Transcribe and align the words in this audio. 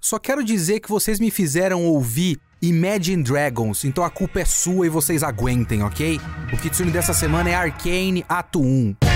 Só 0.00 0.18
quero 0.18 0.42
dizer 0.42 0.80
que 0.80 0.88
vocês 0.88 1.20
me 1.20 1.30
fizeram 1.30 1.84
ouvir 1.84 2.38
Imagine 2.62 3.22
Dragons, 3.22 3.84
então 3.84 4.02
a 4.02 4.10
culpa 4.10 4.40
é 4.40 4.44
sua 4.44 4.86
e 4.86 4.88
vocês 4.88 5.22
aguentem, 5.22 5.82
ok? 5.82 6.18
O 6.52 6.56
Kitsune 6.56 6.90
dessa 6.90 7.12
semana 7.12 7.50
é 7.50 7.54
Arcane 7.54 8.24
Ato 8.28 8.60
1. 8.60 9.09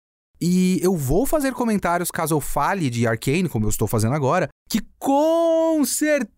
E 0.42 0.80
eu 0.82 0.96
vou 0.98 1.26
fazer 1.26 1.54
comentários 1.54 2.12
caso 2.12 2.34
eu 2.34 2.42
fale 2.42 2.90
de 2.90 3.08
Arcane, 3.08 3.48
como 3.48 3.66
eu 3.66 3.70
estou 3.70 3.88
fazendo 3.88 4.16
agora, 4.16 4.50
que 4.70 4.82
com 5.00 5.86
certeza 5.86 6.36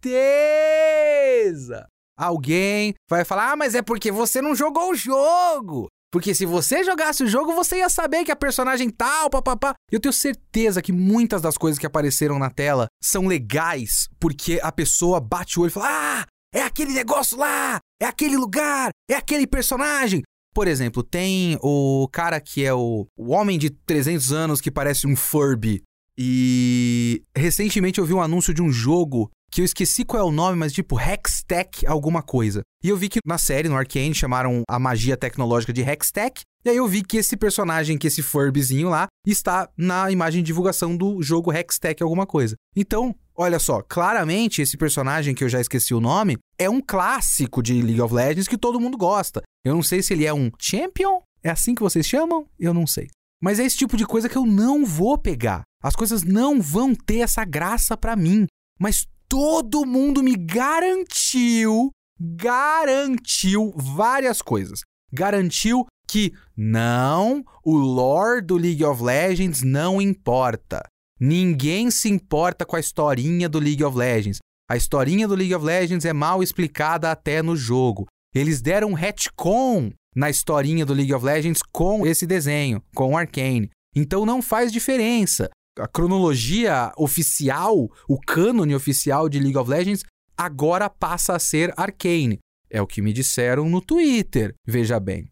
alguém 2.17 2.93
vai 3.09 3.23
falar: 3.23 3.51
"Ah, 3.51 3.55
mas 3.55 3.75
é 3.75 3.81
porque 3.81 4.11
você 4.11 4.41
não 4.41 4.55
jogou 4.55 4.91
o 4.91 4.95
jogo". 4.95 5.87
Porque 6.11 6.33
se 6.33 6.45
você 6.45 6.83
jogasse 6.83 7.23
o 7.23 7.27
jogo, 7.27 7.53
você 7.53 7.77
ia 7.77 7.89
saber 7.89 8.23
que 8.23 8.31
a 8.31 8.35
personagem 8.35 8.89
tal, 8.89 9.29
papapá. 9.29 9.73
Eu 9.91 9.99
tenho 9.99 10.13
certeza 10.13 10.81
que 10.81 10.93
muitas 10.93 11.41
das 11.41 11.57
coisas 11.57 11.77
que 11.77 11.85
apareceram 11.85 12.39
na 12.39 12.49
tela 12.49 12.87
são 13.03 13.27
legais, 13.27 14.07
porque 14.19 14.59
a 14.63 14.71
pessoa 14.71 15.19
bate 15.19 15.59
o 15.59 15.63
olho 15.63 15.69
e 15.69 15.71
fala: 15.71 15.87
Ah, 15.89 16.25
é 16.53 16.61
aquele 16.61 16.93
negócio 16.93 17.37
lá, 17.37 17.79
é 18.01 18.05
aquele 18.05 18.37
lugar, 18.37 18.89
é 19.09 19.15
aquele 19.15 19.45
personagem. 19.45 20.23
Por 20.53 20.67
exemplo, 20.67 21.03
tem 21.03 21.59
o 21.61 22.07
cara 22.11 22.39
que 22.39 22.65
é 22.65 22.73
o, 22.73 23.05
o 23.15 23.31
homem 23.31 23.59
de 23.59 23.69
300 23.69 24.31
anos 24.31 24.61
que 24.61 24.71
parece 24.71 25.05
um 25.05 25.15
Furby. 25.15 25.83
E 26.17 27.21
recentemente 27.35 27.99
eu 27.99 28.05
vi 28.05 28.13
um 28.13 28.21
anúncio 28.21 28.53
de 28.53 28.61
um 28.63 28.71
jogo 28.71 29.29
que 29.57 29.61
eu 29.61 29.65
esqueci 29.65 30.05
qual 30.05 30.21
é 30.21 30.23
o 30.23 30.31
nome, 30.31 30.55
mas 30.55 30.71
tipo 30.71 30.99
Hextech 30.99 31.87
alguma 31.87 32.21
coisa. 32.21 32.61
E 32.83 32.89
eu 32.89 32.95
vi 32.95 33.09
que 33.09 33.17
na 33.25 33.39
série, 33.39 33.67
no 33.67 33.75
Arcane, 33.75 34.13
chamaram 34.13 34.61
a 34.69 34.77
magia 34.77 35.17
tecnológica 35.17 35.73
de 35.73 35.81
Hextech. 35.81 36.41
E 36.63 36.69
aí 36.69 36.77
eu 36.77 36.87
vi 36.87 37.01
que 37.01 37.17
esse 37.17 37.35
personagem, 37.35 37.97
que 37.97 38.05
esse 38.05 38.21
Furbyzinho 38.21 38.87
lá, 38.87 39.07
está 39.25 39.67
na 39.75 40.11
imagem 40.11 40.43
de 40.43 40.45
divulgação 40.45 40.95
do 40.95 41.23
jogo 41.23 41.51
Hextech 41.51 42.03
alguma 42.03 42.27
coisa. 42.27 42.53
Então, 42.75 43.15
olha 43.35 43.57
só, 43.57 43.81
claramente 43.81 44.61
esse 44.61 44.77
personagem 44.77 45.33
que 45.33 45.43
eu 45.43 45.49
já 45.49 45.59
esqueci 45.59 45.91
o 45.91 45.99
nome 45.99 46.37
é 46.59 46.69
um 46.69 46.79
clássico 46.79 47.63
de 47.63 47.81
League 47.81 48.01
of 48.01 48.13
Legends 48.13 48.47
que 48.47 48.59
todo 48.59 48.79
mundo 48.79 48.95
gosta. 48.95 49.41
Eu 49.65 49.73
não 49.73 49.81
sei 49.81 50.03
se 50.03 50.13
ele 50.13 50.27
é 50.27 50.33
um 50.33 50.51
champion, 50.59 51.19
é 51.43 51.49
assim 51.49 51.73
que 51.73 51.81
vocês 51.81 52.05
chamam? 52.05 52.45
Eu 52.59 52.75
não 52.75 52.85
sei. 52.85 53.07
Mas 53.41 53.59
é 53.59 53.65
esse 53.65 53.77
tipo 53.77 53.97
de 53.97 54.05
coisa 54.05 54.29
que 54.29 54.37
eu 54.37 54.45
não 54.45 54.85
vou 54.85 55.17
pegar. 55.17 55.63
As 55.81 55.95
coisas 55.95 56.21
não 56.21 56.61
vão 56.61 56.93
ter 56.93 57.21
essa 57.21 57.43
graça 57.43 57.97
pra 57.97 58.15
mim. 58.15 58.45
Mas 58.79 59.07
todo 59.29 59.85
mundo 59.85 60.23
me 60.23 60.35
garantiu, 60.35 61.91
garantiu 62.19 63.73
várias 63.75 64.41
coisas. 64.41 64.81
Garantiu 65.11 65.85
que 66.07 66.33
não, 66.55 67.43
o 67.63 67.75
lore 67.75 68.41
do 68.41 68.55
League 68.55 68.83
of 68.83 69.03
Legends 69.03 69.61
não 69.61 70.01
importa. 70.01 70.81
Ninguém 71.19 71.91
se 71.91 72.09
importa 72.09 72.65
com 72.65 72.75
a 72.75 72.79
historinha 72.79 73.49
do 73.49 73.59
League 73.59 73.83
of 73.83 73.97
Legends. 73.97 74.39
A 74.69 74.77
historinha 74.77 75.27
do 75.27 75.35
League 75.35 75.53
of 75.55 75.65
Legends 75.65 76.05
é 76.05 76.13
mal 76.13 76.43
explicada 76.43 77.11
até 77.11 77.41
no 77.41 77.55
jogo. 77.55 78.05
Eles 78.35 78.61
deram 78.61 78.89
um 78.89 78.93
retcon 78.93 79.91
na 80.15 80.29
historinha 80.29 80.85
do 80.85 80.93
League 80.93 81.13
of 81.13 81.25
Legends 81.25 81.61
com 81.71 82.05
esse 82.05 82.25
desenho, 82.25 82.81
com 82.93 83.13
o 83.13 83.17
Arcane. 83.17 83.69
Então 83.95 84.25
não 84.25 84.41
faz 84.41 84.71
diferença. 84.71 85.49
A 85.79 85.87
cronologia 85.87 86.91
oficial, 86.97 87.89
o 88.07 88.19
cânone 88.19 88.75
oficial 88.75 89.29
de 89.29 89.39
League 89.39 89.57
of 89.57 89.69
Legends, 89.69 90.03
agora 90.35 90.89
passa 90.89 91.35
a 91.35 91.39
ser 91.39 91.73
Arcane. 91.77 92.39
É 92.69 92.81
o 92.81 92.87
que 92.87 93.01
me 93.01 93.13
disseram 93.13 93.69
no 93.69 93.81
Twitter, 93.81 94.53
veja 94.65 94.99
bem. 94.99 95.31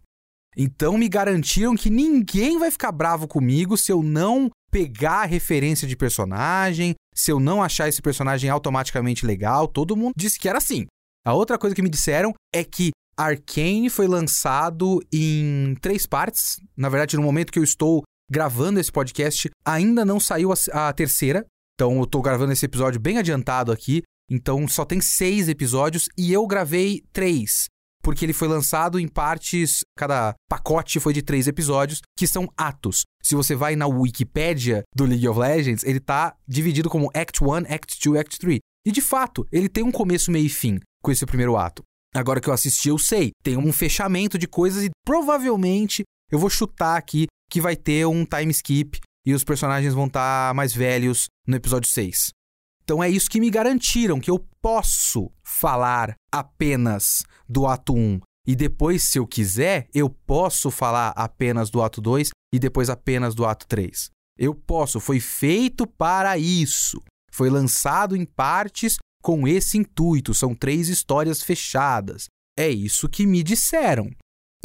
Então 0.57 0.97
me 0.97 1.09
garantiram 1.09 1.75
que 1.75 1.89
ninguém 1.89 2.57
vai 2.57 2.71
ficar 2.71 2.91
bravo 2.91 3.27
comigo 3.27 3.75
se 3.75 3.91
eu 3.91 4.01
não 4.01 4.49
pegar 4.71 5.23
a 5.23 5.25
referência 5.25 5.87
de 5.87 5.97
personagem, 5.97 6.95
se 7.13 7.31
eu 7.31 7.39
não 7.39 7.61
achar 7.61 7.89
esse 7.89 8.01
personagem 8.01 8.49
automaticamente 8.49 9.25
legal. 9.25 9.67
Todo 9.67 9.95
mundo 9.95 10.13
disse 10.15 10.39
que 10.39 10.47
era 10.47 10.57
assim. 10.57 10.85
A 11.25 11.33
outra 11.33 11.57
coisa 11.57 11.75
que 11.75 11.81
me 11.81 11.89
disseram 11.89 12.33
é 12.53 12.63
que 12.63 12.91
Arcane 13.17 13.89
foi 13.89 14.07
lançado 14.07 15.01
em 15.11 15.75
três 15.81 16.05
partes. 16.05 16.57
Na 16.75 16.89
verdade, 16.89 17.15
no 17.15 17.23
momento 17.23 17.51
que 17.51 17.59
eu 17.59 17.63
estou 17.63 18.03
gravando 18.29 18.79
esse 18.79 18.91
podcast, 18.91 19.49
ainda 19.65 20.03
não 20.05 20.19
saiu 20.19 20.51
a, 20.51 20.87
a 20.87 20.93
terceira. 20.93 21.45
Então, 21.75 21.97
eu 21.97 22.03
estou 22.03 22.21
gravando 22.21 22.53
esse 22.53 22.65
episódio 22.65 22.99
bem 22.99 23.17
adiantado 23.17 23.71
aqui. 23.71 24.01
Então, 24.29 24.67
só 24.67 24.85
tem 24.85 25.01
seis 25.01 25.47
episódios 25.49 26.07
e 26.17 26.31
eu 26.31 26.45
gravei 26.47 27.03
três. 27.11 27.65
Porque 28.01 28.23
ele 28.23 28.33
foi 28.33 28.47
lançado 28.47 28.99
em 28.99 29.07
partes, 29.07 29.81
cada 29.97 30.35
pacote 30.49 30.99
foi 30.99 31.11
de 31.11 31.23
três 31.23 31.47
episódios, 31.47 32.01
que 32.17 32.27
são 32.27 32.47
atos. 32.55 33.03
Se 33.23 33.35
você 33.35 33.55
vai 33.55 33.75
na 33.75 33.87
Wikipédia 33.87 34.83
do 34.95 35.05
League 35.05 35.27
of 35.27 35.39
Legends, 35.39 35.83
ele 35.83 35.99
tá 35.99 36.35
dividido 36.47 36.89
como 36.89 37.09
Act 37.15 37.43
1, 37.43 37.53
Act 37.73 37.97
2, 38.03 38.19
Act 38.19 38.39
3. 38.39 38.59
E 38.85 38.91
de 38.91 39.01
fato, 39.01 39.47
ele 39.51 39.67
tem 39.67 39.83
um 39.83 39.91
começo, 39.91 40.31
meio 40.31 40.45
e 40.45 40.49
fim 40.49 40.79
com 41.03 41.11
esse 41.11 41.25
primeiro 41.25 41.57
ato. 41.57 41.81
Agora 42.15 42.39
que 42.39 42.47
eu 42.47 42.53
assisti, 42.53 42.89
eu 42.89 42.97
sei. 42.97 43.31
Tem 43.43 43.57
um 43.57 43.73
fechamento 43.73 44.37
de 44.37 44.47
coisas 44.47 44.83
e 44.83 44.89
provavelmente 45.03 46.03
eu 46.31 46.39
vou 46.39 46.49
chutar 46.49 46.97
aqui 46.97 47.25
que 47.49 47.61
vai 47.61 47.75
ter 47.75 48.05
um 48.05 48.25
time 48.25 48.51
skip 48.51 48.99
e 49.25 49.33
os 49.33 49.43
personagens 49.43 49.93
vão 49.93 50.07
estar 50.07 50.49
tá 50.49 50.53
mais 50.53 50.73
velhos 50.73 51.27
no 51.47 51.55
episódio 51.55 51.89
6. 51.89 52.29
Então 52.83 53.03
é 53.03 53.09
isso 53.09 53.29
que 53.29 53.39
me 53.39 53.49
garantiram 53.49 54.19
que 54.19 54.29
eu 54.29 54.45
posso 54.61 55.31
falar 55.43 56.15
apenas 56.31 57.23
do 57.49 57.65
ato 57.65 57.95
1 57.95 58.19
e 58.47 58.55
depois, 58.55 59.03
se 59.03 59.17
eu 59.17 59.25
quiser, 59.25 59.87
eu 59.93 60.07
posso 60.07 60.69
falar 60.69 61.09
apenas 61.15 61.71
do 61.71 61.81
ato 61.81 61.99
2 61.99 62.29
e 62.53 62.59
depois 62.59 62.89
apenas 62.89 63.33
do 63.33 63.43
ato 63.43 63.65
3. 63.67 64.11
Eu 64.37 64.53
posso, 64.53 64.99
foi 64.99 65.19
feito 65.19 65.87
para 65.87 66.37
isso. 66.37 67.01
Foi 67.31 67.49
lançado 67.49 68.15
em 68.15 68.23
partes 68.23 68.97
com 69.23 69.47
esse 69.47 69.77
intuito, 69.77 70.35
são 70.35 70.53
três 70.53 70.87
histórias 70.87 71.41
fechadas. 71.41 72.27
É 72.57 72.69
isso 72.69 73.09
que 73.09 73.25
me 73.25 73.41
disseram. 73.41 74.11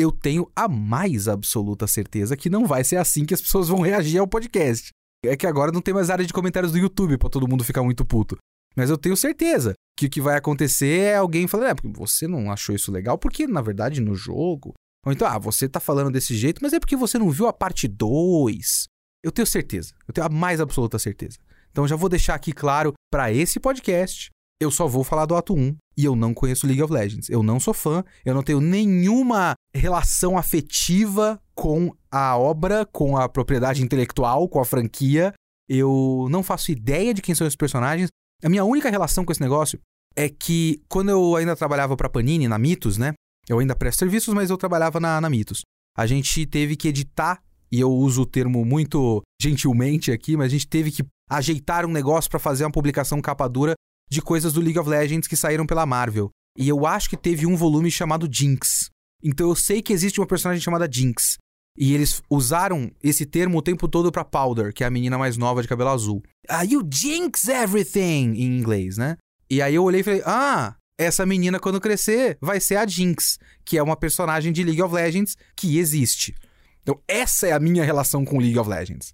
Eu 0.00 0.10
tenho 0.10 0.50
a 0.56 0.66
mais 0.66 1.28
absoluta 1.28 1.86
certeza 1.86 2.34
que 2.34 2.48
não 2.48 2.66
vai 2.66 2.82
ser 2.82 2.96
assim 2.96 3.26
que 3.26 3.34
as 3.34 3.42
pessoas 3.42 3.68
vão 3.68 3.80
reagir 3.80 4.18
ao 4.18 4.26
podcast. 4.26 4.88
É 5.22 5.36
que 5.36 5.46
agora 5.46 5.70
não 5.70 5.82
tem 5.82 5.92
mais 5.92 6.08
área 6.08 6.24
de 6.24 6.32
comentários 6.32 6.72
do 6.72 6.78
YouTube 6.78 7.18
para 7.18 7.28
todo 7.28 7.46
mundo 7.46 7.62
ficar 7.62 7.82
muito 7.82 8.02
puto. 8.02 8.38
Mas 8.74 8.88
eu 8.88 8.96
tenho 8.96 9.14
certeza 9.14 9.74
que 9.98 10.06
o 10.06 10.10
que 10.10 10.18
vai 10.18 10.38
acontecer 10.38 11.00
é 11.00 11.16
alguém 11.16 11.46
falando, 11.46 11.68
é, 11.68 11.74
porque 11.74 11.88
você 11.88 12.26
não 12.26 12.50
achou 12.50 12.74
isso 12.74 12.90
legal, 12.90 13.18
porque 13.18 13.46
na 13.46 13.60
verdade 13.60 14.00
no 14.00 14.14
jogo. 14.14 14.72
Ou 15.04 15.12
então, 15.12 15.28
ah, 15.28 15.36
você 15.36 15.68
tá 15.68 15.78
falando 15.78 16.10
desse 16.10 16.34
jeito, 16.34 16.60
mas 16.62 16.72
é 16.72 16.80
porque 16.80 16.96
você 16.96 17.18
não 17.18 17.28
viu 17.28 17.46
a 17.46 17.52
parte 17.52 17.86
2. 17.86 18.84
Eu 19.22 19.30
tenho 19.30 19.44
certeza, 19.44 19.92
eu 20.08 20.14
tenho 20.14 20.26
a 20.26 20.30
mais 20.30 20.62
absoluta 20.62 20.98
certeza. 20.98 21.36
Então 21.70 21.86
já 21.86 21.94
vou 21.94 22.08
deixar 22.08 22.34
aqui 22.34 22.54
claro 22.54 22.94
para 23.12 23.30
esse 23.30 23.60
podcast, 23.60 24.30
eu 24.62 24.70
só 24.70 24.86
vou 24.88 25.04
falar 25.04 25.26
do 25.26 25.36
ato 25.36 25.52
1 25.52 25.76
e 26.00 26.04
eu 26.06 26.16
não 26.16 26.32
conheço 26.32 26.66
League 26.66 26.82
of 26.82 26.90
Legends. 26.90 27.28
Eu 27.28 27.42
não 27.42 27.60
sou 27.60 27.74
fã, 27.74 28.02
eu 28.24 28.34
não 28.34 28.42
tenho 28.42 28.58
nenhuma 28.58 29.54
relação 29.74 30.38
afetiva 30.38 31.38
com 31.54 31.94
a 32.10 32.38
obra, 32.38 32.86
com 32.86 33.18
a 33.18 33.28
propriedade 33.28 33.82
intelectual, 33.82 34.48
com 34.48 34.60
a 34.60 34.64
franquia. 34.64 35.34
Eu 35.68 36.26
não 36.30 36.42
faço 36.42 36.72
ideia 36.72 37.12
de 37.12 37.20
quem 37.20 37.34
são 37.34 37.46
esses 37.46 37.56
personagens. 37.56 38.08
A 38.42 38.48
minha 38.48 38.64
única 38.64 38.88
relação 38.88 39.26
com 39.26 39.32
esse 39.32 39.42
negócio 39.42 39.78
é 40.16 40.30
que 40.30 40.82
quando 40.88 41.10
eu 41.10 41.36
ainda 41.36 41.54
trabalhava 41.54 41.94
para 41.98 42.08
Panini 42.08 42.48
na 42.48 42.58
Mitos, 42.58 42.96
né? 42.96 43.12
Eu 43.46 43.58
ainda 43.58 43.76
presto 43.76 43.98
serviços, 43.98 44.32
mas 44.32 44.48
eu 44.48 44.56
trabalhava 44.56 44.98
na, 44.98 45.20
na 45.20 45.28
Mitos. 45.28 45.60
A 45.96 46.06
gente 46.06 46.46
teve 46.46 46.76
que 46.76 46.88
editar, 46.88 47.42
e 47.70 47.78
eu 47.78 47.90
uso 47.90 48.22
o 48.22 48.26
termo 48.26 48.64
muito 48.64 49.20
gentilmente 49.40 50.10
aqui, 50.10 50.34
mas 50.34 50.46
a 50.46 50.50
gente 50.50 50.66
teve 50.66 50.90
que 50.90 51.04
ajeitar 51.28 51.84
um 51.84 51.92
negócio 51.92 52.30
para 52.30 52.40
fazer 52.40 52.64
uma 52.64 52.72
publicação 52.72 53.20
capa 53.20 53.46
dura 53.46 53.74
de 54.10 54.20
coisas 54.20 54.52
do 54.52 54.60
League 54.60 54.78
of 54.78 54.88
Legends 54.88 55.28
que 55.28 55.36
saíram 55.36 55.66
pela 55.66 55.86
Marvel. 55.86 56.30
E 56.58 56.68
eu 56.68 56.84
acho 56.84 57.08
que 57.08 57.16
teve 57.16 57.46
um 57.46 57.56
volume 57.56 57.90
chamado 57.90 58.28
Jinx. 58.30 58.90
Então 59.22 59.48
eu 59.48 59.54
sei 59.54 59.80
que 59.80 59.92
existe 59.92 60.20
uma 60.20 60.26
personagem 60.26 60.62
chamada 60.62 60.90
Jinx. 60.90 61.38
E 61.78 61.94
eles 61.94 62.20
usaram 62.28 62.90
esse 63.02 63.24
termo 63.24 63.58
o 63.58 63.62
tempo 63.62 63.88
todo 63.88 64.10
pra 64.10 64.24
Powder, 64.24 64.74
que 64.74 64.82
é 64.82 64.86
a 64.86 64.90
menina 64.90 65.16
mais 65.16 65.36
nova 65.36 65.62
de 65.62 65.68
cabelo 65.68 65.90
azul. 65.90 66.22
Ah, 66.48 66.64
you 66.64 66.82
jinx 66.92 67.48
everything! 67.48 68.34
Em 68.34 68.58
inglês, 68.58 68.96
né? 68.96 69.16
E 69.48 69.62
aí 69.62 69.74
eu 69.74 69.84
olhei 69.84 70.00
e 70.00 70.04
falei, 70.04 70.22
ah, 70.26 70.74
essa 70.98 71.24
menina 71.24 71.60
quando 71.60 71.80
crescer 71.80 72.36
vai 72.40 72.60
ser 72.60 72.76
a 72.76 72.86
Jinx, 72.86 73.38
que 73.64 73.78
é 73.78 73.82
uma 73.82 73.96
personagem 73.96 74.52
de 74.52 74.62
League 74.62 74.82
of 74.82 74.94
Legends 74.94 75.36
que 75.56 75.78
existe. 75.78 76.34
Então 76.82 77.00
essa 77.06 77.46
é 77.46 77.52
a 77.52 77.60
minha 77.60 77.84
relação 77.84 78.24
com 78.24 78.38
League 78.38 78.58
of 78.58 78.68
Legends. 78.68 79.12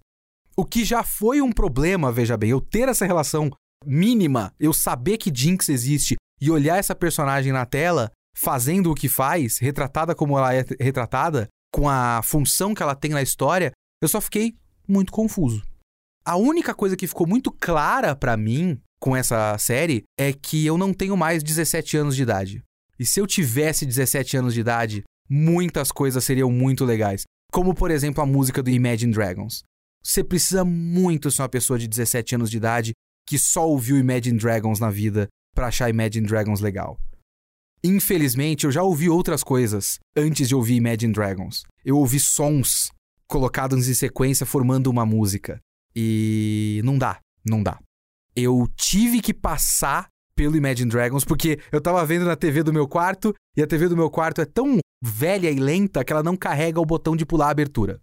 O 0.57 0.65
que 0.65 0.85
já 0.85 1.03
foi 1.03 1.43
um 1.43 1.53
problema, 1.53 2.11
veja 2.11 2.37
bem, 2.37 2.51
eu 2.51 2.61
ter 2.61 2.89
essa 2.89 3.05
relação 3.05 3.51
mínima, 3.85 4.53
eu 4.59 4.73
saber 4.73 5.19
que 5.19 5.33
Jinx 5.35 5.69
existe 5.69 6.17
e 6.41 6.51
olhar 6.51 6.79
essa 6.79 6.95
personagem 6.95 7.53
na 7.53 7.67
tela 7.67 8.11
fazendo 8.37 8.91
o 8.91 8.95
que 8.95 9.09
faz, 9.09 9.59
retratada 9.59 10.15
como 10.15 10.37
ela 10.37 10.55
é 10.55 10.65
retratada, 10.79 11.49
com 11.73 11.89
a 11.89 12.21
função 12.23 12.75
que 12.75 12.83
ela 12.83 12.95
tem 12.95 13.11
na 13.11 13.23
história, 13.23 13.73
eu 14.03 14.09
só 14.09 14.21
fiquei 14.21 14.55
muito 14.87 15.11
confuso. 15.11 15.63
A 16.25 16.37
única 16.37 16.75
coisa 16.75 16.97
que 16.97 17.07
ficou 17.07 17.27
muito 17.27 17.51
clara 17.51 18.15
para 18.15 18.37
mim 18.37 18.79
com 19.01 19.17
essa 19.17 19.57
série 19.59 20.05
é 20.19 20.33
que 20.33 20.67
eu 20.67 20.77
não 20.77 20.93
tenho 20.93 21.17
mais 21.17 21.43
17 21.43 21.97
anos 21.97 22.17
de 22.17 22.23
idade. 22.23 22.63
E 22.99 23.07
se 23.07 23.21
eu 23.21 23.27
tivesse 23.27 23.87
17 23.87 24.37
anos 24.37 24.55
de 24.55 24.61
idade, 24.61 25.05
muitas 25.29 25.93
coisas 25.93 26.25
seriam 26.25 26.51
muito 26.51 26.85
legais. 26.85 27.23
Como, 27.53 27.75
por 27.75 27.91
exemplo, 27.91 28.23
a 28.23 28.27
música 28.27 28.63
do 28.63 28.71
Imagine 28.71 29.13
Dragons. 29.13 29.63
Você 30.03 30.23
precisa 30.23 30.65
muito 30.65 31.31
ser 31.31 31.43
uma 31.43 31.49
pessoa 31.49 31.79
de 31.79 31.89
17 31.89 32.35
anos 32.35 32.51
de 32.51 32.57
idade 32.57 32.93
que 33.27 33.39
só 33.39 33.69
ouviu 33.69 33.99
Imagine 33.99 34.39
Dragons 34.39 34.79
na 34.79 34.91
vida 34.91 35.29
para 35.55 35.69
achar 35.69 35.91
Imagine 35.91 36.27
Dragons 36.27 36.61
legal. 36.61 36.99
Infelizmente, 37.83 38.65
eu 38.65 38.73
já 38.73 38.83
ouvi 38.83 39.09
outras 39.09 39.43
coisas 39.43 39.99
antes 40.17 40.49
de 40.49 40.55
ouvir 40.55 40.77
Imagine 40.77 41.13
Dragons. 41.13 41.63
Eu 41.85 41.97
ouvi 41.97 42.19
sons 42.19 42.91
colocados 43.29 43.89
em 43.89 43.95
sequência 43.95 44.47
formando 44.47 44.89
uma 44.89 45.05
música. 45.05 45.61
E 45.95 46.81
não 46.85 46.99
dá, 46.99 47.21
não 47.45 47.63
dá. 47.63 47.79
Eu 48.35 48.69
tive 48.77 49.21
que 49.21 49.33
passar 49.33 50.09
pelo 50.37 50.57
Imagine 50.57 50.91
Dragons 50.91 51.25
porque 51.25 51.59
eu 51.73 51.81
tava 51.81 52.05
vendo 52.05 52.27
na 52.27 52.37
TV 52.37 52.63
do 52.63 52.73
meu 52.73 52.87
quarto 52.87 53.35
e 53.57 53.63
a 53.63 53.67
TV 53.67 53.89
do 53.89 53.97
meu 53.97 54.11
quarto 54.11 54.41
é 54.41 54.45
tão 54.45 54.79
velha 55.03 55.51
e 55.51 55.59
lenta 55.59 56.05
que 56.05 56.13
ela 56.13 56.23
não 56.23 56.37
carrega 56.37 56.81
o 56.81 56.85
botão 56.85 57.17
de 57.17 57.25
pular 57.25 57.47
a 57.47 57.51
abertura. 57.51 58.01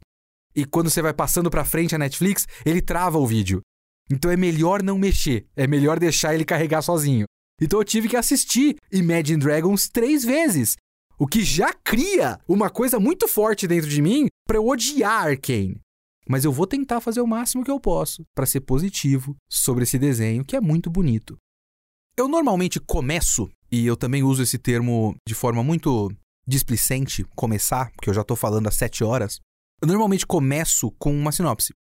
E 0.55 0.65
quando 0.65 0.89
você 0.89 1.01
vai 1.01 1.13
passando 1.13 1.49
para 1.49 1.65
frente 1.65 1.95
a 1.95 1.97
Netflix, 1.97 2.47
ele 2.65 2.81
trava 2.81 3.17
o 3.17 3.27
vídeo. 3.27 3.61
Então 4.09 4.29
é 4.29 4.37
melhor 4.37 4.83
não 4.83 4.97
mexer, 4.97 5.45
é 5.55 5.65
melhor 5.65 5.99
deixar 5.99 6.33
ele 6.33 6.45
carregar 6.45 6.81
sozinho. 6.81 7.25
Então 7.61 7.79
eu 7.79 7.85
tive 7.85 8.09
que 8.09 8.17
assistir 8.17 8.75
Imagine 8.91 9.39
Dragons 9.39 9.87
três 9.87 10.23
vezes. 10.23 10.75
O 11.17 11.27
que 11.27 11.43
já 11.43 11.73
cria 11.73 12.39
uma 12.47 12.69
coisa 12.69 12.99
muito 12.99 13.27
forte 13.27 13.67
dentro 13.67 13.89
de 13.89 14.01
mim 14.01 14.27
para 14.47 14.57
eu 14.57 14.67
odiar 14.67 15.27
Arkane. 15.27 15.79
Mas 16.27 16.45
eu 16.45 16.51
vou 16.51 16.65
tentar 16.65 17.01
fazer 17.01 17.21
o 17.21 17.27
máximo 17.27 17.63
que 17.63 17.71
eu 17.71 17.79
posso 17.79 18.23
para 18.35 18.45
ser 18.45 18.61
positivo 18.61 19.35
sobre 19.49 19.83
esse 19.83 19.99
desenho 19.99 20.43
que 20.43 20.55
é 20.55 20.61
muito 20.61 20.89
bonito. 20.89 21.37
Eu 22.15 22.27
normalmente 22.27 22.79
começo, 22.79 23.49
e 23.71 23.85
eu 23.85 23.97
também 23.97 24.23
uso 24.23 24.43
esse 24.43 24.57
termo 24.57 25.15
de 25.27 25.33
forma 25.33 25.63
muito 25.63 26.11
displicente, 26.47 27.23
começar, 27.35 27.91
porque 27.91 28.09
eu 28.09 28.13
já 28.13 28.21
estou 28.21 28.37
falando 28.37 28.67
há 28.67 28.71
sete 28.71 29.03
horas. 29.03 29.39
Eu 29.81 29.87
normalmente 29.87 30.25
começo 30.25 30.91
com 30.91 31.13
uma 31.13 31.31
sinopse. 31.31 31.73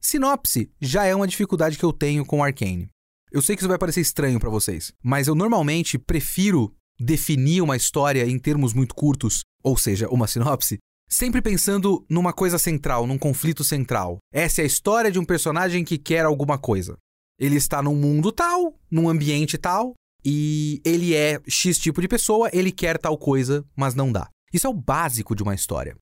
Sinopse 0.00 0.70
já 0.80 1.04
é 1.04 1.14
uma 1.14 1.26
dificuldade 1.26 1.76
que 1.76 1.84
eu 1.84 1.92
tenho 1.92 2.24
com 2.24 2.42
Arcane. 2.42 2.88
Eu 3.30 3.42
sei 3.42 3.54
que 3.54 3.60
isso 3.60 3.68
vai 3.68 3.78
parecer 3.78 4.00
estranho 4.00 4.40
para 4.40 4.48
vocês, 4.48 4.92
mas 5.02 5.28
eu 5.28 5.34
normalmente 5.34 5.98
prefiro 5.98 6.74
definir 6.98 7.60
uma 7.60 7.76
história 7.76 8.26
em 8.26 8.38
termos 8.38 8.72
muito 8.72 8.94
curtos, 8.94 9.42
ou 9.62 9.76
seja, 9.76 10.08
uma 10.08 10.26
sinopse, 10.26 10.78
sempre 11.08 11.42
pensando 11.42 12.04
numa 12.08 12.32
coisa 12.32 12.58
central, 12.58 13.06
num 13.06 13.18
conflito 13.18 13.62
central. 13.62 14.16
Essa 14.32 14.62
é 14.62 14.64
a 14.64 14.66
história 14.66 15.12
de 15.12 15.18
um 15.18 15.24
personagem 15.24 15.84
que 15.84 15.98
quer 15.98 16.24
alguma 16.24 16.58
coisa. 16.58 16.96
Ele 17.38 17.56
está 17.56 17.82
num 17.82 17.94
mundo 17.94 18.32
tal, 18.32 18.74
num 18.90 19.08
ambiente 19.08 19.58
tal, 19.58 19.94
e 20.24 20.80
ele 20.84 21.14
é 21.14 21.40
X 21.46 21.78
tipo 21.78 22.00
de 22.00 22.08
pessoa, 22.08 22.50
ele 22.52 22.72
quer 22.72 22.98
tal 22.98 23.16
coisa, 23.18 23.64
mas 23.76 23.94
não 23.94 24.10
dá. 24.10 24.28
Isso 24.52 24.66
é 24.66 24.70
o 24.70 24.74
básico 24.74 25.34
de 25.34 25.42
uma 25.42 25.54
história. 25.54 25.94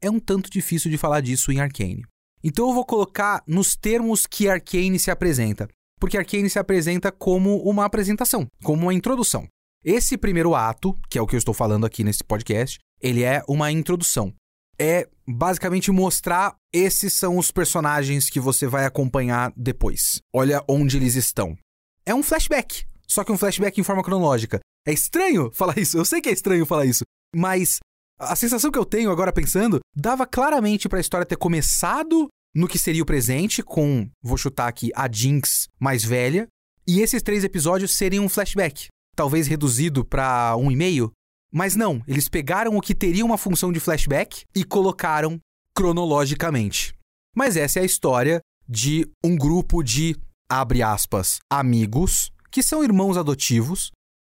É 0.00 0.08
um 0.10 0.20
tanto 0.20 0.48
difícil 0.50 0.90
de 0.90 0.96
falar 0.96 1.20
disso 1.20 1.52
em 1.52 1.60
Arcane. 1.60 2.04
Então 2.42 2.68
eu 2.68 2.74
vou 2.74 2.84
colocar 2.84 3.42
nos 3.46 3.76
termos 3.76 4.26
que 4.26 4.48
Arcane 4.48 4.98
se 4.98 5.10
apresenta, 5.10 5.68
porque 6.00 6.16
Arcane 6.16 6.48
se 6.48 6.58
apresenta 6.58 7.12
como 7.12 7.58
uma 7.58 7.84
apresentação, 7.84 8.46
como 8.62 8.82
uma 8.82 8.94
introdução. 8.94 9.46
Esse 9.84 10.16
primeiro 10.16 10.54
ato, 10.54 10.98
que 11.08 11.18
é 11.18 11.22
o 11.22 11.26
que 11.26 11.34
eu 11.34 11.38
estou 11.38 11.54
falando 11.54 11.86
aqui 11.86 12.04
nesse 12.04 12.24
podcast, 12.24 12.78
ele 13.00 13.22
é 13.22 13.42
uma 13.48 13.70
introdução. 13.70 14.32
É 14.78 15.06
basicamente 15.26 15.90
mostrar 15.90 16.54
esses 16.72 17.12
são 17.12 17.36
os 17.36 17.50
personagens 17.50 18.30
que 18.30 18.40
você 18.40 18.66
vai 18.66 18.84
acompanhar 18.84 19.52
depois. 19.56 20.20
Olha 20.34 20.62
onde 20.68 20.96
eles 20.96 21.14
estão. 21.14 21.56
É 22.04 22.14
um 22.14 22.22
flashback, 22.22 22.84
só 23.06 23.22
que 23.22 23.32
um 23.32 23.38
flashback 23.38 23.78
em 23.78 23.84
forma 23.84 24.02
cronológica. 24.02 24.60
É 24.86 24.92
estranho 24.92 25.50
falar 25.52 25.78
isso, 25.78 25.98
eu 25.98 26.04
sei 26.04 26.20
que 26.20 26.30
é 26.30 26.32
estranho 26.32 26.64
falar 26.64 26.86
isso, 26.86 27.04
mas 27.34 27.78
a 28.20 28.36
sensação 28.36 28.70
que 28.70 28.78
eu 28.78 28.84
tenho 28.84 29.10
agora 29.10 29.32
pensando 29.32 29.80
dava 29.96 30.26
claramente 30.26 30.88
para 30.88 30.98
a 30.98 31.00
história 31.00 31.26
ter 31.26 31.36
começado 31.36 32.28
no 32.54 32.68
que 32.68 32.78
seria 32.78 33.02
o 33.02 33.06
presente, 33.06 33.62
com, 33.62 34.08
vou 34.22 34.36
chutar 34.36 34.68
aqui, 34.68 34.90
a 34.94 35.10
Jinx 35.10 35.68
mais 35.78 36.04
velha, 36.04 36.46
e 36.86 37.00
esses 37.00 37.22
três 37.22 37.44
episódios 37.44 37.96
seriam 37.96 38.24
um 38.24 38.28
flashback, 38.28 38.88
talvez 39.16 39.46
reduzido 39.46 40.04
para 40.04 40.56
um 40.56 40.70
e 40.70 40.76
meio. 40.76 41.12
Mas 41.52 41.74
não, 41.74 42.02
eles 42.06 42.28
pegaram 42.28 42.76
o 42.76 42.80
que 42.80 42.94
teria 42.94 43.24
uma 43.24 43.38
função 43.38 43.72
de 43.72 43.80
flashback 43.80 44.44
e 44.54 44.64
colocaram 44.64 45.38
cronologicamente. 45.74 46.94
Mas 47.34 47.56
essa 47.56 47.78
é 47.78 47.82
a 47.82 47.86
história 47.86 48.40
de 48.68 49.08
um 49.24 49.36
grupo 49.36 49.82
de, 49.82 50.16
abre 50.48 50.82
aspas, 50.82 51.38
amigos, 51.48 52.30
que 52.50 52.62
são 52.62 52.84
irmãos 52.84 53.16
adotivos, 53.16 53.90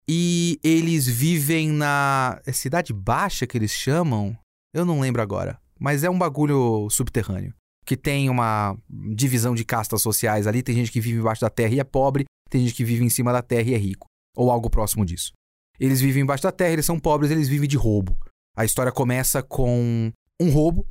e 0.07 0.59
eles 0.63 1.07
vivem 1.07 1.69
na 1.69 2.41
é 2.45 2.51
Cidade 2.51 2.93
Baixa 2.93 3.47
que 3.47 3.57
eles 3.57 3.71
chamam? 3.71 4.37
Eu 4.73 4.85
não 4.85 4.99
lembro 4.99 5.21
agora. 5.21 5.59
Mas 5.79 6.03
é 6.03 6.09
um 6.09 6.17
bagulho 6.17 6.89
subterrâneo. 6.89 7.53
Que 7.85 7.97
tem 7.97 8.29
uma 8.29 8.77
divisão 8.89 9.55
de 9.55 9.65
castas 9.65 10.01
sociais 10.01 10.47
ali. 10.47 10.61
Tem 10.61 10.75
gente 10.75 10.91
que 10.91 11.01
vive 11.01 11.19
embaixo 11.19 11.41
da 11.41 11.49
terra 11.49 11.73
e 11.73 11.79
é 11.79 11.83
pobre. 11.83 12.25
Tem 12.49 12.61
gente 12.61 12.75
que 12.75 12.83
vive 12.83 13.03
em 13.03 13.09
cima 13.09 13.31
da 13.31 13.41
terra 13.41 13.69
e 13.69 13.73
é 13.73 13.77
rico. 13.77 14.07
Ou 14.35 14.51
algo 14.51 14.69
próximo 14.69 15.05
disso. 15.05 15.31
Eles 15.79 15.99
vivem 15.99 16.21
embaixo 16.21 16.43
da 16.43 16.51
terra, 16.51 16.73
eles 16.73 16.85
são 16.85 16.99
pobres, 16.99 17.31
eles 17.31 17.49
vivem 17.49 17.67
de 17.67 17.75
roubo. 17.75 18.15
A 18.55 18.63
história 18.63 18.91
começa 18.91 19.41
com 19.41 20.11
um 20.39 20.51
roubo. 20.51 20.85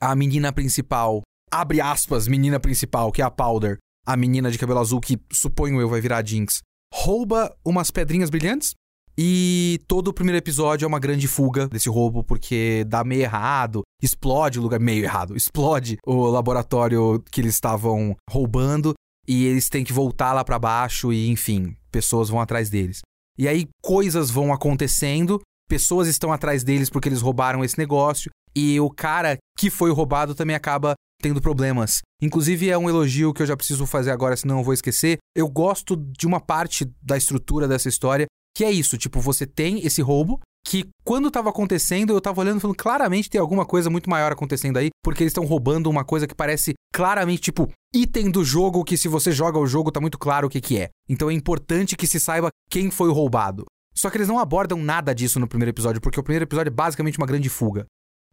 A 0.00 0.14
menina 0.14 0.52
principal, 0.52 1.22
abre 1.50 1.80
aspas, 1.80 2.28
menina 2.28 2.60
principal, 2.60 3.10
que 3.10 3.20
é 3.20 3.24
a 3.24 3.30
Powder, 3.30 3.78
a 4.06 4.16
menina 4.16 4.50
de 4.50 4.58
cabelo 4.58 4.78
azul 4.78 5.00
que 5.00 5.18
suponho 5.32 5.80
eu 5.80 5.88
vai 5.88 6.00
virar 6.00 6.24
Jinx, 6.24 6.60
rouba 6.92 7.54
umas 7.64 7.90
pedrinhas 7.90 8.30
brilhantes. 8.30 8.74
E 9.18 9.80
todo 9.88 10.08
o 10.08 10.12
primeiro 10.12 10.36
episódio 10.36 10.84
é 10.84 10.88
uma 10.88 10.98
grande 10.98 11.26
fuga 11.26 11.66
desse 11.68 11.88
roubo, 11.88 12.22
porque 12.22 12.84
dá 12.86 13.02
meio 13.02 13.22
errado, 13.22 13.82
explode 14.02 14.58
o 14.58 14.62
lugar 14.62 14.78
meio 14.78 15.02
errado, 15.02 15.34
explode 15.34 15.96
o 16.04 16.26
laboratório 16.26 17.22
que 17.30 17.40
eles 17.40 17.54
estavam 17.54 18.14
roubando 18.28 18.92
e 19.26 19.46
eles 19.46 19.70
têm 19.70 19.84
que 19.84 19.92
voltar 19.92 20.34
lá 20.34 20.44
para 20.44 20.58
baixo 20.58 21.14
e, 21.14 21.30
enfim, 21.30 21.74
pessoas 21.90 22.28
vão 22.28 22.40
atrás 22.40 22.68
deles. 22.68 23.00
E 23.38 23.48
aí 23.48 23.66
coisas 23.82 24.30
vão 24.30 24.52
acontecendo, 24.52 25.40
pessoas 25.66 26.08
estão 26.08 26.30
atrás 26.30 26.62
deles 26.62 26.90
porque 26.90 27.08
eles 27.08 27.22
roubaram 27.22 27.64
esse 27.64 27.78
negócio 27.78 28.30
e 28.54 28.78
o 28.80 28.90
cara 28.90 29.36
que 29.58 29.70
foi 29.70 29.90
roubado 29.90 30.34
também 30.34 30.54
acaba 30.54 30.94
tendo 31.26 31.42
problemas. 31.42 32.02
Inclusive, 32.22 32.70
é 32.70 32.78
um 32.78 32.88
elogio 32.88 33.34
que 33.34 33.42
eu 33.42 33.46
já 33.46 33.56
preciso 33.56 33.84
fazer 33.84 34.10
agora, 34.10 34.36
senão 34.36 34.58
eu 34.58 34.64
vou 34.64 34.72
esquecer. 34.72 35.18
Eu 35.34 35.48
gosto 35.48 35.96
de 35.96 36.26
uma 36.26 36.40
parte 36.40 36.88
da 37.02 37.16
estrutura 37.16 37.66
dessa 37.66 37.88
história, 37.88 38.26
que 38.56 38.64
é 38.64 38.70
isso: 38.70 38.96
tipo, 38.96 39.20
você 39.20 39.46
tem 39.46 39.84
esse 39.84 40.00
roubo. 40.00 40.40
Que 40.68 40.84
quando 41.04 41.30
tava 41.30 41.48
acontecendo, 41.48 42.12
eu 42.12 42.20
tava 42.20 42.40
olhando 42.40 42.58
e 42.58 42.60
falando, 42.60 42.76
claramente 42.76 43.30
tem 43.30 43.40
alguma 43.40 43.64
coisa 43.64 43.88
muito 43.88 44.10
maior 44.10 44.32
acontecendo 44.32 44.78
aí, 44.78 44.88
porque 45.00 45.22
eles 45.22 45.30
estão 45.30 45.44
roubando 45.44 45.88
uma 45.88 46.04
coisa 46.04 46.26
que 46.26 46.34
parece 46.34 46.74
claramente, 46.92 47.40
tipo, 47.40 47.70
item 47.94 48.32
do 48.32 48.44
jogo 48.44 48.82
que 48.82 48.96
se 48.96 49.06
você 49.06 49.30
joga 49.30 49.60
o 49.60 49.66
jogo 49.66 49.92
tá 49.92 50.00
muito 50.00 50.18
claro 50.18 50.48
o 50.48 50.50
que 50.50 50.60
que 50.60 50.76
é. 50.76 50.88
Então 51.08 51.30
é 51.30 51.32
importante 51.32 51.96
que 51.96 52.04
se 52.04 52.18
saiba 52.18 52.48
quem 52.68 52.90
foi 52.90 53.12
roubado. 53.12 53.64
Só 53.94 54.10
que 54.10 54.16
eles 54.16 54.26
não 54.26 54.40
abordam 54.40 54.82
nada 54.82 55.14
disso 55.14 55.38
no 55.38 55.46
primeiro 55.46 55.70
episódio, 55.70 56.00
porque 56.00 56.18
o 56.18 56.22
primeiro 56.22 56.44
episódio 56.44 56.70
é 56.70 56.74
basicamente 56.74 57.16
uma 57.16 57.28
grande 57.28 57.48
fuga. 57.48 57.86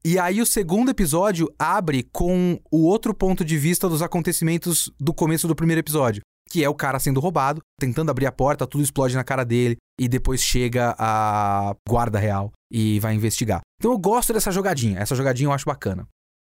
E 0.06 0.20
aí 0.20 0.42
o 0.42 0.46
segundo 0.46 0.90
episódio 0.90 1.48
abre 1.58 2.04
com 2.12 2.60
o 2.70 2.84
outro 2.86 3.14
ponto 3.14 3.46
de 3.46 3.58
vista 3.58 3.88
dos 3.88 4.02
acontecimentos 4.02 4.92
do 5.00 5.14
começo 5.14 5.48
do 5.48 5.56
primeiro 5.56 5.80
episódio, 5.80 6.22
que 6.50 6.62
é 6.62 6.68
o 6.68 6.76
cara 6.76 7.00
sendo 7.00 7.22
roubado, 7.22 7.62
tentando 7.80 8.12
abrir 8.12 8.26
a 8.26 8.32
porta, 8.32 8.68
tudo 8.68 8.84
explode 8.84 9.16
na 9.16 9.24
cara 9.24 9.46
dele 9.46 9.78
e 9.98 10.10
depois 10.10 10.42
chega 10.42 10.94
a 11.00 11.74
guarda 11.88 12.20
real 12.20 12.52
e 12.70 13.00
vai 13.00 13.16
investigar. 13.16 13.62
Então 13.80 13.94
eu 13.94 13.98
gosto 13.98 14.34
dessa 14.34 14.52
jogadinha, 14.52 15.00
essa 15.00 15.16
jogadinha 15.16 15.48
eu 15.48 15.54
acho 15.54 15.66
bacana. 15.66 16.06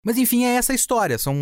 Mas 0.06 0.16
enfim, 0.16 0.44
é 0.44 0.54
essa 0.54 0.72
história, 0.72 1.18
são 1.18 1.36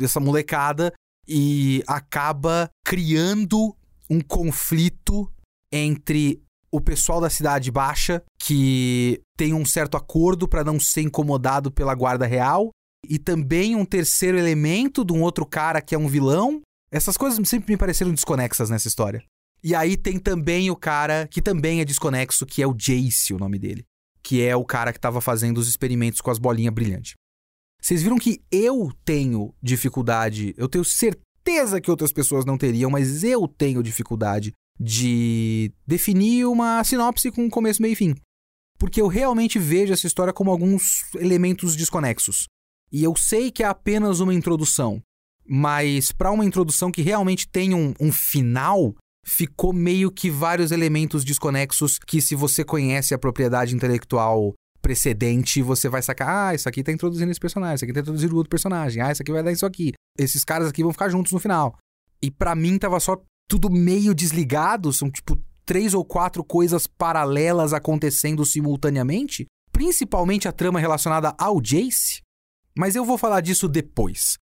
essa 0.00 0.20
molecada 0.20 0.94
e 1.28 1.82
acaba 1.86 2.70
criando 2.86 3.76
um 4.08 4.20
conflito 4.20 5.30
entre 5.70 6.42
o 6.74 6.80
pessoal 6.80 7.20
da 7.20 7.30
cidade 7.30 7.70
baixa 7.70 8.20
que 8.36 9.22
tem 9.36 9.54
um 9.54 9.64
certo 9.64 9.96
acordo 9.96 10.48
para 10.48 10.64
não 10.64 10.80
ser 10.80 11.02
incomodado 11.02 11.70
pela 11.70 11.94
guarda 11.94 12.26
real 12.26 12.70
e 13.08 13.16
também 13.16 13.76
um 13.76 13.84
terceiro 13.84 14.36
elemento 14.36 15.04
de 15.04 15.12
um 15.12 15.22
outro 15.22 15.46
cara 15.46 15.80
que 15.80 15.94
é 15.94 15.98
um 15.98 16.08
vilão. 16.08 16.60
Essas 16.90 17.16
coisas 17.16 17.48
sempre 17.48 17.72
me 17.72 17.76
pareceram 17.76 18.12
desconexas 18.12 18.70
nessa 18.70 18.88
história. 18.88 19.22
E 19.62 19.72
aí 19.72 19.96
tem 19.96 20.18
também 20.18 20.68
o 20.68 20.74
cara 20.74 21.28
que 21.28 21.40
também 21.40 21.80
é 21.80 21.84
desconexo, 21.84 22.44
que 22.44 22.60
é 22.60 22.66
o 22.66 22.74
Jace, 22.74 23.32
o 23.32 23.38
nome 23.38 23.56
dele, 23.56 23.84
que 24.20 24.42
é 24.42 24.56
o 24.56 24.64
cara 24.64 24.92
que 24.92 24.98
estava 24.98 25.20
fazendo 25.20 25.58
os 25.58 25.68
experimentos 25.68 26.20
com 26.20 26.32
as 26.32 26.40
bolinhas 26.40 26.74
brilhantes. 26.74 27.14
Vocês 27.80 28.02
viram 28.02 28.18
que 28.18 28.42
eu 28.50 28.90
tenho 29.04 29.54
dificuldade, 29.62 30.52
eu 30.56 30.68
tenho 30.68 30.84
certeza 30.84 31.80
que 31.80 31.90
outras 31.90 32.12
pessoas 32.12 32.44
não 32.44 32.58
teriam, 32.58 32.90
mas 32.90 33.22
eu 33.22 33.46
tenho 33.46 33.80
dificuldade 33.80 34.52
de 34.78 35.72
definir 35.86 36.46
uma 36.46 36.82
sinopse 36.84 37.30
com 37.30 37.48
começo, 37.48 37.80
meio 37.80 37.92
e 37.92 37.96
fim. 37.96 38.14
Porque 38.78 39.00
eu 39.00 39.06
realmente 39.06 39.58
vejo 39.58 39.92
essa 39.92 40.06
história 40.06 40.32
como 40.32 40.50
alguns 40.50 41.02
elementos 41.14 41.76
desconexos. 41.76 42.46
E 42.92 43.02
eu 43.02 43.16
sei 43.16 43.50
que 43.50 43.62
é 43.62 43.66
apenas 43.66 44.20
uma 44.20 44.34
introdução, 44.34 45.00
mas 45.46 46.12
para 46.12 46.30
uma 46.30 46.44
introdução 46.44 46.90
que 46.90 47.02
realmente 47.02 47.48
tem 47.48 47.74
um, 47.74 47.94
um 48.00 48.12
final, 48.12 48.94
ficou 49.24 49.72
meio 49.72 50.10
que 50.10 50.30
vários 50.30 50.70
elementos 50.70 51.24
desconexos 51.24 51.98
que, 51.98 52.20
se 52.20 52.34
você 52.34 52.64
conhece 52.64 53.14
a 53.14 53.18
propriedade 53.18 53.74
intelectual 53.74 54.54
precedente, 54.82 55.62
você 55.62 55.88
vai 55.88 56.02
sacar, 56.02 56.50
ah, 56.50 56.54
isso 56.54 56.68
aqui 56.68 56.82
tá 56.82 56.92
introduzindo 56.92 57.30
esse 57.30 57.40
personagem, 57.40 57.76
isso 57.76 57.84
aqui 57.84 57.94
tá 57.94 58.00
introduzindo 58.00 58.36
outro 58.36 58.50
personagem, 58.50 59.02
ah, 59.02 59.10
isso 59.10 59.22
aqui 59.22 59.32
vai 59.32 59.42
dar 59.42 59.50
isso 59.50 59.64
aqui. 59.64 59.92
Esses 60.18 60.44
caras 60.44 60.68
aqui 60.68 60.82
vão 60.82 60.92
ficar 60.92 61.08
juntos 61.08 61.32
no 61.32 61.40
final. 61.40 61.76
E 62.22 62.30
para 62.30 62.54
mim 62.54 62.78
tava 62.78 63.00
só 63.00 63.20
tudo 63.48 63.70
meio 63.70 64.14
desligado, 64.14 64.92
são 64.92 65.10
tipo 65.10 65.40
três 65.64 65.94
ou 65.94 66.04
quatro 66.04 66.44
coisas 66.44 66.86
paralelas 66.86 67.72
acontecendo 67.72 68.44
simultaneamente, 68.44 69.46
principalmente 69.72 70.46
a 70.46 70.52
trama 70.52 70.78
relacionada 70.78 71.34
ao 71.38 71.60
Jace. 71.60 72.20
Mas 72.76 72.94
eu 72.94 73.04
vou 73.04 73.16
falar 73.16 73.40
disso 73.40 73.68
depois. 73.68 74.36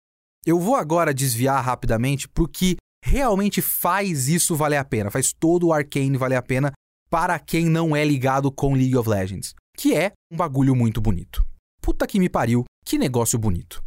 Eu 0.46 0.60
vou 0.60 0.76
agora 0.76 1.14
desviar 1.14 1.64
rapidamente 1.64 2.28
porque 2.28 2.78
realmente 3.04 3.62
faz 3.62 4.28
isso 4.28 4.56
valer 4.56 4.78
a 4.78 4.86
pena, 4.86 5.12
faz 5.12 5.34
todo 5.34 5.68
o 5.68 5.74
Arcane 5.74 6.18
valer 6.18 6.36
a 6.36 6.42
pena 6.42 6.72
para 7.10 7.40
quem 7.40 7.66
não 7.66 7.96
é 7.96 8.06
ligado 8.06 8.52
com 8.52 8.76
League 8.76 8.96
of 8.96 9.10
Legends, 9.10 9.56
que 9.76 9.96
é 9.96 10.12
um 10.32 10.38
bagulho 10.38 10.76
muito 10.76 11.02
bonito. 11.02 11.44
Puta 11.82 12.06
que 12.06 12.20
me 12.20 12.30
pariu, 12.30 12.64
que 12.86 12.98
negócio 12.98 13.40
bonito. 13.40 13.84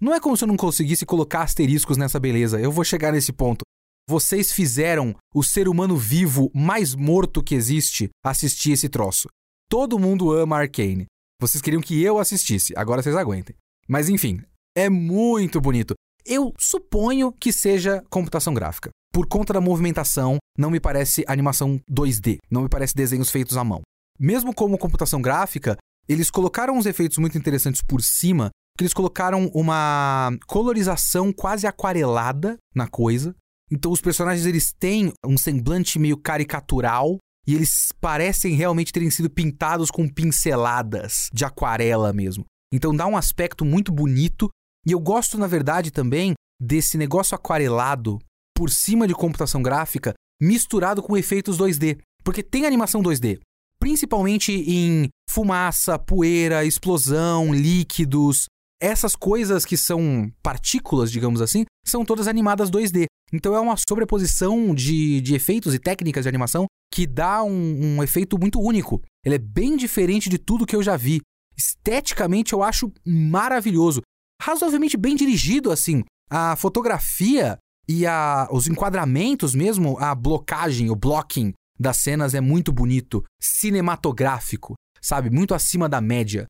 Não 0.00 0.14
é 0.14 0.20
como 0.20 0.36
se 0.36 0.44
eu 0.44 0.48
não 0.48 0.56
conseguisse 0.56 1.06
colocar 1.06 1.42
asteriscos 1.42 1.96
nessa 1.96 2.18
beleza, 2.18 2.60
eu 2.60 2.72
vou 2.72 2.84
chegar 2.84 3.12
nesse 3.12 3.32
ponto. 3.32 3.62
Vocês 4.08 4.50
fizeram 4.50 5.14
o 5.34 5.44
ser 5.44 5.68
humano 5.68 5.94
vivo 5.94 6.50
mais 6.54 6.94
morto 6.94 7.42
que 7.42 7.54
existe 7.54 8.08
assistir 8.24 8.72
esse 8.72 8.88
troço. 8.88 9.28
Todo 9.68 9.98
mundo 9.98 10.32
ama 10.32 10.56
Arcane. 10.56 11.04
Vocês 11.38 11.60
queriam 11.60 11.82
que 11.82 12.02
eu 12.02 12.18
assistisse, 12.18 12.72
agora 12.74 13.02
vocês 13.02 13.14
aguentem. 13.14 13.54
Mas 13.86 14.08
enfim, 14.08 14.40
é 14.74 14.88
muito 14.88 15.60
bonito. 15.60 15.92
Eu 16.24 16.54
suponho 16.58 17.30
que 17.30 17.52
seja 17.52 18.02
computação 18.08 18.54
gráfica. 18.54 18.88
Por 19.12 19.26
conta 19.26 19.52
da 19.52 19.60
movimentação, 19.60 20.38
não 20.56 20.70
me 20.70 20.80
parece 20.80 21.22
animação 21.28 21.78
2D, 21.90 22.38
não 22.50 22.62
me 22.62 22.68
parece 22.70 22.94
desenhos 22.94 23.30
feitos 23.30 23.58
à 23.58 23.62
mão. 23.62 23.82
Mesmo 24.18 24.54
como 24.54 24.78
computação 24.78 25.20
gráfica, 25.20 25.76
eles 26.08 26.30
colocaram 26.30 26.78
uns 26.78 26.86
efeitos 26.86 27.18
muito 27.18 27.36
interessantes 27.36 27.82
por 27.82 28.02
cima, 28.02 28.48
que 28.78 28.84
eles 28.84 28.94
colocaram 28.94 29.50
uma 29.52 30.30
colorização 30.46 31.30
quase 31.30 31.66
aquarelada 31.66 32.56
na 32.74 32.88
coisa. 32.88 33.36
Então 33.70 33.92
os 33.92 34.00
personagens 34.00 34.46
eles 34.46 34.72
têm 34.72 35.12
um 35.26 35.36
semblante 35.36 35.98
meio 35.98 36.16
caricatural 36.16 37.18
e 37.46 37.54
eles 37.54 37.92
parecem 38.00 38.54
realmente 38.54 38.92
terem 38.92 39.10
sido 39.10 39.30
pintados 39.30 39.90
com 39.90 40.08
pinceladas 40.08 41.28
de 41.32 41.44
aquarela 41.44 42.12
mesmo. 42.12 42.44
Então 42.72 42.94
dá 42.94 43.06
um 43.06 43.16
aspecto 43.16 43.64
muito 43.64 43.90
bonito 43.90 44.48
e 44.86 44.92
eu 44.92 45.00
gosto 45.00 45.38
na 45.38 45.46
verdade 45.46 45.90
também 45.90 46.34
desse 46.60 46.98
negócio 46.98 47.34
aquarelado 47.34 48.18
por 48.56 48.70
cima 48.70 49.06
de 49.06 49.14
computação 49.14 49.62
gráfica 49.62 50.14
misturado 50.40 51.02
com 51.02 51.16
efeitos 51.16 51.58
2D, 51.58 51.98
porque 52.22 52.42
tem 52.42 52.66
animação 52.66 53.02
2D, 53.02 53.38
principalmente 53.80 54.52
em 54.52 55.08
fumaça, 55.30 55.98
poeira, 55.98 56.64
explosão, 56.64 57.52
líquidos, 57.52 58.46
essas 58.80 59.16
coisas 59.16 59.64
que 59.64 59.76
são 59.76 60.30
partículas, 60.42 61.10
digamos 61.10 61.40
assim, 61.40 61.64
são 61.90 62.04
todas 62.04 62.28
animadas 62.28 62.70
2D. 62.70 63.06
Então 63.32 63.54
é 63.54 63.60
uma 63.60 63.76
sobreposição 63.76 64.74
de, 64.74 65.20
de 65.20 65.34
efeitos 65.34 65.74
e 65.74 65.78
técnicas 65.78 66.24
de 66.24 66.28
animação 66.28 66.66
que 66.92 67.06
dá 67.06 67.42
um, 67.42 67.96
um 67.96 68.02
efeito 68.02 68.38
muito 68.38 68.60
único. 68.60 69.02
Ele 69.24 69.34
é 69.34 69.38
bem 69.38 69.76
diferente 69.76 70.28
de 70.28 70.38
tudo 70.38 70.66
que 70.66 70.74
eu 70.74 70.82
já 70.82 70.96
vi. 70.96 71.20
Esteticamente 71.56 72.52
eu 72.52 72.62
acho 72.62 72.92
maravilhoso. 73.04 74.00
Razoavelmente 74.40 74.96
bem 74.96 75.16
dirigido, 75.16 75.70
assim. 75.70 76.04
A 76.30 76.56
fotografia 76.56 77.58
e 77.88 78.06
a, 78.06 78.48
os 78.50 78.66
enquadramentos 78.66 79.54
mesmo, 79.54 79.98
a 79.98 80.14
blocagem, 80.14 80.90
o 80.90 80.96
blocking 80.96 81.52
das 81.78 81.98
cenas 81.98 82.34
é 82.34 82.40
muito 82.40 82.72
bonito. 82.72 83.24
Cinematográfico, 83.40 84.74
sabe? 85.00 85.30
Muito 85.30 85.54
acima 85.54 85.88
da 85.88 86.00
média. 86.00 86.46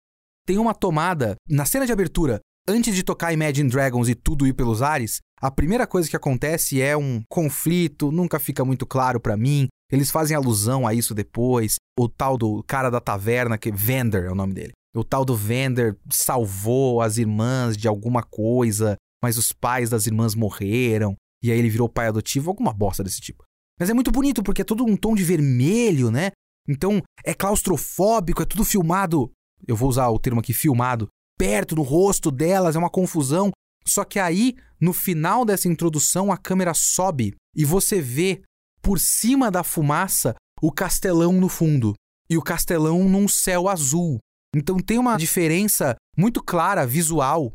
Tem 0.47 0.59
uma 0.59 0.75
tomada 0.75 1.37
na 1.49 1.65
cena 1.65 1.87
de 1.87 1.93
abertura 1.93 2.41
antes 2.69 2.95
de 2.95 3.03
tocar 3.03 3.33
Imagine 3.33 3.71
Dragons 3.71 4.09
e 4.09 4.15
tudo 4.15 4.47
ir 4.47 4.53
pelos 4.53 4.83
ares, 4.83 5.19
a 5.41 5.51
primeira 5.51 5.87
coisa 5.87 6.09
que 6.09 6.17
acontece 6.17 6.81
é 6.83 6.97
um 6.97 7.23
conflito, 7.29 8.11
nunca 8.11 8.39
fica 8.39 8.65
muito 8.65 8.87
claro 8.87 9.21
para 9.21 9.37
mim. 9.37 9.69
Eles 9.91 10.11
fazem 10.11 10.37
alusão 10.37 10.87
a 10.87 10.93
isso 10.93 11.15
depois. 11.15 11.77
O 11.99 12.09
tal 12.09 12.37
do 12.37 12.63
cara 12.65 12.91
da 12.91 13.01
taverna, 13.01 13.57
que 13.57 13.71
Vender 13.71 14.25
é 14.25 14.31
o 14.31 14.35
nome 14.35 14.53
dele. 14.53 14.73
O 14.95 15.05
tal 15.05 15.25
do 15.25 15.37
Vender 15.37 15.97
salvou 16.11 17.01
as 17.01 17.19
irmãs 17.19 17.77
de 17.77 17.87
alguma 17.87 18.23
coisa, 18.23 18.97
mas 19.23 19.39
os 19.39 19.53
pais 19.53 19.91
das 19.91 20.07
irmãs 20.07 20.35
morreram. 20.35 21.15
E 21.43 21.53
aí 21.53 21.59
ele 21.59 21.71
virou 21.71 21.89
pai 21.89 22.09
adotivo, 22.09 22.51
alguma 22.51 22.73
bosta 22.73 23.05
desse 23.05 23.21
tipo. 23.21 23.45
Mas 23.79 23.89
é 23.89 23.95
muito 23.95 24.11
bonito 24.11 24.43
porque 24.43 24.63
é 24.63 24.65
todo 24.65 24.85
um 24.85 24.97
tom 24.97 25.15
de 25.15 25.23
vermelho, 25.23 26.11
né? 26.11 26.33
Então 26.69 27.01
é 27.25 27.33
claustrofóbico, 27.33 28.43
é 28.43 28.45
tudo 28.45 28.65
filmado. 28.65 29.31
Eu 29.67 29.77
vou 29.77 29.89
usar 29.89 30.09
o 30.09 30.19
termo 30.19 30.41
aqui, 30.41 30.53
filmado, 30.53 31.09
perto 31.39 31.77
no 31.77 31.83
rosto 31.83 32.31
delas, 32.31 32.75
é 32.75 32.79
uma 32.79 32.91
confusão. 32.91 33.51
Só 33.89 34.05
que 34.05 34.19
aí, 34.19 34.55
no 34.81 34.93
final 34.93 35.45
dessa 35.45 35.69
introdução, 35.69 36.31
a 36.31 36.37
câmera 36.37 36.75
sobe 36.75 37.35
e 37.57 37.65
você 37.65 38.01
vê 38.01 38.43
por 38.83 38.99
cima 39.01 39.51
da 39.51 39.65
fumaça 39.65 40.35
o 40.61 40.71
castelão 40.71 41.33
no 41.33 41.49
fundo 41.49 41.95
e 42.31 42.37
o 42.37 42.43
castelão 42.43 43.09
num 43.09 43.27
céu 43.27 43.69
azul. 43.69 44.19
Então 44.55 44.79
tem 44.79 44.99
uma 44.99 45.17
diferença 45.17 45.97
muito 46.17 46.43
clara 46.43 46.87
visual 46.87 47.53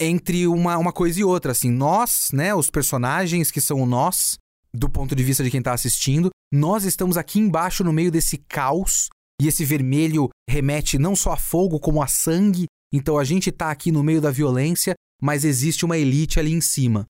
entre 0.00 0.46
uma, 0.46 0.76
uma 0.76 0.92
coisa 0.92 1.20
e 1.20 1.24
outra. 1.24 1.52
Assim, 1.52 1.70
nós, 1.70 2.30
né, 2.32 2.54
os 2.54 2.70
personagens 2.70 3.50
que 3.50 3.60
são 3.60 3.86
nós, 3.86 4.36
do 4.74 4.88
ponto 4.88 5.14
de 5.14 5.22
vista 5.22 5.42
de 5.42 5.50
quem 5.50 5.58
está 5.58 5.72
assistindo, 5.72 6.30
nós 6.52 6.84
estamos 6.84 7.16
aqui 7.16 7.38
embaixo 7.38 7.82
no 7.82 7.92
meio 7.92 8.10
desse 8.10 8.38
caos 8.38 9.08
e 9.40 9.48
esse 9.48 9.64
vermelho 9.64 10.28
remete 10.48 10.98
não 10.98 11.14
só 11.14 11.32
a 11.32 11.36
fogo 11.36 11.78
como 11.78 12.02
a 12.02 12.06
sangue 12.06 12.66
então 12.92 13.18
a 13.18 13.24
gente 13.24 13.50
está 13.50 13.70
aqui 13.70 13.90
no 13.90 14.02
meio 14.02 14.20
da 14.20 14.30
violência, 14.30 14.94
mas 15.20 15.44
existe 15.44 15.84
uma 15.84 15.98
elite 15.98 16.38
ali 16.38 16.52
em 16.52 16.60
cima. 16.60 17.06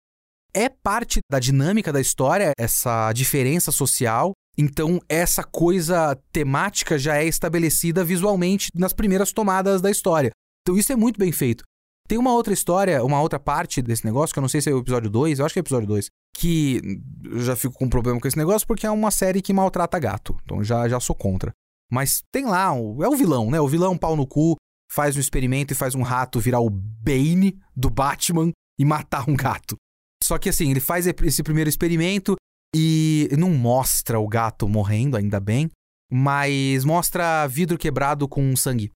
É 0.55 0.69
parte 0.69 1.21
da 1.31 1.39
dinâmica 1.39 1.93
da 1.93 2.01
história 2.01 2.53
essa 2.59 3.13
diferença 3.13 3.71
social. 3.71 4.33
Então 4.57 5.01
essa 5.09 5.45
coisa 5.45 6.19
temática 6.33 6.99
já 6.99 7.17
é 7.17 7.27
estabelecida 7.27 8.03
visualmente 8.03 8.69
nas 8.75 8.93
primeiras 8.93 9.33
tomadas 9.33 9.83
da 9.83 9.91
história. 9.91 10.31
Então 10.63 10.79
isso 10.79 10.93
é 10.93 10.97
muito 10.97 11.19
bem 11.19 11.31
feito. 11.31 11.63
Tem 12.09 12.17
uma 12.17 12.33
outra 12.33 12.55
história, 12.55 13.05
uma 13.05 13.21
outra 13.21 13.39
parte 13.39 13.83
desse 13.83 14.05
negócio, 14.05 14.33
que 14.33 14.39
eu 14.39 14.43
não 14.43 14.49
sei 14.49 14.61
se 14.61 14.71
é 14.71 14.73
o 14.73 14.79
episódio 14.79 15.11
2, 15.11 15.39
eu 15.39 15.45
acho 15.45 15.53
que 15.53 15.59
é 15.59 15.63
o 15.63 15.65
episódio 15.65 15.89
2, 15.89 16.07
que 16.39 16.81
eu 17.25 17.41
já 17.41 17.57
fico 17.57 17.75
com 17.75 17.89
problema 17.89 18.21
com 18.21 18.29
esse 18.29 18.39
negócio 18.39 18.67
porque 18.67 18.87
é 18.87 18.91
uma 18.91 19.11
série 19.11 19.43
que 19.43 19.53
maltrata 19.53 19.99
gato. 19.99 20.37
Então 20.45 20.63
já, 20.63 20.89
já 20.89 21.01
sou 21.01 21.17
contra. 21.17 21.53
Mas 21.91 22.23
tem 22.33 22.45
lá, 22.45 22.69
é 22.69 23.09
o 23.09 23.17
vilão, 23.17 23.51
né? 23.51 23.61
O 23.61 23.69
vilão 23.69 23.97
pau 23.97 24.17
no 24.17 24.27
cu, 24.27 24.57
faz 24.91 25.17
um 25.17 25.21
experimento 25.21 25.73
e 25.73 25.77
faz 25.77 25.95
um 25.95 26.03
rato 26.03 26.41
virar 26.41 26.61
o 26.61 26.71
Bane 26.71 27.59
do 27.75 27.91
Batman 27.91 28.51
e 28.79 28.85
matar 28.85 29.29
um 29.29 29.35
gato. 29.35 29.77
Só 30.23 30.39
que 30.39 30.49
assim, 30.49 30.71
ele 30.71 30.81
faz 30.81 31.07
esse 31.07 31.43
primeiro 31.43 31.69
experimento 31.69 32.37
e 32.75 33.29
não 33.39 33.51
mostra 33.51 34.19
o 34.19 34.29
gato 34.29 34.69
morrendo, 34.69 35.17
ainda 35.17 35.41
bem. 35.41 35.71
mas 36.11 36.85
mostra 36.85 37.47
vidro 37.47 37.79
quebrado 37.79 38.29
com 38.29 38.55
sangue. 38.57 38.91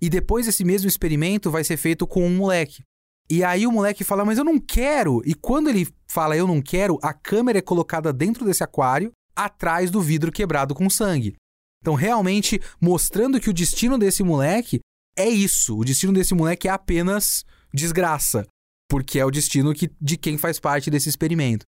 E 0.00 0.08
depois 0.08 0.46
esse 0.46 0.64
mesmo 0.64 0.88
experimento 0.88 1.50
vai 1.50 1.64
ser 1.64 1.76
feito 1.76 2.06
com 2.06 2.26
um 2.26 2.36
moleque. 2.36 2.82
E 3.30 3.44
aí 3.44 3.66
o 3.66 3.72
moleque 3.72 4.04
fala, 4.04 4.24
mas 4.24 4.38
eu 4.38 4.44
não 4.44 4.58
quero. 4.58 5.22
E 5.24 5.34
quando 5.34 5.70
ele 5.70 5.88
fala 6.08 6.36
eu 6.36 6.46
não 6.46 6.60
quero, 6.60 6.98
a 7.02 7.12
câmera 7.12 7.58
é 7.58 7.62
colocada 7.62 8.12
dentro 8.12 8.44
desse 8.44 8.64
aquário, 8.64 9.12
atrás 9.34 9.90
do 9.90 10.00
vidro 10.00 10.32
quebrado 10.32 10.74
com 10.74 10.90
sangue. 10.90 11.34
Então, 11.80 11.94
realmente 11.94 12.60
mostrando 12.80 13.40
que 13.40 13.50
o 13.50 13.54
destino 13.54 13.98
desse 13.98 14.22
moleque 14.22 14.80
é 15.16 15.28
isso. 15.28 15.76
O 15.76 15.84
destino 15.84 16.12
desse 16.12 16.34
moleque 16.34 16.68
é 16.68 16.70
apenas 16.70 17.44
desgraça. 17.72 18.46
Porque 18.88 19.18
é 19.18 19.24
o 19.24 19.30
destino 19.30 19.74
que, 19.74 19.90
de 20.00 20.16
quem 20.16 20.36
faz 20.36 20.60
parte 20.60 20.90
desse 20.90 21.08
experimento. 21.08 21.64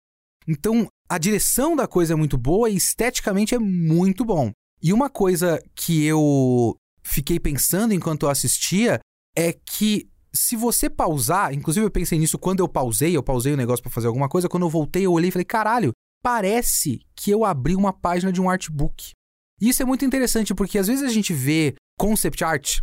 Então, 0.46 0.86
a 1.08 1.18
direção 1.18 1.74
da 1.74 1.86
coisa 1.86 2.12
é 2.12 2.16
muito 2.16 2.36
boa 2.36 2.68
e 2.68 2.76
esteticamente 2.76 3.54
é 3.54 3.58
muito 3.58 4.24
bom. 4.24 4.50
E 4.82 4.92
uma 4.92 5.08
coisa 5.08 5.62
que 5.74 6.04
eu 6.04 6.76
fiquei 7.02 7.40
pensando 7.40 7.94
enquanto 7.94 8.24
eu 8.24 8.30
assistia 8.30 9.00
é 9.36 9.52
que 9.52 10.08
se 10.34 10.56
você 10.56 10.90
pausar, 10.90 11.54
inclusive 11.54 11.86
eu 11.86 11.90
pensei 11.90 12.18
nisso 12.18 12.38
quando 12.38 12.60
eu 12.60 12.68
pausei, 12.68 13.16
eu 13.16 13.22
pausei 13.22 13.54
o 13.54 13.56
negócio 13.56 13.82
para 13.82 13.92
fazer 13.92 14.08
alguma 14.08 14.28
coisa, 14.28 14.48
quando 14.48 14.64
eu 14.64 14.70
voltei 14.70 15.06
eu 15.06 15.12
olhei 15.12 15.28
e 15.28 15.32
falei, 15.32 15.44
caralho, 15.44 15.92
parece 16.22 17.00
que 17.14 17.30
eu 17.30 17.44
abri 17.44 17.76
uma 17.76 17.92
página 17.92 18.32
de 18.32 18.40
um 18.40 18.50
artbook. 18.50 19.12
E 19.60 19.68
isso 19.68 19.82
é 19.82 19.86
muito 19.86 20.04
interessante 20.04 20.54
porque 20.54 20.78
às 20.78 20.88
vezes 20.88 21.04
a 21.04 21.12
gente 21.12 21.32
vê 21.32 21.74
concept 21.98 22.42
art 22.42 22.80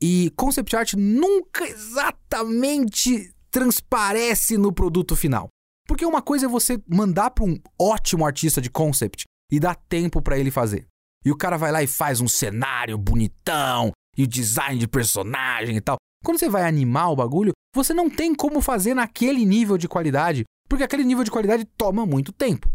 e 0.00 0.32
concept 0.36 0.76
art 0.76 0.94
nunca 0.94 1.66
exatamente 1.66 3.32
transparece 3.50 4.56
no 4.56 4.72
produto 4.72 5.16
final. 5.16 5.48
Porque 5.86 6.04
uma 6.04 6.20
coisa 6.20 6.46
é 6.46 6.48
você 6.48 6.80
mandar 6.86 7.30
para 7.30 7.44
um 7.44 7.58
ótimo 7.80 8.24
artista 8.26 8.60
de 8.60 8.70
concept 8.70 9.24
e 9.50 9.58
dar 9.58 9.74
tempo 9.74 10.20
para 10.20 10.38
ele 10.38 10.50
fazer. 10.50 10.86
E 11.24 11.32
o 11.32 11.36
cara 11.36 11.56
vai 11.56 11.72
lá 11.72 11.82
e 11.82 11.86
faz 11.86 12.20
um 12.20 12.28
cenário 12.28 12.96
bonitão 12.98 13.90
e 14.16 14.22
o 14.22 14.26
design 14.26 14.78
de 14.78 14.86
personagem 14.86 15.76
e 15.76 15.80
tal. 15.80 15.96
Quando 16.24 16.38
você 16.38 16.48
vai 16.48 16.64
animar 16.64 17.10
o 17.10 17.16
bagulho, 17.16 17.52
você 17.74 17.94
não 17.94 18.10
tem 18.10 18.34
como 18.34 18.60
fazer 18.60 18.94
naquele 18.94 19.44
nível 19.44 19.78
de 19.78 19.88
qualidade, 19.88 20.44
porque 20.68 20.84
aquele 20.84 21.04
nível 21.04 21.24
de 21.24 21.30
qualidade 21.30 21.64
toma 21.64 22.04
muito 22.04 22.32
tempo. 22.32 22.70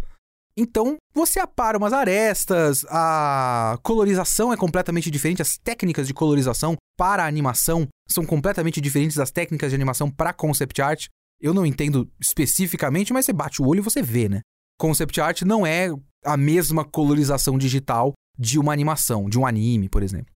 Então, 0.56 0.98
você 1.14 1.40
apara 1.40 1.78
umas 1.78 1.94
arestas, 1.94 2.86
a 2.88 3.78
colorização 3.82 4.54
é 4.54 4.58
completamente 4.58 5.10
diferente, 5.10 5.42
as 5.42 5.58
técnicas 5.58 6.08
de 6.08 6.14
colorização 6.14 6.76
para 6.98 7.26
animação 7.26 7.88
são 8.08 8.24
completamente 8.26 8.80
diferentes 8.80 9.18
das 9.18 9.32
técnicas 9.32 9.72
de 9.72 9.76
animação 9.76 10.12
para 10.12 10.32
concept 10.32 10.80
art. 10.82 11.08
Eu 11.42 11.54
não 11.54 11.66
entendo 11.66 12.10
especificamente, 12.22 13.12
mas 13.12 13.26
você 13.26 13.34
bate 13.34 13.62
o 13.62 13.66
olho 13.66 13.80
e 13.80 13.84
você 13.84 14.02
vê, 14.02 14.30
né? 14.30 14.42
Concept 14.80 15.20
art 15.20 15.42
não 15.42 15.66
é 15.66 15.90
a 16.24 16.38
mesma 16.38 16.86
colorização 16.86 17.58
digital 17.58 18.14
de 18.38 18.60
uma 18.60 18.74
animação, 18.74 19.30
de 19.30 19.40
um 19.40 19.46
anime, 19.46 19.90
por 19.90 20.04
exemplo. 20.04 20.32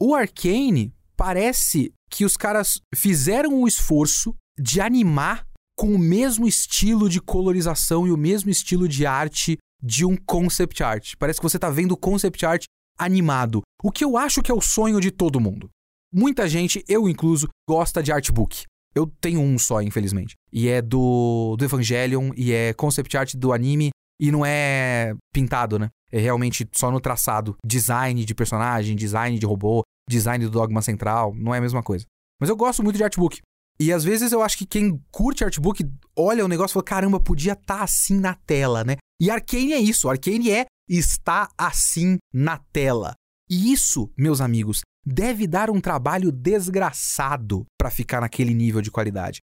O 0.00 0.14
Arcane 0.14 0.92
parece 1.16 1.92
que 2.10 2.24
os 2.24 2.36
caras 2.36 2.80
fizeram 2.94 3.62
o 3.62 3.68
esforço 3.68 4.34
de 4.58 4.80
animar 4.80 5.46
com 5.76 5.94
o 5.94 5.98
mesmo 5.98 6.46
estilo 6.46 7.08
de 7.08 7.20
colorização 7.20 8.06
e 8.06 8.12
o 8.12 8.16
mesmo 8.16 8.50
estilo 8.50 8.88
de 8.88 9.06
arte 9.06 9.58
de 9.82 10.04
um 10.04 10.16
concept 10.16 10.82
art. 10.82 11.14
Parece 11.18 11.40
que 11.40 11.42
você 11.42 11.56
está 11.56 11.70
vendo 11.70 11.96
concept 11.96 12.44
art 12.46 12.64
animado, 12.98 13.62
o 13.82 13.90
que 13.90 14.04
eu 14.04 14.16
acho 14.16 14.42
que 14.42 14.50
é 14.50 14.54
o 14.54 14.60
sonho 14.60 15.00
de 15.00 15.10
todo 15.10 15.40
mundo. 15.40 15.68
Muita 16.12 16.46
gente, 16.46 16.84
eu 16.86 17.08
incluso, 17.08 17.48
gosta 17.68 18.02
de 18.02 18.12
artbook. 18.12 18.64
Eu 18.94 19.06
tenho 19.20 19.40
um 19.40 19.58
só, 19.58 19.80
infelizmente. 19.80 20.34
E 20.52 20.68
é 20.68 20.82
do, 20.82 21.56
do 21.56 21.64
Evangelion, 21.64 22.30
e 22.36 22.52
é 22.52 22.74
concept 22.74 23.16
art 23.16 23.34
do 23.34 23.52
anime, 23.52 23.90
e 24.20 24.30
não 24.30 24.44
é 24.44 25.14
pintado, 25.32 25.78
né? 25.78 25.88
É 26.12 26.20
realmente 26.20 26.68
só 26.72 26.90
no 26.90 27.00
traçado. 27.00 27.56
Design 27.64 28.22
de 28.24 28.34
personagem, 28.34 28.94
design 28.94 29.38
de 29.38 29.46
robô, 29.46 29.82
design 30.08 30.44
do 30.44 30.50
dogma 30.50 30.82
central, 30.82 31.34
não 31.34 31.54
é 31.54 31.58
a 31.58 31.62
mesma 31.62 31.82
coisa. 31.82 32.04
Mas 32.38 32.50
eu 32.50 32.56
gosto 32.56 32.82
muito 32.82 32.96
de 32.96 33.04
artbook. 33.04 33.40
E 33.80 33.92
às 33.92 34.04
vezes 34.04 34.32
eu 34.32 34.42
acho 34.42 34.58
que 34.58 34.66
quem 34.66 35.02
curte 35.10 35.44
artbook 35.44 35.84
olha 36.16 36.44
o 36.44 36.48
negócio 36.48 36.72
e 36.72 36.74
fala: 36.74 36.84
caramba, 36.84 37.20
podia 37.20 37.52
estar 37.52 37.78
tá 37.78 37.84
assim 37.84 38.18
na 38.18 38.34
tela, 38.34 38.84
né? 38.84 38.96
E 39.20 39.30
Arcane 39.30 39.72
é 39.72 39.78
isso. 39.78 40.08
Arcane 40.08 40.50
é 40.50 40.66
está 40.88 41.48
assim 41.56 42.18
na 42.32 42.58
tela. 42.72 43.14
E 43.48 43.72
isso, 43.72 44.10
meus 44.16 44.40
amigos, 44.40 44.80
deve 45.04 45.46
dar 45.46 45.70
um 45.70 45.80
trabalho 45.80 46.30
desgraçado 46.32 47.64
para 47.78 47.90
ficar 47.90 48.20
naquele 48.20 48.54
nível 48.54 48.80
de 48.80 48.90
qualidade. 48.90 49.40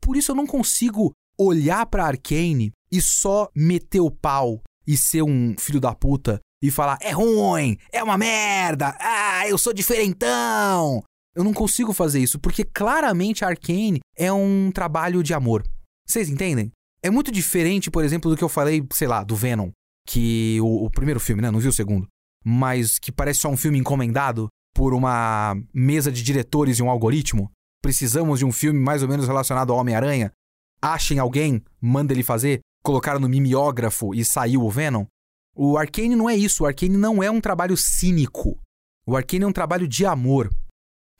Por 0.00 0.16
isso 0.16 0.32
eu 0.32 0.36
não 0.36 0.46
consigo 0.46 1.12
olhar 1.38 1.86
para 1.86 2.06
Arcane 2.06 2.72
e 2.90 3.00
só 3.00 3.48
meter 3.54 4.00
o 4.00 4.10
pau 4.10 4.60
e 4.86 4.96
ser 4.96 5.22
um 5.22 5.54
filho 5.58 5.80
da 5.80 5.94
puta 5.94 6.40
e 6.62 6.70
falar: 6.70 6.98
é 7.00 7.10
ruim, 7.10 7.76
é 7.92 8.02
uma 8.02 8.18
merda, 8.18 8.96
ah, 9.00 9.48
eu 9.48 9.58
sou 9.58 9.72
diferentão. 9.72 11.02
Eu 11.34 11.42
não 11.42 11.54
consigo 11.54 11.92
fazer 11.92 12.20
isso, 12.20 12.38
porque 12.38 12.62
claramente 12.62 13.44
Arcane 13.44 14.00
é 14.16 14.32
um 14.32 14.70
trabalho 14.70 15.22
de 15.22 15.32
amor. 15.32 15.64
Vocês 16.06 16.28
entendem? 16.28 16.70
É 17.02 17.10
muito 17.10 17.32
diferente, 17.32 17.90
por 17.90 18.04
exemplo, 18.04 18.30
do 18.30 18.36
que 18.36 18.44
eu 18.44 18.48
falei, 18.48 18.86
sei 18.92 19.08
lá, 19.08 19.24
do 19.24 19.34
Venom, 19.34 19.70
que 20.06 20.60
o, 20.60 20.84
o 20.84 20.90
primeiro 20.90 21.18
filme, 21.18 21.40
né? 21.40 21.50
Não 21.50 21.58
vi 21.58 21.68
o 21.68 21.72
segundo. 21.72 22.06
Mas 22.44 22.98
que 22.98 23.10
parece 23.10 23.40
só 23.40 23.48
um 23.48 23.56
filme 23.56 23.78
encomendado 23.78 24.48
por 24.74 24.92
uma 24.92 25.56
mesa 25.72 26.12
de 26.12 26.22
diretores 26.22 26.78
e 26.78 26.82
um 26.82 26.90
algoritmo. 26.90 27.50
Precisamos 27.80 28.38
de 28.38 28.44
um 28.44 28.52
filme 28.52 28.78
mais 28.78 29.02
ou 29.02 29.08
menos 29.08 29.26
relacionado 29.26 29.72
ao 29.72 29.78
Homem-Aranha. 29.78 30.32
Achem 30.80 31.18
alguém, 31.18 31.62
manda 31.80 32.12
ele 32.12 32.22
fazer, 32.22 32.60
colocaram 32.82 33.20
no 33.20 33.28
mimeógrafo 33.28 34.14
e 34.14 34.24
saiu 34.24 34.62
o 34.62 34.70
Venom. 34.70 35.06
O 35.54 35.78
Arcane 35.78 36.14
não 36.14 36.28
é 36.28 36.36
isso. 36.36 36.64
O 36.64 36.66
Arcane 36.66 36.96
não 36.96 37.22
é 37.22 37.30
um 37.30 37.40
trabalho 37.40 37.76
cínico. 37.76 38.58
O 39.06 39.16
Arcane 39.16 39.44
é 39.44 39.46
um 39.46 39.52
trabalho 39.52 39.88
de 39.88 40.04
amor 40.04 40.50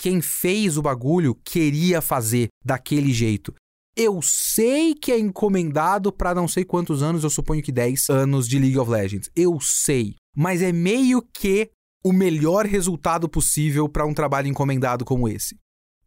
quem 0.03 0.21
fez 0.21 0.77
o 0.77 0.83
bagulho 0.83 1.33
queria 1.45 2.03
fazer 2.03 2.49
daquele 2.65 3.13
jeito. 3.13 3.55
Eu 3.97 4.21
sei 4.21 4.97
que 4.97 5.13
é 5.13 5.19
encomendado 5.19 6.13
para 6.13 6.35
não 6.35 6.49
sei 6.49 6.65
quantos 6.65 7.05
anos, 7.05 7.23
eu 7.23 7.31
suponho 7.31 7.63
que 7.63 7.71
10 7.71 8.11
anos 8.11 8.49
de 8.49 8.59
League 8.59 8.77
of 8.77 8.91
Legends. 8.91 9.31
Eu 9.37 9.61
sei. 9.61 10.17
Mas 10.37 10.61
é 10.61 10.73
meio 10.73 11.23
que 11.23 11.71
o 12.05 12.13
melhor 12.13 12.67
resultado 12.67 13.29
possível 13.29 13.89
para 13.89 14.05
um 14.05 14.13
trabalho 14.13 14.49
encomendado 14.49 15.05
como 15.05 15.29
esse. 15.29 15.57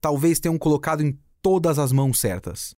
Talvez 0.02 0.42
tenham 0.42 0.58
colocado 0.58 1.02
em 1.02 1.18
todas 1.42 1.80
as 1.80 1.94
mãos 1.94 2.20
certas. 2.20 2.72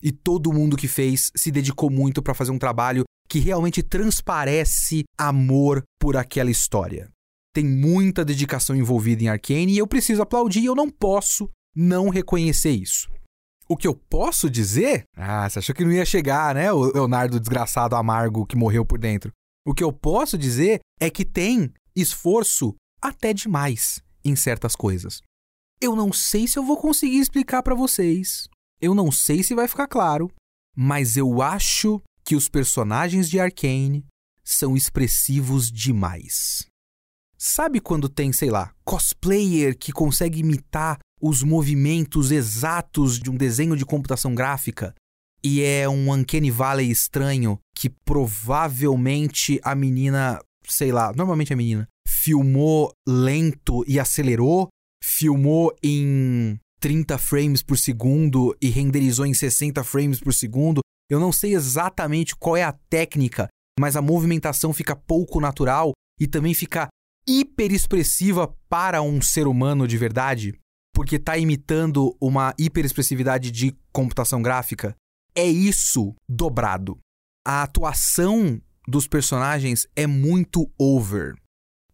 E 0.00 0.12
todo 0.12 0.52
mundo 0.52 0.76
que 0.76 0.86
fez 0.86 1.32
se 1.34 1.50
dedicou 1.50 1.90
muito 1.90 2.22
para 2.22 2.32
fazer 2.32 2.52
um 2.52 2.58
trabalho 2.60 3.02
que 3.28 3.40
realmente 3.40 3.82
transparece 3.82 5.02
amor 5.18 5.82
por 5.98 6.16
aquela 6.16 6.50
história 6.50 7.10
tem 7.52 7.64
muita 7.64 8.24
dedicação 8.24 8.76
envolvida 8.76 9.24
em 9.24 9.28
Arcane 9.28 9.72
e 9.72 9.78
eu 9.78 9.86
preciso 9.86 10.22
aplaudir 10.22 10.64
eu 10.64 10.74
não 10.74 10.88
posso 10.88 11.48
não 11.74 12.08
reconhecer 12.08 12.70
isso. 12.70 13.10
O 13.68 13.76
que 13.76 13.86
eu 13.86 13.94
posso 13.94 14.50
dizer? 14.50 15.04
Ah, 15.16 15.48
você 15.48 15.60
achou 15.60 15.74
que 15.74 15.84
não 15.84 15.92
ia 15.92 16.04
chegar, 16.04 16.54
né? 16.54 16.72
O 16.72 16.92
Leonardo 16.92 17.38
desgraçado 17.38 17.94
amargo 17.94 18.44
que 18.44 18.56
morreu 18.56 18.84
por 18.84 18.98
dentro. 18.98 19.32
O 19.64 19.72
que 19.72 19.84
eu 19.84 19.92
posso 19.92 20.36
dizer 20.36 20.80
é 21.00 21.08
que 21.08 21.24
tem 21.24 21.72
esforço 21.94 22.74
até 23.00 23.32
demais 23.32 24.02
em 24.24 24.34
certas 24.34 24.74
coisas. 24.74 25.22
Eu 25.80 25.94
não 25.94 26.12
sei 26.12 26.46
se 26.46 26.58
eu 26.58 26.64
vou 26.64 26.76
conseguir 26.76 27.18
explicar 27.18 27.62
para 27.62 27.74
vocês. 27.74 28.48
Eu 28.80 28.94
não 28.94 29.12
sei 29.12 29.42
se 29.42 29.54
vai 29.54 29.68
ficar 29.68 29.86
claro, 29.86 30.30
mas 30.76 31.16
eu 31.16 31.40
acho 31.40 32.02
que 32.24 32.34
os 32.34 32.48
personagens 32.48 33.30
de 33.30 33.38
Arcane 33.38 34.04
são 34.42 34.76
expressivos 34.76 35.70
demais. 35.70 36.69
Sabe 37.42 37.80
quando 37.80 38.06
tem, 38.06 38.34
sei 38.34 38.50
lá, 38.50 38.70
cosplayer 38.84 39.74
que 39.74 39.92
consegue 39.92 40.40
imitar 40.40 40.98
os 41.18 41.42
movimentos 41.42 42.30
exatos 42.30 43.18
de 43.18 43.30
um 43.30 43.34
desenho 43.34 43.74
de 43.74 43.86
computação 43.86 44.34
gráfica? 44.34 44.94
E 45.42 45.62
é 45.62 45.88
um 45.88 46.12
Uncanny 46.12 46.50
Valley 46.50 46.90
estranho 46.90 47.58
que 47.74 47.88
provavelmente 47.88 49.58
a 49.64 49.74
menina, 49.74 50.38
sei 50.66 50.92
lá, 50.92 51.14
normalmente 51.14 51.50
a 51.50 51.56
menina, 51.56 51.88
filmou 52.06 52.92
lento 53.08 53.82
e 53.88 53.98
acelerou, 53.98 54.68
filmou 55.02 55.74
em 55.82 56.60
30 56.78 57.16
frames 57.16 57.62
por 57.62 57.78
segundo 57.78 58.54
e 58.60 58.68
renderizou 58.68 59.24
em 59.24 59.32
60 59.32 59.82
frames 59.82 60.20
por 60.20 60.34
segundo. 60.34 60.82
Eu 61.08 61.18
não 61.18 61.32
sei 61.32 61.54
exatamente 61.54 62.36
qual 62.36 62.54
é 62.54 62.64
a 62.64 62.76
técnica, 62.90 63.48
mas 63.78 63.96
a 63.96 64.02
movimentação 64.02 64.74
fica 64.74 64.94
pouco 64.94 65.40
natural 65.40 65.92
e 66.20 66.26
também 66.26 66.52
fica 66.52 66.90
hiperexpressiva 67.26 68.54
para 68.68 69.02
um 69.02 69.20
ser 69.20 69.46
humano 69.46 69.86
de 69.86 69.96
verdade, 69.96 70.54
porque 70.94 71.16
está 71.16 71.36
imitando 71.36 72.16
uma 72.20 72.54
hiperexpressividade 72.58 73.50
de 73.50 73.76
computação 73.92 74.42
gráfica, 74.42 74.94
é 75.34 75.46
isso 75.46 76.14
dobrado. 76.28 76.98
A 77.46 77.62
atuação 77.62 78.60
dos 78.86 79.06
personagens 79.06 79.86
é 79.94 80.06
muito 80.06 80.70
over. 80.78 81.34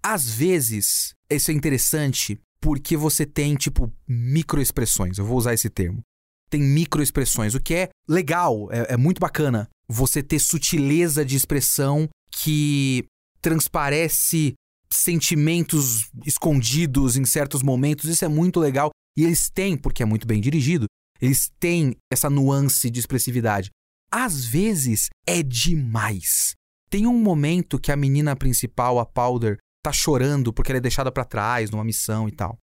Às 0.03 0.29
vezes, 0.29 1.15
isso 1.31 1.51
é 1.51 1.55
interessante 1.55 2.41
porque 2.61 2.97
você 2.97 3.27
tem, 3.27 3.55
tipo, 3.55 3.93
microexpressões. 4.09 5.19
Eu 5.19 5.25
vou 5.25 5.37
usar 5.37 5.55
esse 5.55 5.69
termo. 5.69 6.01
Tem 6.49 6.61
microexpressões, 6.61 7.55
o 7.55 7.61
que 7.61 7.75
é 7.75 7.89
legal, 8.09 8.69
é, 8.73 8.95
é 8.95 8.97
muito 8.97 9.21
bacana. 9.21 9.69
Você 9.89 10.23
ter 10.23 10.39
sutileza 10.39 11.25
de 11.25 11.37
expressão 11.37 12.09
que 12.31 13.05
transparece 13.41 14.55
sentimentos 14.91 16.09
escondidos 16.25 17.17
em 17.17 17.25
certos 17.25 17.63
momentos. 17.63 18.07
Isso 18.07 18.25
é 18.25 18.29
muito 18.29 18.61
legal. 18.61 18.91
E 19.17 19.25
eles 19.25 19.49
têm, 19.49 19.77
porque 19.77 20.03
é 20.03 20.07
muito 20.07 20.27
bem 20.27 20.41
dirigido, 20.41 20.87
eles 21.21 21.51
têm 21.59 21.97
essa 22.13 22.29
nuance 22.29 22.91
de 22.91 23.01
expressividade. 23.01 23.71
Às 24.11 24.45
vezes 24.45 25.09
é 25.27 25.43
demais. 25.43 26.55
Tem 26.91 27.07
um 27.07 27.19
momento 27.19 27.79
que 27.79 27.91
a 27.91 27.97
menina 27.97 28.37
principal, 28.37 28.99
a 28.99 29.07
Powder, 29.07 29.59
tá 29.83 29.93
chorando 29.93 30.53
porque 30.53 30.71
ela 30.71 30.79
é 30.79 30.81
deixada 30.81 31.11
para 31.11 31.25
trás 31.25 31.71
numa 31.71 31.85
missão 31.85 32.29
e 32.29 32.33
tal. 32.33 32.59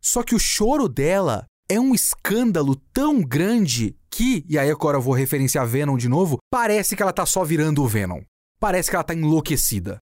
Só 0.00 0.22
que 0.22 0.34
o 0.34 0.38
choro 0.38 0.88
dela 0.88 1.44
é 1.68 1.78
um 1.78 1.94
escândalo 1.94 2.76
tão 2.92 3.22
grande 3.22 3.96
que, 4.10 4.44
e 4.48 4.58
aí 4.58 4.70
agora 4.70 4.96
eu 4.96 5.02
vou 5.02 5.14
referenciar 5.14 5.66
Venom 5.66 5.96
de 5.96 6.08
novo, 6.08 6.38
parece 6.50 6.96
que 6.96 7.02
ela 7.02 7.12
tá 7.12 7.26
só 7.26 7.44
virando 7.44 7.82
o 7.82 7.88
Venom. 7.88 8.22
Parece 8.58 8.90
que 8.90 8.96
ela 8.96 9.04
tá 9.04 9.14
enlouquecida. 9.14 9.98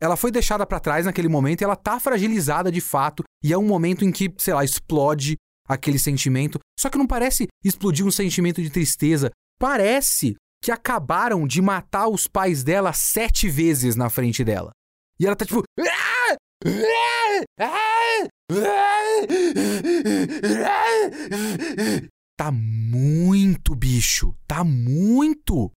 Ela 0.00 0.16
foi 0.16 0.30
deixada 0.30 0.64
para 0.64 0.80
trás 0.80 1.06
naquele 1.06 1.28
momento 1.28 1.60
e 1.60 1.64
ela 1.64 1.76
tá 1.76 1.98
fragilizada 1.98 2.70
de 2.70 2.80
fato, 2.80 3.24
e 3.42 3.52
é 3.52 3.58
um 3.58 3.66
momento 3.66 4.04
em 4.04 4.12
que, 4.12 4.32
sei 4.38 4.54
lá, 4.54 4.64
explode 4.64 5.36
aquele 5.68 5.98
sentimento. 5.98 6.58
Só 6.78 6.88
que 6.88 6.98
não 6.98 7.06
parece 7.06 7.46
explodir 7.64 8.06
um 8.06 8.10
sentimento 8.10 8.62
de 8.62 8.70
tristeza. 8.70 9.30
Parece 9.58 10.36
que 10.62 10.70
acabaram 10.70 11.46
de 11.46 11.60
matar 11.60 12.08
os 12.08 12.26
pais 12.26 12.62
dela 12.64 12.92
sete 12.92 13.48
vezes 13.48 13.96
na 13.96 14.08
frente 14.08 14.44
dela. 14.44 14.70
E 15.20 15.26
ela 15.26 15.36
tá 15.36 15.44
tipo. 15.44 15.62
Tá 22.36 22.52
muito, 22.52 23.74
bicho. 23.74 24.34
Tá 24.46 24.62
muito. 24.62 25.70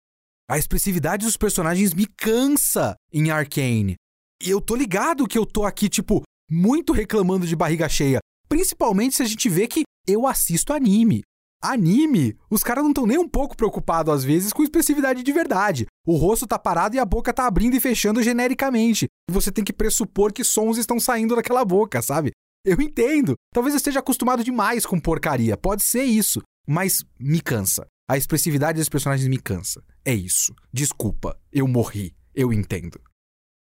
A 0.49 0.57
expressividade 0.57 1.25
dos 1.25 1.37
personagens 1.37 1.93
me 1.93 2.05
cansa 2.05 2.95
em 3.11 3.31
Arcane. 3.31 3.95
E 4.43 4.49
eu 4.49 4.59
tô 4.59 4.75
ligado 4.75 5.27
que 5.27 5.37
eu 5.37 5.45
tô 5.45 5.65
aqui, 5.65 5.87
tipo, 5.87 6.23
muito 6.49 6.93
reclamando 6.93 7.45
de 7.45 7.55
barriga 7.55 7.87
cheia. 7.87 8.19
Principalmente 8.49 9.15
se 9.15 9.23
a 9.23 9.25
gente 9.25 9.47
vê 9.47 9.67
que 9.67 9.83
eu 10.07 10.25
assisto 10.25 10.73
anime. 10.73 11.21
Anime, 11.63 12.35
os 12.49 12.63
caras 12.63 12.83
não 12.83 12.89
estão 12.89 13.05
nem 13.05 13.19
um 13.19 13.29
pouco 13.29 13.55
preocupados 13.55 14.11
às 14.11 14.23
vezes 14.23 14.51
com 14.51 14.63
expressividade 14.63 15.21
de 15.21 15.31
verdade. 15.31 15.85
O 16.07 16.17
rosto 16.17 16.47
tá 16.47 16.57
parado 16.57 16.95
e 16.95 16.99
a 16.99 17.05
boca 17.05 17.31
tá 17.31 17.45
abrindo 17.45 17.75
e 17.75 17.79
fechando 17.79 18.23
genericamente. 18.23 19.05
E 19.29 19.31
você 19.31 19.51
tem 19.51 19.63
que 19.63 19.71
pressupor 19.71 20.33
que 20.33 20.43
sons 20.43 20.79
estão 20.79 20.99
saindo 20.99 21.35
daquela 21.35 21.63
boca, 21.63 22.01
sabe? 22.01 22.31
Eu 22.65 22.81
entendo. 22.81 23.35
Talvez 23.53 23.75
eu 23.75 23.77
esteja 23.77 23.99
acostumado 23.99 24.43
demais 24.43 24.87
com 24.87 24.99
porcaria. 24.99 25.55
Pode 25.55 25.83
ser 25.83 26.03
isso. 26.03 26.41
Mas 26.67 27.03
me 27.19 27.39
cansa. 27.41 27.85
A 28.09 28.17
expressividade 28.17 28.79
dos 28.79 28.89
personagens 28.89 29.27
me 29.27 29.37
cansa. 29.37 29.83
É 30.03 30.13
isso. 30.13 30.53
Desculpa. 30.73 31.39
Eu 31.51 31.67
morri. 31.67 32.15
Eu 32.33 32.51
entendo. 32.51 32.99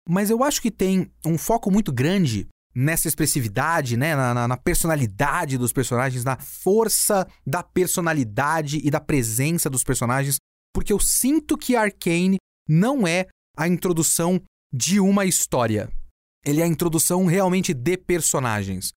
Mas 0.07 0.29
eu 0.29 0.43
acho 0.43 0.61
que 0.61 0.71
tem 0.71 1.11
um 1.25 1.37
foco 1.37 1.71
muito 1.71 1.91
grande 1.91 2.47
nessa 2.75 3.07
expressividade, 3.07 3.95
né? 3.95 4.15
Na, 4.15 4.33
na, 4.33 4.47
na, 4.47 4.57
personalidade 4.57 5.57
dos 5.57 5.71
personagens, 5.71 6.23
na 6.23 6.37
força 6.37 7.27
da 7.45 7.61
personalidade 7.61 8.81
e 8.83 8.89
da 8.89 8.99
presença 8.99 9.69
dos 9.69 9.83
personagens, 9.83 10.37
porque 10.73 10.91
eu 10.91 10.99
sinto 10.99 11.57
que 11.57 11.75
Arcane 11.75 12.37
não 12.67 13.07
é 13.07 13.27
a 13.55 13.67
introdução 13.67 14.41
de 14.73 14.99
uma 14.99 15.25
história. 15.25 15.89
Ele 16.45 16.61
é 16.61 16.63
a 16.63 16.67
introdução 16.67 17.25
realmente 17.25 17.73
de 17.73 17.95
personagens. 17.95 18.91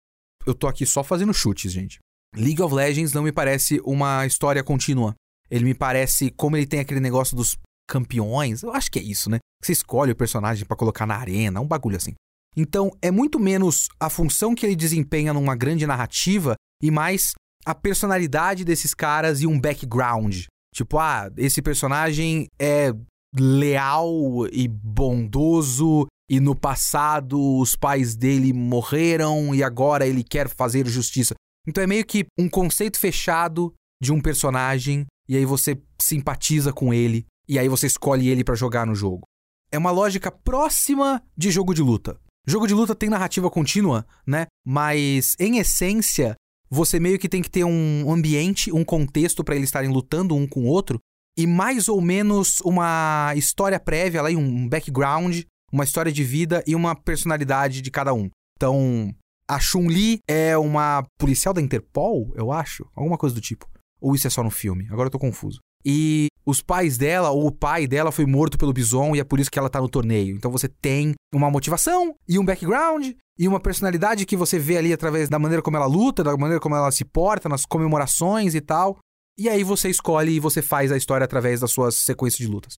Eu 0.46 0.56
tô 0.56 0.68
aqui 0.68 0.86
só 0.86 1.04
fazendo 1.04 1.34
chutes, 1.34 1.72
gente. 1.72 2.00
League 2.36 2.62
of 2.62 2.74
Legends 2.74 3.14
não 3.14 3.24
me 3.24 3.32
parece 3.32 3.82
uma 3.84 4.26
história 4.26 4.64
contínua. 4.64 5.14
Ele 5.50 5.66
me 5.66 5.74
parece 5.74 6.32
como 6.32 6.58
ele 6.58 6.66
tem 6.66 6.80
aquele 6.80 7.00
negócio 7.00 7.36
dos 7.36 7.58
campeões. 7.88 8.64
Eu 8.64 8.72
acho 8.72 8.90
que 8.92 9.00
é 9.00 9.04
isso, 9.04 9.30
né? 9.30 9.40
Você 9.66 9.72
escolhe 9.72 10.12
o 10.12 10.16
personagem 10.16 10.64
para 10.64 10.78
colocar 10.78 11.08
na 11.08 11.16
arena, 11.16 11.60
um 11.60 11.66
bagulho 11.66 11.98
assim. 11.98 12.14
Então, 12.56 12.92
é 13.02 13.10
muito 13.10 13.40
menos 13.40 13.90
a 14.00 14.12
função 14.12 14.54
que 14.54 14.64
ele 14.64 14.76
desempenha 14.76 15.34
numa 15.34 15.56
grande 15.56 15.88
narrativa 15.88 16.54
e 16.84 16.92
mais 16.92 17.34
a 17.66 17.74
personalidade 17.74 18.64
desses 18.64 18.94
caras 18.94 19.42
e 19.42 19.48
um 19.48 19.60
background. 19.60 20.44
Tipo, 20.72 21.00
ah, 21.00 21.32
esse 21.36 21.64
personagem 21.64 22.48
é 22.62 22.94
leal 23.36 24.46
e 24.52 24.68
bondoso 24.68 26.06
e 26.30 26.40
no 26.40 26.56
passado 26.56 27.58
os 27.58 27.76
pais 27.76 28.16
dele 28.16 28.54
morreram 28.54 29.56
e 29.56 29.64
agora 29.64 30.06
ele 30.06 30.24
quer 30.24 30.48
fazer 30.48 30.86
justiça. 30.88 31.34
Então 31.68 31.84
é 31.84 31.88
meio 31.88 32.06
que 32.06 32.26
um 32.38 32.48
conceito 32.48 33.00
fechado 33.00 33.74
de 34.00 34.14
um 34.14 34.22
personagem 34.22 35.08
e 35.28 35.36
aí 35.36 35.44
você 35.44 35.76
simpatiza 36.00 36.72
com 36.72 36.94
ele 36.94 37.26
e 37.50 37.58
aí 37.58 37.68
você 37.68 37.88
escolhe 37.88 38.30
ele 38.30 38.44
para 38.44 38.54
jogar 38.54 38.86
no 38.86 38.94
jogo. 38.94 39.26
É 39.72 39.78
uma 39.78 39.92
lógica 39.92 40.32
próxima 40.32 41.22
de 41.38 41.52
jogo 41.52 41.74
de 41.74 41.82
luta. 41.82 42.20
Jogo 42.48 42.68
de 42.68 42.74
luta 42.74 42.94
tem 42.94 43.10
narrativa 43.10 43.50
contínua, 43.50 44.06
né? 44.26 44.46
Mas, 44.66 45.36
em 45.40 45.58
essência, 45.58 46.36
você 46.70 47.00
meio 47.00 47.18
que 47.18 47.30
tem 47.30 47.42
que 47.42 47.50
ter 47.50 47.64
um 47.64 48.12
ambiente, 48.12 48.72
um 48.72 48.84
contexto 48.84 49.44
para 49.44 49.56
eles 49.56 49.70
estarem 49.70 49.90
lutando 49.90 50.36
um 50.36 50.48
com 50.48 50.62
o 50.62 50.68
outro 50.68 51.00
e 51.38 51.46
mais 51.46 51.90
ou 51.90 52.00
menos 52.00 52.62
uma 52.62 53.34
história 53.36 53.80
prévia 53.80 54.22
lá, 54.22 54.30
um 54.30 54.68
background, 54.68 55.42
uma 55.72 55.84
história 55.84 56.12
de 56.12 56.24
vida 56.24 56.64
e 56.66 56.76
uma 56.76 56.96
personalidade 56.96 57.82
de 57.82 57.92
cada 57.92 58.14
um. 58.14 58.30
Então, 58.56 59.14
a 59.48 59.60
Chun-Li 59.60 60.20
é 60.28 60.58
uma 60.58 61.06
policial 61.20 61.54
da 61.54 61.62
Interpol, 61.62 62.32
eu 62.36 62.52
acho, 62.52 62.88
alguma 62.96 63.18
coisa 63.18 63.36
do 63.36 63.42
tipo. 63.42 63.70
Ou 64.00 64.16
isso 64.16 64.28
é 64.28 64.30
só 64.30 64.44
no 64.44 64.52
filme? 64.52 64.88
Agora 64.90 65.08
eu 65.08 65.12
tô 65.12 65.20
confuso. 65.20 65.60
E 65.86 66.28
os 66.46 66.62
pais 66.62 66.98
dela, 66.98 67.30
ou 67.30 67.48
o 67.48 67.52
pai 67.52 67.86
dela, 67.88 68.12
foi 68.12 68.26
morto 68.26 68.58
pelo 68.58 68.74
Bison 68.74 69.16
e 69.16 69.20
é 69.20 69.24
por 69.24 69.40
isso 69.40 69.52
que 69.52 69.60
ela 69.60 69.70
tá 69.70 69.80
no 69.80 69.90
torneio. 69.90 70.36
Então 70.36 70.52
você 70.52 70.68
tem 70.68 71.14
uma 71.34 71.52
motivação 71.52 72.16
e 72.28 72.40
um 72.40 72.46
background 72.46 73.12
e 73.38 73.48
uma 73.48 73.60
personalidade 73.60 74.26
que 74.26 74.38
você 74.38 74.58
vê 74.58 74.78
ali 74.78 74.94
através 74.94 75.30
da 75.30 75.38
maneira 75.38 75.62
como 75.62 75.78
ela 75.78 75.86
luta, 75.86 76.24
da 76.24 76.36
maneira 76.38 76.60
como 76.60 76.76
ela 76.76 76.92
se 76.92 77.06
porta, 77.06 77.50
nas 77.50 77.66
comemorações 77.66 78.56
e 78.56 78.62
tal. 78.62 78.98
E 79.38 79.50
aí 79.50 79.64
você 79.64 79.90
escolhe 79.90 80.34
e 80.34 80.40
você 80.40 80.62
faz 80.62 80.92
a 80.92 80.98
história 80.98 81.26
através 81.26 81.60
das 81.60 81.72
suas 81.72 81.96
sequências 81.96 82.40
de 82.40 82.52
lutas. 82.52 82.74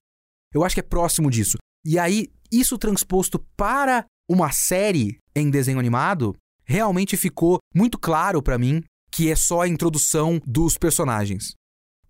Eu 0.52 0.64
acho 0.64 0.74
que 0.74 0.80
é 0.80 0.82
próximo 0.82 1.30
disso. 1.30 1.56
E 1.84 1.98
aí, 1.98 2.26
isso 2.50 2.76
transposto 2.76 3.38
para 3.56 4.04
uma 4.28 4.50
série 4.50 5.18
em 5.34 5.50
desenho 5.50 5.78
animado, 5.78 6.34
realmente 6.64 7.16
ficou 7.16 7.58
muito 7.74 7.98
claro 7.98 8.42
para 8.42 8.58
mim 8.58 8.82
que 9.10 9.30
é 9.30 9.36
só 9.36 9.62
a 9.62 9.68
introdução 9.68 10.40
dos 10.44 10.76
personagens. 10.76 11.52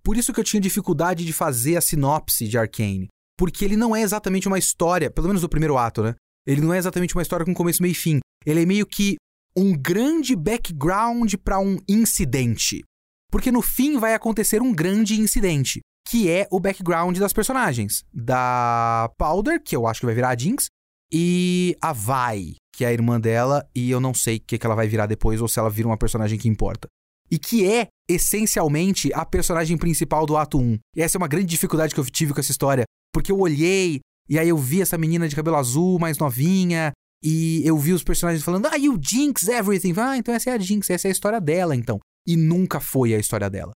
Por 0.03 0.17
isso 0.17 0.33
que 0.33 0.41
eu 0.41 0.45
tinha 0.45 0.61
dificuldade 0.61 1.25
de 1.25 1.33
fazer 1.33 1.77
a 1.77 1.81
sinopse 1.81 2.49
de 2.49 2.57
Arcane. 2.57 3.09
Porque 3.39 3.65
ele 3.65 3.77
não 3.77 3.95
é 3.95 4.03
exatamente 4.03 4.49
uma 4.49 4.59
história, 4.59 5.11
pelo 5.11 5.29
menos 5.29 5.43
no 5.43 5.49
primeiro 5.49 5.79
ato, 5.79 6.03
né? 6.03 6.15
Ele 6.47 6.61
não 6.61 6.73
é 6.73 6.79
exatamente 6.79 7.15
uma 7.15 7.23
história 7.23 7.45
com 7.45 7.55
começo, 7.55 7.83
meio 7.83 7.93
e 7.93 7.95
fim. 7.95 8.21
Ele 8.45 8.63
é 8.63 8.67
meio 8.67 8.87
que 8.87 9.17
um 9.57 9.77
grande 9.77 10.35
background 10.35 11.35
para 11.45 11.61
um 11.61 11.79
incidente. 11.89 12.83
Porque 13.31 13.53
no 13.53 13.61
fim 13.61 13.99
vai 13.99 14.15
acontecer 14.15 14.63
um 14.63 14.73
grande 14.73 15.21
incidente, 15.21 15.81
que 16.09 16.31
é 16.31 16.49
o 16.51 16.59
background 16.59 17.19
das 17.19 17.33
personagens. 17.33 18.03
Da 18.13 19.11
Powder, 19.19 19.63
que 19.63 19.77
eu 19.77 19.87
acho 19.87 20.01
que 20.01 20.07
vai 20.07 20.15
virar 20.15 20.31
a 20.31 20.37
Jinx, 20.37 20.67
e 21.13 21.77
a 21.83 21.93
Vi, 21.93 22.57
que 22.75 22.85
é 22.85 22.89
a 22.89 22.93
irmã 22.93 23.21
dela, 23.21 23.69
e 23.75 23.91
eu 23.91 24.01
não 24.01 24.15
sei 24.15 24.37
o 24.37 24.41
que, 24.41 24.59
que 24.59 24.67
ela 24.67 24.75
vai 24.75 24.89
virar 24.89 25.07
depois 25.07 25.41
ou 25.41 25.49
se 25.49 25.59
ela 25.59 25.71
vira 25.71 25.89
uma 25.89 25.99
personagem 25.99 26.39
que 26.39 26.49
importa 26.49 26.89
e 27.31 27.39
que 27.39 27.67
é 27.71 27.89
essencialmente 28.09 29.13
a 29.13 29.25
personagem 29.25 29.77
principal 29.77 30.25
do 30.25 30.37
ato 30.37 30.59
1. 30.59 30.79
E 30.97 31.03
essa 31.03 31.17
é 31.17 31.21
uma 31.21 31.29
grande 31.29 31.47
dificuldade 31.47 31.95
que 31.95 32.01
eu 32.01 32.05
tive 32.05 32.33
com 32.33 32.41
essa 32.41 32.51
história, 32.51 32.85
porque 33.13 33.31
eu 33.31 33.39
olhei 33.39 34.01
e 34.29 34.39
aí 34.39 34.49
eu 34.49 34.57
vi 34.57 34.83
essa 34.83 34.99
menina 34.99 35.29
de 35.29 35.37
cabelo 35.37 35.57
azul, 35.57 35.99
mais 35.99 36.19
novinha, 36.19 36.93
e 37.23 37.63
eu 37.65 37.77
vi 37.79 37.93
os 37.93 38.05
personagens 38.05 38.45
falando: 38.45 38.67
"Ah, 38.67 38.77
you 38.77 38.99
jinx 39.01 39.49
everything". 39.49 39.95
Ah, 39.97 40.17
então 40.17 40.35
essa 40.35 40.51
é 40.51 40.53
a 40.55 40.59
Jinx, 40.59 40.91
essa 40.91 41.09
é 41.09 41.11
a 41.11 41.13
história 41.13 41.41
dela, 41.41 41.75
então. 41.75 41.99
E 42.27 42.37
nunca 42.37 42.81
foi 42.81 43.15
a 43.15 43.19
história 43.19 43.49
dela. 43.49 43.73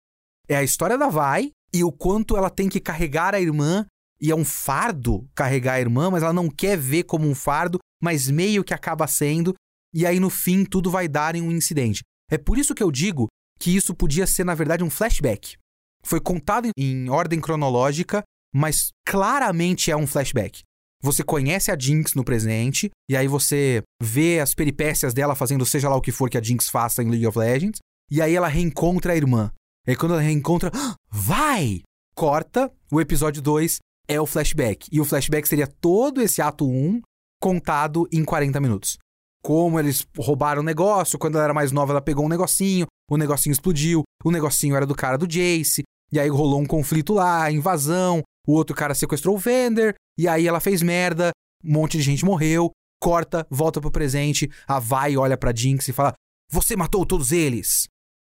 É 0.48 0.56
a 0.58 0.64
história 0.64 0.98
da 0.98 1.08
Vai 1.08 1.52
e 1.74 1.84
o 1.84 1.92
quanto 1.92 2.36
ela 2.36 2.50
tem 2.50 2.68
que 2.68 2.80
carregar 2.80 3.34
a 3.34 3.40
irmã 3.40 3.86
e 4.20 4.30
é 4.30 4.36
um 4.36 4.46
fardo 4.46 5.28
carregar 5.34 5.74
a 5.74 5.82
irmã, 5.82 6.12
mas 6.12 6.22
ela 6.22 6.34
não 6.34 6.50
quer 6.50 6.78
ver 6.78 7.04
como 7.04 7.28
um 7.28 7.34
fardo, 7.34 7.80
mas 8.02 8.30
meio 8.30 8.64
que 8.64 8.74
acaba 8.74 9.08
sendo, 9.08 9.56
e 9.94 10.06
aí 10.06 10.20
no 10.20 10.30
fim 10.30 10.64
tudo 10.64 10.92
vai 10.92 11.08
dar 11.08 11.36
em 11.36 11.42
um 11.42 11.52
incidente. 11.52 12.02
É 12.30 12.38
por 12.38 12.58
isso 12.58 12.76
que 12.76 12.84
eu 12.84 12.92
digo 12.92 13.28
que 13.62 13.76
isso 13.76 13.94
podia 13.94 14.26
ser, 14.26 14.44
na 14.44 14.56
verdade, 14.56 14.84
um 14.84 14.90
flashback. 14.90 15.56
Foi 16.04 16.20
contado 16.20 16.70
em 16.76 17.10
ordem 17.10 17.40
cronológica, 17.40 18.24
mas 18.54 18.90
claramente 19.08 19.92
é 19.92 19.96
um 19.96 20.08
flashback. 20.08 20.64
Você 21.04 21.24
conhece 21.24 21.72
a 21.72 21.78
Jinx 21.78 22.16
no 22.16 22.24
presente, 22.24 22.90
e 23.10 23.16
aí 23.16 23.28
você 23.28 23.84
vê 24.02 24.40
as 24.40 24.56
peripécias 24.56 25.14
dela 25.14 25.36
fazendo 25.36 25.66
seja 25.66 25.88
lá 25.88 25.96
o 25.96 26.02
que 26.02 26.12
for 26.12 26.30
que 26.30 26.38
a 26.38 26.42
Jinx 26.42 26.70
faça 26.70 27.04
em 27.04 27.10
League 27.10 27.26
of 27.28 27.38
Legends, 27.38 27.80
e 28.10 28.20
aí 28.20 28.36
ela 28.36 28.48
reencontra 28.48 29.14
a 29.14 29.16
irmã. 29.16 29.52
E 29.88 29.92
aí 29.92 29.96
quando 29.96 30.14
ela 30.14 30.22
reencontra, 30.22 30.72
ah, 30.74 30.96
vai! 31.10 31.82
Corta, 32.16 32.72
o 32.92 33.00
episódio 33.00 33.42
2 33.42 33.78
é 34.08 34.20
o 34.20 34.26
flashback. 34.26 34.88
E 34.92 35.00
o 35.00 35.06
flashback 35.06 35.48
seria 35.48 35.68
todo 35.68 36.22
esse 36.22 36.42
ato 36.42 36.68
1 36.68 37.02
contado 37.40 38.08
em 38.12 38.24
40 38.24 38.60
minutos. 38.60 38.98
Como 39.44 39.80
eles 39.80 40.06
roubaram 40.18 40.62
o 40.62 40.66
negócio, 40.66 41.18
quando 41.18 41.36
ela 41.36 41.46
era 41.46 41.54
mais 41.54 41.72
nova 41.72 41.94
ela 41.94 42.02
pegou 42.02 42.26
um 42.26 42.30
negocinho, 42.30 42.86
o 43.10 43.18
negocinho 43.18 43.54
explodiu, 43.54 44.04
o 44.24 44.32
negocinho 44.32 44.76
era 44.76 44.86
do 44.86 44.96
cara 44.96 45.18
do 45.18 45.28
Jace, 45.28 45.84
e 46.12 46.20
aí 46.20 46.30
rolou 46.30 46.60
um 46.60 46.66
conflito 46.66 47.14
lá, 47.14 47.52
invasão, 47.52 48.22
o 48.48 48.54
outro 48.54 48.76
cara 48.76 48.94
sequestrou 48.94 49.36
o 49.36 49.40
Vender, 49.40 49.96
e 50.18 50.28
aí 50.28 50.48
ela 50.48 50.60
fez 50.60 50.82
merda, 50.82 51.32
um 51.64 51.74
monte 51.74 51.98
de 51.98 52.04
gente 52.04 52.24
morreu, 52.24 52.72
corta, 53.02 53.46
volta 53.50 53.82
pro 53.82 53.92
presente, 53.92 54.50
a 54.68 54.80
Vai 54.80 55.18
olha 55.18 55.38
pra 55.38 55.54
Jinx 55.54 55.88
e 55.88 55.94
fala: 55.94 56.14
Você 56.52 56.76
matou 56.76 57.06
todos 57.06 57.32
eles! 57.32 57.88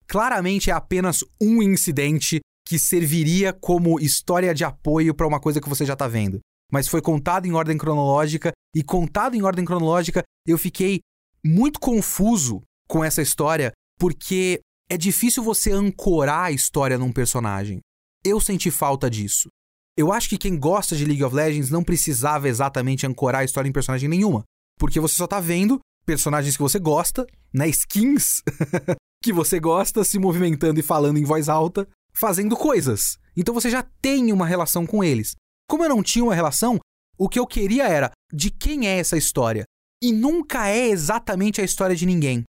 Claramente 0.09 0.71
é 0.71 0.73
apenas 0.73 1.25
um 1.41 1.63
incidente 1.63 2.41
que 2.67 2.79
serviria 2.79 3.53
como 3.53 4.01
história 4.01 4.53
de 4.55 4.65
apoio 4.65 5.15
para 5.15 5.27
uma 5.27 5.41
coisa 5.41 5.61
que 5.61 5.69
você 5.69 5.85
já 5.85 5.95
tá 5.95 6.09
vendo. 6.09 6.41
Mas 6.73 6.89
foi 6.89 7.01
contado 7.01 7.47
em 7.47 7.53
ordem 7.53 7.79
cronológica, 7.79 8.53
e 8.75 8.83
contado 8.83 9.35
em 9.35 9.43
ordem 9.43 9.65
cronológica, 9.65 10.23
eu 10.47 10.59
fiquei 10.59 11.01
muito 11.45 11.81
confuso 11.81 12.63
com 12.89 13.05
essa 13.05 13.23
história, 13.23 13.73
porque 13.99 14.61
é 14.91 14.97
difícil 14.97 15.43
você 15.43 15.73
ancorar 15.73 16.45
a 16.45 16.51
história 16.53 16.99
num 16.99 17.13
personagem. 17.13 17.81
Eu 18.25 18.41
senti 18.41 18.71
falta 18.71 19.09
disso. 19.09 19.49
Eu 19.97 20.13
acho 20.13 20.29
que 20.29 20.37
quem 20.37 20.59
gosta 20.59 20.95
de 20.95 21.05
League 21.05 21.25
of 21.25 21.35
Legends 21.35 21.71
não 21.71 21.83
precisava 21.83 22.49
exatamente 22.49 23.07
ancorar 23.07 23.41
a 23.41 23.45
história 23.45 23.69
em 23.69 23.73
personagem 23.73 24.09
nenhuma. 24.09 24.45
Porque 24.79 25.01
você 25.01 25.15
só 25.15 25.27
tá 25.27 25.41
vendo 25.41 25.81
personagens 26.05 26.57
que 26.57 26.63
você 26.63 26.79
gosta, 26.79 27.27
né? 27.53 27.69
Skins 27.69 28.43
que 29.25 29.33
você 29.33 29.59
gosta, 29.59 30.05
se 30.05 30.19
movimentando 30.19 30.79
e 30.79 30.83
falando 30.83 31.19
em 31.19 31.25
voz 31.25 31.49
alta, 31.49 31.89
fazendo 32.13 32.57
coisas. 32.57 33.19
Então 33.37 33.55
você 33.55 33.71
já 33.71 33.83
tem 34.03 34.33
uma 34.33 34.47
relação 34.47 34.87
com 34.87 35.03
eles. 35.03 35.35
Como 35.69 35.85
eu 35.85 35.89
não 35.89 36.03
tinha 36.03 36.25
uma 36.25 36.35
relação, 36.35 36.79
o 37.19 37.29
que 37.29 37.39
eu 37.39 37.47
queria 37.47 37.89
era 37.89 38.11
de 38.33 38.51
quem 38.51 38.87
é 38.87 38.99
essa 38.99 39.17
história? 39.17 39.65
E 40.03 40.13
nunca 40.13 40.69
é 40.69 40.89
exatamente 40.89 41.61
a 41.61 41.65
história 41.65 41.97
de 41.97 42.07
ninguém. 42.07 42.45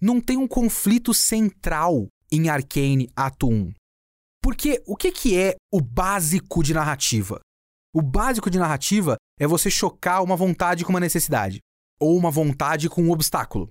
Não 0.00 0.20
tem 0.20 0.36
um 0.36 0.48
conflito 0.48 1.14
central 1.14 2.08
em 2.30 2.48
Arcane 2.48 3.08
Ato 3.14 3.48
1. 3.48 3.72
Porque 4.42 4.82
o 4.86 4.96
que, 4.96 5.12
que 5.12 5.38
é 5.38 5.56
o 5.72 5.80
básico 5.80 6.62
de 6.62 6.72
narrativa? 6.72 7.40
O 7.94 8.02
básico 8.02 8.50
de 8.50 8.58
narrativa 8.58 9.16
é 9.38 9.46
você 9.46 9.70
chocar 9.70 10.22
uma 10.22 10.36
vontade 10.36 10.84
com 10.84 10.90
uma 10.90 11.00
necessidade, 11.00 11.58
ou 12.00 12.16
uma 12.16 12.30
vontade 12.30 12.88
com 12.88 13.02
um 13.02 13.10
obstáculo. 13.10 13.70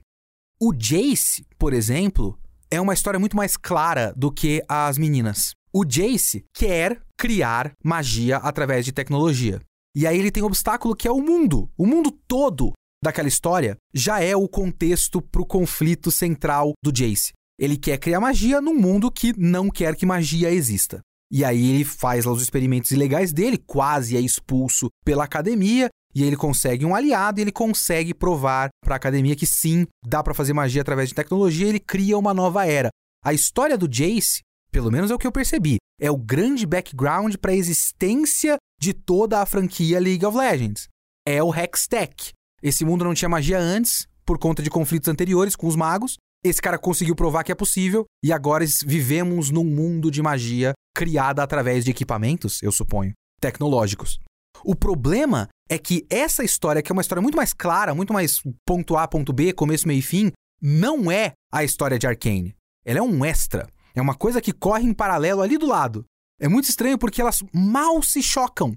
O 0.60 0.74
Jace, 0.74 1.46
por 1.58 1.74
exemplo, 1.74 2.38
é 2.70 2.80
uma 2.80 2.94
história 2.94 3.20
muito 3.20 3.38
mais 3.38 3.56
clara 3.56 4.14
do 4.16 4.32
que 4.32 4.62
as 4.68 4.98
meninas. 4.98 5.52
O 5.80 5.86
Jace 5.86 6.44
quer 6.56 7.04
criar 7.16 7.72
magia 7.84 8.38
através 8.38 8.84
de 8.84 8.92
tecnologia. 8.92 9.62
E 9.96 10.08
aí 10.08 10.18
ele 10.18 10.32
tem 10.32 10.42
um 10.42 10.48
obstáculo 10.48 10.96
que 10.96 11.08
é 11.08 11.12
o 11.12 11.22
mundo. 11.22 11.70
O 11.78 11.86
mundo 11.86 12.10
todo 12.28 12.74
daquela 13.00 13.28
história 13.28 13.78
já 13.94 14.20
é 14.20 14.36
o 14.36 14.50
contexto 14.50 15.22
para 15.22 15.40
o 15.40 15.46
conflito 15.46 16.10
central 16.10 16.74
do 16.84 16.92
Jace. 16.92 17.32
Ele 17.60 17.78
quer 17.78 18.00
criar 18.00 18.20
magia 18.20 18.60
num 18.60 18.74
mundo 18.74 19.12
que 19.12 19.38
não 19.38 19.70
quer 19.70 19.96
que 19.96 20.04
magia 20.04 20.50
exista. 20.50 21.00
E 21.32 21.46
aí 21.46 21.70
ele 21.70 21.86
faz 21.86 22.26
lá 22.26 22.32
os 22.32 22.42
experimentos 22.42 22.90
ilegais 22.90 23.32
dele, 23.32 23.60
quase 23.60 24.18
é 24.18 24.20
expulso 24.20 24.90
pela 25.06 25.26
academia, 25.26 25.90
e 26.16 26.24
ele 26.24 26.36
consegue 26.36 26.86
um 26.86 26.96
aliado 26.96 27.40
e 27.40 27.44
ele 27.44 27.52
consegue 27.52 28.16
provar 28.16 28.70
para 28.84 28.96
a 28.96 28.98
academia 28.98 29.36
que 29.36 29.46
sim, 29.46 29.86
dá 30.04 30.24
para 30.24 30.34
fazer 30.34 30.54
magia 30.54 30.82
através 30.82 31.10
de 31.10 31.14
tecnologia, 31.14 31.68
ele 31.68 31.80
cria 31.80 32.18
uma 32.18 32.34
nova 32.34 32.66
era. 32.66 32.90
A 33.24 33.32
história 33.32 33.78
do 33.78 33.88
Jace, 33.88 34.42
pelo 34.72 34.92
menos 34.92 35.12
é 35.12 35.16
o 35.16 35.18
que 35.18 35.28
eu 35.28 35.32
percebi, 35.32 35.78
é 36.00 36.12
o 36.12 36.18
grande 36.18 36.66
background 36.66 37.36
para 37.36 37.52
a 37.52 37.56
existência 37.56 38.58
de 38.80 38.94
toda 38.94 39.42
a 39.42 39.46
franquia 39.46 40.00
League 40.00 40.26
of 40.26 40.38
Legends. 40.38 40.88
É 41.28 41.42
o 41.42 41.54
Hextech. 41.54 42.32
Esse 42.62 42.86
mundo 42.86 43.04
não 43.04 43.14
tinha 43.14 43.30
magia 43.30 43.60
antes, 43.60 44.08
por 44.26 44.38
conta 44.38 44.62
de 44.62 44.70
conflitos 44.70 45.08
anteriores 45.08 45.56
com 45.56 45.68
os 45.68 45.76
magos, 45.76 46.18
esse 46.44 46.62
cara 46.62 46.78
conseguiu 46.78 47.16
provar 47.16 47.44
que 47.44 47.52
é 47.52 47.56
possível 47.56 48.06
e 48.24 48.32
agora 48.32 48.66
vivemos 48.86 49.50
num 49.50 49.64
mundo 49.64 50.12
de 50.12 50.22
magia 50.22 50.74
criada 50.96 51.44
através 51.44 51.84
de 51.84 51.92
equipamentos, 51.92 52.62
eu 52.62 52.72
suponho, 52.72 53.14
tecnológicos. 53.40 54.20
O 54.64 54.76
problema 54.76 55.48
é 55.70 55.78
que 55.78 56.06
essa 56.10 56.44
história, 56.44 56.82
que 56.82 56.92
é 56.92 56.94
uma 56.94 57.02
história 57.02 57.22
muito 57.22 57.36
mais 57.36 57.54
clara, 57.54 57.94
muito 57.94 58.14
mais 58.14 58.42
ponto 58.66 58.96
A, 58.98 59.08
ponto 59.08 59.32
B, 59.34 59.54
começo, 59.54 59.88
meio 59.88 60.00
e 60.00 60.02
fim, 60.02 60.32
não 60.62 61.12
é 61.12 61.34
a 61.52 61.64
história 61.64 62.00
de 62.00 62.08
Arkane. 62.08 62.56
Ela 62.86 63.00
é 63.00 63.02
um 63.02 63.24
extra. 63.24 63.68
É 63.98 64.02
uma 64.02 64.14
coisa 64.14 64.40
que 64.40 64.54
corre 64.54 64.84
em 64.84 64.94
paralelo 64.94 65.42
ali 65.42 65.58
do 65.58 65.66
lado. 65.66 66.06
É 66.40 66.48
muito 66.48 66.70
estranho 66.70 67.00
porque 67.00 67.20
elas 67.20 67.44
mal 67.52 68.04
se 68.04 68.22
chocam. 68.22 68.76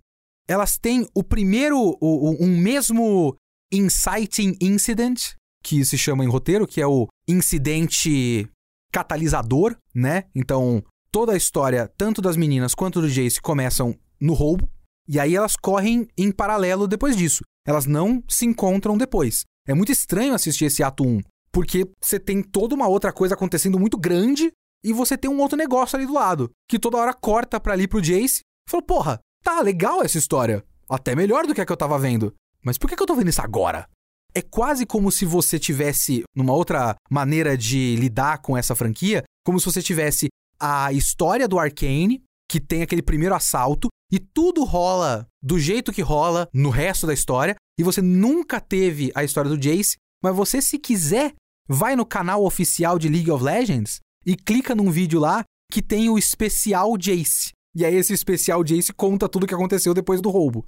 Elas 0.48 0.78
têm 0.78 1.06
o 1.14 1.22
primeiro, 1.22 1.78
o, 1.78 1.96
o, 2.00 2.42
um 2.42 2.56
mesmo 2.56 3.36
inciting 3.70 4.56
incident, 4.62 5.34
que 5.62 5.84
se 5.84 5.98
chama 5.98 6.24
em 6.24 6.26
roteiro, 6.26 6.66
que 6.66 6.80
é 6.80 6.86
o 6.86 7.06
incidente 7.28 8.48
catalisador, 8.90 9.76
né? 9.94 10.24
Então, 10.34 10.82
toda 11.12 11.32
a 11.32 11.36
história, 11.36 11.86
tanto 11.98 12.22
das 12.22 12.34
meninas 12.34 12.74
quanto 12.74 13.02
do 13.02 13.10
Jace, 13.10 13.42
começam 13.42 13.94
no 14.18 14.32
roubo. 14.32 14.70
E 15.06 15.20
aí 15.20 15.36
elas 15.36 15.54
correm 15.54 16.08
em 16.16 16.32
paralelo 16.32 16.88
depois 16.88 17.14
disso. 17.14 17.42
Elas 17.66 17.84
não 17.84 18.24
se 18.26 18.46
encontram 18.46 18.96
depois. 18.96 19.44
É 19.68 19.74
muito 19.74 19.92
estranho 19.92 20.32
assistir 20.32 20.64
esse 20.64 20.82
ato 20.82 21.04
1, 21.04 21.20
porque 21.52 21.86
você 22.00 22.18
tem 22.18 22.42
toda 22.42 22.74
uma 22.74 22.88
outra 22.88 23.12
coisa 23.12 23.34
acontecendo 23.34 23.78
muito 23.78 23.98
grande 23.98 24.50
e 24.82 24.92
você 24.92 25.16
tem 25.16 25.30
um 25.30 25.40
outro 25.40 25.56
negócio 25.56 25.96
ali 25.96 26.06
do 26.06 26.14
lado, 26.14 26.50
que 26.68 26.78
toda 26.78 26.96
hora 26.96 27.12
corta 27.12 27.60
para 27.60 27.72
ali 27.72 27.86
pro 27.86 28.00
Jace. 28.00 28.40
Falou, 28.68 28.84
porra, 28.84 29.20
tá 29.42 29.60
legal 29.60 30.02
essa 30.02 30.18
história. 30.18 30.64
Até 30.88 31.14
melhor 31.14 31.46
do 31.46 31.54
que 31.54 31.60
a 31.60 31.66
que 31.66 31.72
eu 31.72 31.76
tava 31.76 31.98
vendo. 31.98 32.34
Mas 32.64 32.76
por 32.76 32.88
que, 32.88 32.96
que 32.96 33.02
eu 33.02 33.06
tô 33.06 33.14
vendo 33.14 33.28
isso 33.28 33.42
agora? 33.42 33.86
É 34.34 34.42
quase 34.42 34.86
como 34.86 35.10
se 35.10 35.24
você 35.24 35.58
tivesse 35.58 36.22
numa 36.34 36.52
outra 36.52 36.94
maneira 37.10 37.56
de 37.56 37.96
lidar 37.96 38.38
com 38.38 38.56
essa 38.56 38.74
franquia, 38.74 39.24
como 39.44 39.58
se 39.58 39.66
você 39.66 39.82
tivesse 39.82 40.28
a 40.58 40.92
história 40.92 41.48
do 41.48 41.58
Arcane, 41.58 42.22
que 42.48 42.60
tem 42.60 42.82
aquele 42.82 43.02
primeiro 43.02 43.34
assalto, 43.34 43.88
e 44.12 44.18
tudo 44.18 44.64
rola 44.64 45.26
do 45.42 45.58
jeito 45.58 45.92
que 45.92 46.02
rola 46.02 46.48
no 46.52 46.70
resto 46.70 47.06
da 47.06 47.14
história, 47.14 47.54
e 47.78 47.82
você 47.82 48.02
nunca 48.02 48.60
teve 48.60 49.10
a 49.14 49.24
história 49.24 49.48
do 49.48 49.58
Jace, 49.58 49.96
mas 50.22 50.34
você, 50.34 50.60
se 50.60 50.78
quiser, 50.78 51.32
vai 51.68 51.96
no 51.96 52.04
canal 52.04 52.44
oficial 52.44 52.98
de 52.98 53.08
League 53.08 53.30
of 53.30 53.42
Legends 53.42 54.00
e 54.24 54.36
clica 54.36 54.74
num 54.74 54.90
vídeo 54.90 55.18
lá 55.20 55.44
que 55.70 55.82
tem 55.82 56.08
o 56.08 56.18
especial 56.18 56.96
Jace. 56.96 57.52
E 57.74 57.84
aí 57.84 57.94
esse 57.94 58.12
especial 58.12 58.64
Jace 58.64 58.92
conta 58.92 59.28
tudo 59.28 59.44
o 59.44 59.46
que 59.46 59.54
aconteceu 59.54 59.94
depois 59.94 60.20
do 60.20 60.30
roubo. 60.30 60.66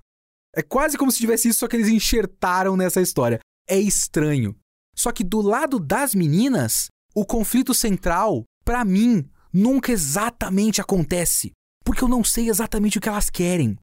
É 0.54 0.62
quase 0.62 0.98
como 0.98 1.10
se 1.10 1.18
tivesse 1.18 1.48
isso, 1.48 1.60
só 1.60 1.68
que 1.68 1.76
eles 1.76 1.88
enxertaram 1.88 2.76
nessa 2.76 3.00
história 3.00 3.40
é 3.68 3.78
estranho. 3.78 4.54
Só 4.94 5.10
que 5.12 5.24
do 5.24 5.40
lado 5.40 5.78
das 5.78 6.14
meninas, 6.14 6.88
o 7.14 7.24
conflito 7.24 7.72
central, 7.72 8.44
para 8.64 8.84
mim, 8.84 9.28
nunca 9.52 9.90
exatamente 9.90 10.80
acontece. 10.80 11.52
Porque 11.84 12.04
eu 12.04 12.08
não 12.08 12.22
sei 12.22 12.48
exatamente 12.48 12.98
o 12.98 13.00
que 13.00 13.08
elas 13.08 13.30
querem. 13.30 13.76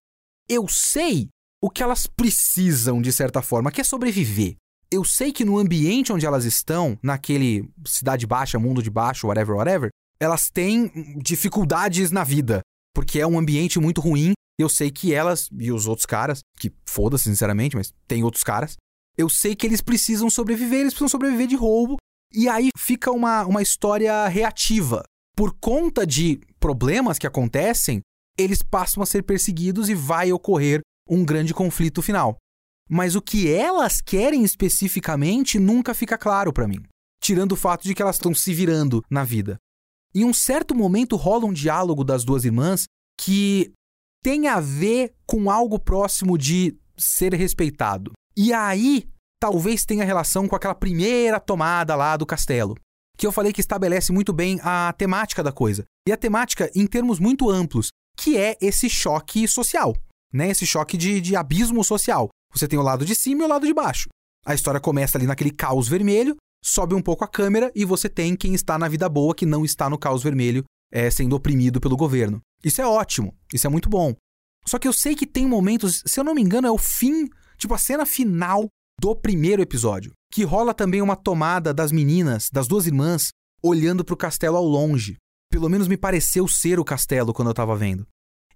Eu 0.48 0.68
sei 0.68 1.30
o 1.62 1.70
que 1.70 1.84
elas 1.84 2.08
precisam, 2.08 3.02
de 3.02 3.12
certa 3.12 3.42
forma, 3.42 3.72
que 3.72 3.82
é 3.82 3.84
sobreviver. 3.84 4.56
Eu 4.92 5.04
sei 5.04 5.32
que 5.32 5.46
no 5.46 5.60
ambiente 5.60 6.12
onde 6.12 6.26
elas 6.26 6.46
estão, 6.46 6.98
naquele 7.04 7.70
cidade 7.86 8.26
baixa, 8.26 8.58
mundo 8.58 8.82
de 8.82 8.90
baixo, 8.90 9.28
whatever, 9.28 9.56
whatever, 9.56 9.90
elas 10.20 10.50
têm 10.50 10.92
dificuldades 11.18 12.12
na 12.12 12.24
vida. 12.24 12.62
Porque 12.94 13.20
é 13.20 13.28
um 13.28 13.38
ambiente 13.38 13.80
muito 13.80 14.02
ruim. 14.02 14.34
Eu 14.60 14.68
sei 14.68 14.90
que 14.90 15.14
elas 15.14 15.48
e 15.58 15.72
os 15.72 15.88
outros 15.88 16.06
caras, 16.06 16.42
que 16.58 16.74
foda-se 16.88 17.26
sinceramente, 17.26 17.76
mas 17.76 17.94
tem 18.08 18.24
outros 18.24 18.44
caras, 18.44 18.76
eu 19.18 19.30
sei 19.30 19.56
que 19.56 19.68
eles 19.68 19.80
precisam 19.80 20.30
sobreviver, 20.30 20.80
eles 20.80 20.94
precisam 20.94 21.08
sobreviver 21.08 21.48
de 21.48 21.56
roubo. 21.56 21.98
E 22.34 22.50
aí 22.50 22.70
fica 22.78 23.12
uma, 23.12 23.46
uma 23.46 23.62
história 23.62 24.28
reativa. 24.28 25.04
Por 25.36 25.56
conta 25.60 26.06
de 26.06 26.42
problemas 26.60 27.18
que 27.18 27.28
acontecem, 27.28 28.02
eles 28.38 28.64
passam 28.64 29.04
a 29.04 29.06
ser 29.06 29.24
perseguidos 29.24 29.88
e 29.88 29.96
vai 29.96 30.32
ocorrer 30.32 30.82
um 31.10 31.24
grande 31.24 31.54
conflito 31.54 32.02
final. 32.02 32.38
Mas 32.90 33.16
o 33.16 33.22
que 33.22 33.52
elas 33.52 34.02
querem 34.02 34.44
especificamente 34.44 35.60
nunca 35.60 35.94
fica 35.94 36.18
claro 36.18 36.52
para 36.52 36.68
mim, 36.68 36.82
tirando 37.22 37.52
o 37.52 37.58
fato 37.58 37.84
de 37.84 37.94
que 37.94 38.02
elas 38.02 38.16
estão 38.16 38.34
se 38.34 38.54
virando 38.54 39.04
na 39.10 39.24
vida. 39.24 39.58
Em 40.14 40.26
um 40.26 40.34
certo 40.34 40.74
momento 40.74 41.16
rola 41.16 41.46
um 41.46 41.54
diálogo 41.54 42.04
das 42.04 42.24
duas 42.24 42.44
irmãs 42.44 42.86
que 43.20 43.72
tem 44.24 44.48
a 44.48 44.60
ver 44.60 45.14
com 45.26 45.52
algo 45.52 45.80
próximo 45.80 46.38
de 46.38 46.76
ser 46.98 47.34
respeitado. 47.34 48.12
E 48.36 48.52
aí, 48.52 49.08
talvez 49.40 49.86
tenha 49.86 50.04
relação 50.04 50.48
com 50.48 50.56
aquela 50.56 50.76
primeira 50.76 51.40
tomada 51.40 51.96
lá 51.96 52.18
do 52.18 52.26
castelo, 52.26 52.76
que 53.18 53.28
eu 53.28 53.32
falei 53.32 53.54
que 53.54 53.62
estabelece 53.62 54.12
muito 54.12 54.34
bem 54.34 54.60
a 54.64 54.94
temática 54.98 55.44
da 55.44 55.52
coisa. 55.52 55.86
E 56.08 56.12
a 56.12 56.18
temática 56.18 56.72
em 56.76 56.88
termos 56.88 57.20
muito 57.20 57.50
amplos, 57.50 57.90
que 58.18 58.38
é 58.38 58.58
esse 58.62 58.90
choque 58.90 59.48
social, 59.48 59.96
né? 60.34 60.50
Esse 60.50 60.66
choque 60.66 60.98
de, 60.98 61.22
de 61.22 61.36
abismo 61.36 61.84
social. 61.84 62.30
Você 62.54 62.68
tem 62.68 62.78
o 62.80 62.84
lado 62.84 63.06
de 63.06 63.16
cima 63.16 63.44
e 63.44 63.46
o 63.46 63.50
lado 63.50 63.66
de 63.66 63.74
baixo. 63.74 64.10
A 64.46 64.54
história 64.54 64.80
começa 64.80 65.18
ali 65.18 65.28
naquele 65.28 65.52
caos 65.52 65.88
vermelho, 65.88 66.36
sobe 66.64 66.96
um 66.96 67.02
pouco 67.02 67.24
a 67.24 67.28
câmera 67.28 67.72
e 67.76 67.86
você 67.86 68.10
tem 68.10 68.36
quem 68.36 68.54
está 68.54 68.78
na 68.78 68.88
vida 68.88 69.08
boa 69.08 69.36
que 69.36 69.46
não 69.46 69.64
está 69.64 69.90
no 69.90 69.98
caos 69.98 70.24
vermelho, 70.24 70.64
é, 70.92 71.10
sendo 71.10 71.36
oprimido 71.36 71.80
pelo 71.80 71.98
governo. 71.98 72.42
Isso 72.64 72.82
é 72.82 72.88
ótimo, 72.88 73.36
isso 73.54 73.68
é 73.68 73.70
muito 73.70 73.90
bom. 73.90 74.16
Só 74.68 74.78
que 74.78 74.88
eu 74.88 74.94
sei 74.94 75.16
que 75.16 75.26
tem 75.26 75.48
momentos, 75.48 76.04
se 76.06 76.20
eu 76.20 76.24
não 76.24 76.36
me 76.36 76.42
engano, 76.42 76.68
é 76.68 76.72
o 76.72 76.78
fim 76.78 77.30
Tipo 77.60 77.74
a 77.74 77.78
cena 77.78 78.06
final 78.06 78.70
do 79.00 79.14
primeiro 79.14 79.62
episódio, 79.62 80.14
que 80.32 80.46
rola 80.46 80.74
também 80.74 81.02
uma 81.02 81.16
tomada 81.18 81.74
das 81.74 81.92
meninas, 81.92 82.50
das 82.50 82.70
duas 82.70 82.88
irmãs, 82.88 83.32
olhando 83.62 84.04
para 84.04 84.14
o 84.14 84.18
castelo 84.18 84.56
ao 84.56 84.64
longe. 84.64 85.18
Pelo 85.52 85.70
menos 85.70 85.88
me 85.88 85.98
pareceu 85.98 86.48
ser 86.48 86.80
o 86.80 86.86
castelo 86.86 87.34
quando 87.34 87.50
eu 87.50 87.52
estava 87.52 87.76
vendo. 87.76 88.08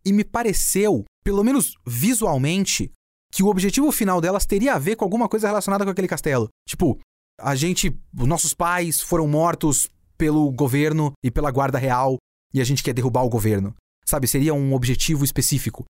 E 0.05 0.13
me 0.13 0.23
pareceu, 0.23 1.03
pelo 1.21 1.43
menos 1.43 1.73
visualmente, 1.85 2.91
que 3.33 3.41
o 3.41 3.47
objetivo 3.47 3.91
final 3.91 4.21
delas 4.21 4.45
teria 4.45 4.75
a 4.75 4.79
ver 4.79 4.95
com 4.95 5.03
alguma 5.03 5.27
coisa 5.27 5.47
relacionada 5.47 5.83
com 5.83 5.89
aquele 5.89 6.07
castelo. 6.07 6.49
Tipo, 6.69 6.99
a 7.41 7.55
gente, 7.55 7.99
nossos 8.13 8.53
pais 8.53 9.01
foram 9.01 9.27
mortos 9.27 9.89
pelo 10.15 10.51
governo 10.51 11.11
e 11.25 11.31
pela 11.31 11.49
guarda 11.49 11.79
real 11.79 12.17
e 12.53 12.61
a 12.61 12.63
gente 12.63 12.83
quer 12.83 12.93
derrubar 12.93 13.23
o 13.23 13.29
governo. 13.29 13.75
Sabe, 14.05 14.27
seria 14.27 14.53
um 14.53 14.73
objetivo 14.73 15.25
específico. 15.25 15.83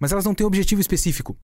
Mas 0.00 0.10
elas 0.10 0.24
não 0.24 0.34
têm 0.34 0.46
objetivo 0.46 0.80
específico. 0.80 1.36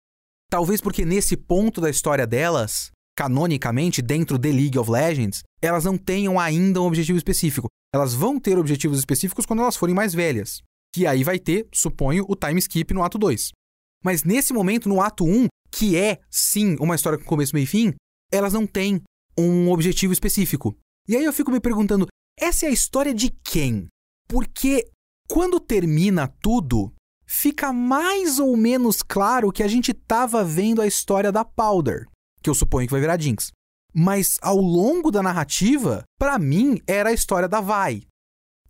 Talvez 0.51 0.81
porque 0.81 1.05
nesse 1.05 1.37
ponto 1.37 1.83
da 1.83 1.91
história 1.91 2.27
delas, 2.27 2.91
canonicamente, 3.15 4.01
dentro 4.01 4.39
de 4.39 4.51
League 4.51 4.79
of 4.79 4.91
Legends, 4.91 5.43
elas 5.61 5.85
não 5.85 5.99
tenham 5.99 6.41
ainda 6.41 6.81
um 6.81 6.87
objetivo 6.87 7.19
específico. 7.19 7.69
Elas 7.95 8.15
vão 8.15 8.41
ter 8.41 8.57
objetivos 8.57 8.99
específicos 8.99 9.45
quando 9.45 9.61
elas 9.61 9.77
forem 9.77 9.95
mais 9.95 10.15
velhas. 10.15 10.63
Que 10.95 11.07
aí 11.07 11.23
vai 11.23 11.39
ter, 11.39 11.69
suponho, 11.75 12.25
o 12.27 12.35
time 12.35 12.59
skip 12.59 12.95
no 12.95 13.03
ato 13.03 13.19
2. 13.19 13.51
Mas 14.03 14.25
nesse 14.25 14.53
momento, 14.53 14.89
no 14.89 15.01
ato 15.01 15.25
1, 15.25 15.47
que 15.71 15.97
é 15.97 16.21
sim 16.31 16.77
uma 16.81 16.95
história 16.95 17.19
com 17.19 17.25
começo, 17.25 17.55
meio 17.55 17.65
e 17.65 17.67
fim, 17.67 17.95
elas 18.31 18.53
não 18.53 18.67
têm 18.67 19.03
um 19.39 19.71
objetivo 19.71 20.13
específico. 20.13 20.77
E 21.09 21.17
aí 21.17 21.25
eu 21.25 21.33
fico 21.33 21.51
me 21.51 21.61
perguntando, 21.61 22.07
essa 22.39 22.67
é 22.67 22.69
a 22.69 22.73
história 22.73 23.15
de 23.15 23.31
quem? 23.45 23.89
Porque 24.29 24.89
quando 25.29 25.61
termina 25.61 26.29
tudo, 26.29 26.93
fica 27.27 27.73
mais 27.73 28.39
ou 28.39 28.57
menos 28.57 29.03
claro 29.03 29.53
que 29.53 29.63
a 29.63 29.69
gente 29.69 29.93
estava 29.93 30.45
vendo 30.45 30.83
a 30.83 30.87
história 30.87 31.33
da 31.33 31.45
Powder, 31.45 32.07
que 32.43 32.51
eu 32.51 32.55
suponho 32.55 32.87
que 32.87 32.93
vai 32.93 33.01
virar 33.01 33.21
Jinx. 33.21 33.51
Mas 33.95 34.39
ao 34.41 34.57
longo 34.57 35.11
da 35.11 35.23
narrativa, 35.23 36.03
para 36.19 36.39
mim 36.39 36.81
era 36.87 37.11
a 37.11 37.13
história 37.13 37.49
da 37.49 37.61
Vai. 37.61 38.03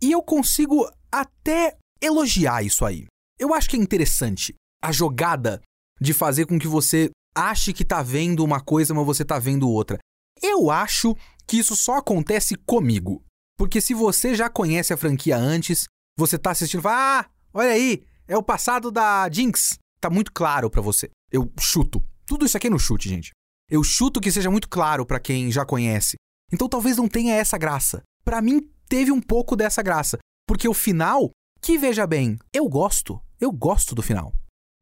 E 0.01 0.11
eu 0.11 0.21
consigo 0.21 0.89
até 1.11 1.77
elogiar 2.01 2.63
isso 2.63 2.83
aí. 2.83 3.05
Eu 3.39 3.53
acho 3.53 3.69
que 3.69 3.77
é 3.77 3.79
interessante 3.79 4.53
a 4.83 4.91
jogada 4.91 5.61
de 5.99 6.13
fazer 6.13 6.45
com 6.45 6.59
que 6.59 6.67
você 6.67 7.09
ache 7.33 7.71
que 7.71 7.85
tá 7.85 8.03
vendo 8.03 8.43
uma 8.43 8.59
coisa, 8.59 8.93
mas 8.93 9.05
você 9.05 9.23
tá 9.23 9.39
vendo 9.39 9.69
outra. 9.69 9.97
Eu 10.41 10.69
acho 10.69 11.15
que 11.47 11.57
isso 11.57 11.73
só 11.75 11.97
acontece 11.97 12.55
comigo. 12.55 13.23
Porque 13.57 13.79
se 13.79 13.93
você 13.93 14.35
já 14.35 14.49
conhece 14.49 14.91
a 14.91 14.97
franquia 14.97 15.37
antes, 15.37 15.85
você 16.19 16.37
tá 16.37 16.51
assistindo 16.51 16.81
e 16.81 16.83
fala: 16.83 17.21
Ah, 17.21 17.29
olha 17.53 17.71
aí, 17.71 18.03
é 18.27 18.35
o 18.35 18.43
passado 18.43 18.91
da 18.91 19.29
Jinx. 19.29 19.77
Tá 20.01 20.09
muito 20.09 20.33
claro 20.33 20.69
para 20.69 20.81
você. 20.81 21.09
Eu 21.31 21.49
chuto. 21.57 22.03
Tudo 22.25 22.45
isso 22.45 22.57
aqui 22.57 22.67
é 22.67 22.69
no 22.69 22.79
chute, 22.79 23.07
gente. 23.07 23.31
Eu 23.69 23.83
chuto 23.83 24.19
que 24.19 24.31
seja 24.31 24.51
muito 24.51 24.67
claro 24.67 25.05
para 25.05 25.19
quem 25.19 25.49
já 25.49 25.65
conhece. 25.65 26.15
Então 26.51 26.67
talvez 26.67 26.97
não 26.97 27.07
tenha 27.07 27.35
essa 27.35 27.57
graça. 27.57 28.01
Para 28.25 28.41
mim, 28.41 28.69
teve 28.89 29.11
um 29.11 29.21
pouco 29.21 29.55
dessa 29.55 29.81
graça. 29.81 30.17
Porque 30.45 30.67
o 30.67 30.73
final, 30.73 31.31
que 31.61 31.77
veja 31.77 32.05
bem, 32.05 32.37
eu 32.51 32.67
gosto. 32.67 33.21
Eu 33.39 33.51
gosto 33.51 33.95
do 33.95 34.01
final 34.01 34.33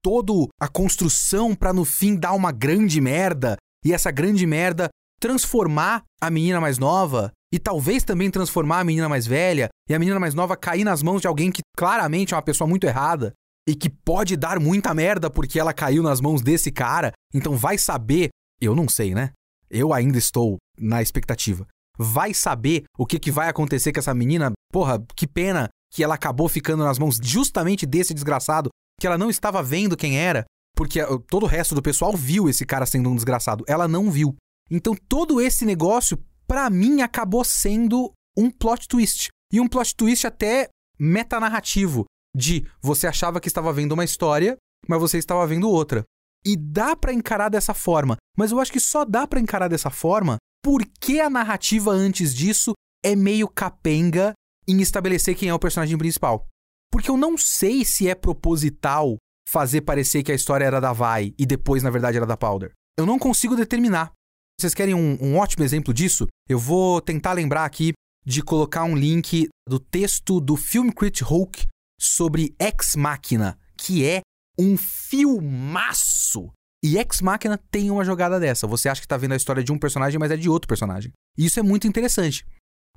toda 0.01 0.33
a 0.59 0.67
construção 0.67 1.55
para 1.55 1.73
no 1.73 1.85
fim 1.85 2.15
dar 2.15 2.33
uma 2.33 2.51
grande 2.51 2.99
merda 2.99 3.55
e 3.85 3.93
essa 3.93 4.11
grande 4.11 4.45
merda 4.45 4.89
transformar 5.19 6.03
a 6.19 6.29
menina 6.29 6.59
mais 6.59 6.77
nova 6.77 7.31
e 7.53 7.59
talvez 7.59 8.03
também 8.03 8.31
transformar 8.31 8.79
a 8.79 8.83
menina 8.83 9.07
mais 9.07 9.27
velha 9.27 9.69
e 9.87 9.93
a 9.93 9.99
menina 9.99 10.19
mais 10.19 10.33
nova 10.33 10.57
cair 10.57 10.83
nas 10.83 11.03
mãos 11.03 11.21
de 11.21 11.27
alguém 11.27 11.51
que 11.51 11.61
claramente 11.77 12.33
é 12.33 12.37
uma 12.37 12.41
pessoa 12.41 12.67
muito 12.67 12.85
errada 12.85 13.33
e 13.67 13.75
que 13.75 13.89
pode 13.89 14.35
dar 14.35 14.59
muita 14.59 14.93
merda 14.93 15.29
porque 15.29 15.59
ela 15.59 15.73
caiu 15.73 16.01
nas 16.01 16.19
mãos 16.19 16.41
desse 16.41 16.71
cara. 16.71 17.11
Então 17.33 17.55
vai 17.55 17.77
saber, 17.77 18.29
eu 18.59 18.75
não 18.75 18.89
sei, 18.89 19.13
né? 19.13 19.31
Eu 19.69 19.93
ainda 19.93 20.17
estou 20.17 20.57
na 20.79 21.01
expectativa. 21.01 21.67
Vai 21.97 22.33
saber 22.33 22.83
o 22.97 23.05
que, 23.05 23.19
que 23.19 23.31
vai 23.31 23.47
acontecer 23.47 23.93
com 23.93 23.99
essa 23.99 24.13
menina. 24.13 24.51
Porra, 24.71 25.03
que 25.15 25.27
pena 25.27 25.69
que 25.93 26.03
ela 26.03 26.15
acabou 26.15 26.49
ficando 26.49 26.83
nas 26.83 26.97
mãos 26.97 27.19
justamente 27.21 27.85
desse 27.85 28.13
desgraçado 28.13 28.69
que 29.01 29.07
ela 29.07 29.17
não 29.17 29.31
estava 29.31 29.63
vendo 29.63 29.97
quem 29.97 30.19
era, 30.19 30.45
porque 30.77 30.99
todo 31.27 31.41
o 31.43 31.47
resto 31.47 31.73
do 31.73 31.81
pessoal 31.81 32.15
viu 32.15 32.47
esse 32.47 32.63
cara 32.67 32.85
sendo 32.85 33.09
um 33.09 33.15
desgraçado. 33.15 33.65
Ela 33.67 33.87
não 33.87 34.11
viu. 34.11 34.35
Então 34.69 34.95
todo 35.09 35.41
esse 35.41 35.65
negócio, 35.65 36.23
para 36.45 36.69
mim, 36.69 37.01
acabou 37.01 37.43
sendo 37.43 38.13
um 38.37 38.51
plot 38.51 38.87
twist. 38.87 39.29
E 39.51 39.59
um 39.59 39.67
plot 39.67 39.95
twist 39.95 40.27
até 40.27 40.69
metanarrativo. 40.99 42.05
De 42.37 42.67
você 42.79 43.07
achava 43.07 43.41
que 43.41 43.47
estava 43.47 43.73
vendo 43.73 43.93
uma 43.93 44.05
história, 44.05 44.55
mas 44.87 44.99
você 44.99 45.17
estava 45.17 45.47
vendo 45.47 45.67
outra. 45.67 46.03
E 46.45 46.55
dá 46.55 46.95
para 46.95 47.11
encarar 47.11 47.49
dessa 47.49 47.73
forma. 47.73 48.17
Mas 48.37 48.51
eu 48.51 48.59
acho 48.59 48.71
que 48.71 48.79
só 48.79 49.03
dá 49.03 49.25
para 49.25 49.39
encarar 49.39 49.67
dessa 49.67 49.89
forma 49.89 50.37
porque 50.63 51.19
a 51.19 51.29
narrativa 51.29 51.89
antes 51.89 52.35
disso 52.35 52.73
é 53.03 53.15
meio 53.15 53.47
capenga 53.47 54.33
em 54.67 54.79
estabelecer 54.79 55.35
quem 55.35 55.49
é 55.49 55.53
o 55.53 55.59
personagem 55.59 55.97
principal. 55.97 56.47
Porque 56.91 57.09
eu 57.09 57.17
não 57.17 57.37
sei 57.37 57.85
se 57.85 58.07
é 58.07 58.13
proposital 58.13 59.15
fazer 59.47 59.81
parecer 59.81 60.23
que 60.23 60.31
a 60.31 60.35
história 60.35 60.65
era 60.65 60.79
da 60.79 60.93
Vai 60.93 61.33
e 61.37 61.45
depois, 61.45 61.81
na 61.83 61.89
verdade, 61.89 62.17
era 62.17 62.25
da 62.25 62.37
Powder. 62.37 62.71
Eu 62.97 63.05
não 63.05 63.17
consigo 63.17 63.55
determinar. 63.55 64.11
Vocês 64.59 64.73
querem 64.73 64.93
um, 64.93 65.17
um 65.21 65.37
ótimo 65.37 65.63
exemplo 65.63 65.93
disso? 65.93 66.27
Eu 66.47 66.59
vou 66.59 67.01
tentar 67.01 67.33
lembrar 67.33 67.65
aqui 67.65 67.93
de 68.25 68.43
colocar 68.43 68.83
um 68.83 68.95
link 68.95 69.47
do 69.67 69.79
texto 69.79 70.39
do 70.39 70.55
Film 70.55 70.89
Crit 70.89 71.23
Hulk 71.23 71.65
sobre 71.99 72.53
Ex 72.59 72.95
Machina, 72.95 73.57
que 73.77 74.05
é 74.05 74.21
um 74.59 74.77
filmaço. 74.77 76.51
E 76.83 76.97
Ex 76.97 77.21
Machina 77.21 77.57
tem 77.57 77.89
uma 77.89 78.03
jogada 78.03 78.39
dessa. 78.39 78.67
Você 78.67 78.89
acha 78.89 79.01
que 79.01 79.05
está 79.05 79.17
vendo 79.17 79.33
a 79.33 79.37
história 79.37 79.63
de 79.63 79.71
um 79.71 79.77
personagem, 79.77 80.19
mas 80.19 80.31
é 80.31 80.37
de 80.37 80.49
outro 80.49 80.67
personagem. 80.67 81.11
E 81.37 81.45
isso 81.45 81.59
é 81.59 81.63
muito 81.63 81.87
interessante. 81.87 82.45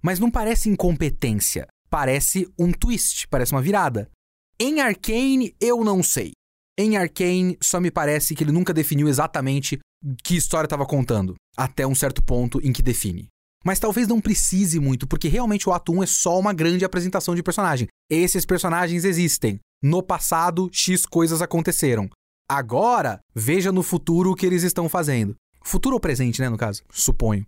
Mas 0.03 0.19
não 0.19 0.31
parece 0.31 0.69
incompetência 0.69 1.67
parece 1.95 2.53
um 2.59 2.73
twist, 2.73 3.29
parece 3.29 3.53
uma 3.53 3.63
virada. 3.63 4.11
Em 4.59 4.81
Arcane, 4.81 5.55
eu 5.61 5.85
não 5.85 6.03
sei. 6.03 6.33
Em 6.77 6.97
Arcane, 6.97 7.57
só 7.63 7.79
me 7.79 7.89
parece 7.89 8.35
que 8.35 8.43
ele 8.43 8.51
nunca 8.51 8.75
definiu 8.75 9.07
exatamente 9.07 9.79
que 10.25 10.35
história 10.35 10.67
estava 10.67 10.85
contando, 10.85 11.37
até 11.57 11.87
um 11.87 11.95
certo 11.95 12.21
ponto 12.21 12.61
em 12.67 12.73
que 12.73 12.83
define. 12.83 13.29
Mas 13.65 13.79
talvez 13.79 14.09
não 14.09 14.21
precise 14.21 14.81
muito, 14.81 15.07
porque 15.07 15.29
realmente 15.29 15.69
o 15.69 15.73
ato 15.73 15.93
1 15.93 16.03
é 16.03 16.07
só 16.07 16.37
uma 16.37 16.53
grande 16.53 16.85
apresentação 16.85 17.33
de 17.33 17.45
personagem. 17.45 17.87
Esses 18.11 18.45
personagens 18.45 19.05
existem. 19.05 19.61
No 19.81 20.03
passado, 20.03 20.69
X 20.73 21.07
coisas 21.07 21.41
aconteceram. 21.41 22.11
Agora, 22.51 23.21
veja 23.33 23.71
no 23.71 23.85
futuro 23.85 24.33
o 24.33 24.35
que 24.35 24.47
eles 24.47 24.65
estão 24.65 24.89
fazendo. 24.89 25.37
Futuro 25.63 25.95
ou 25.95 26.01
presente, 26.01 26.41
né, 26.41 26.49
no 26.49 26.59
caso? 26.59 26.83
Suponho. 26.91 27.47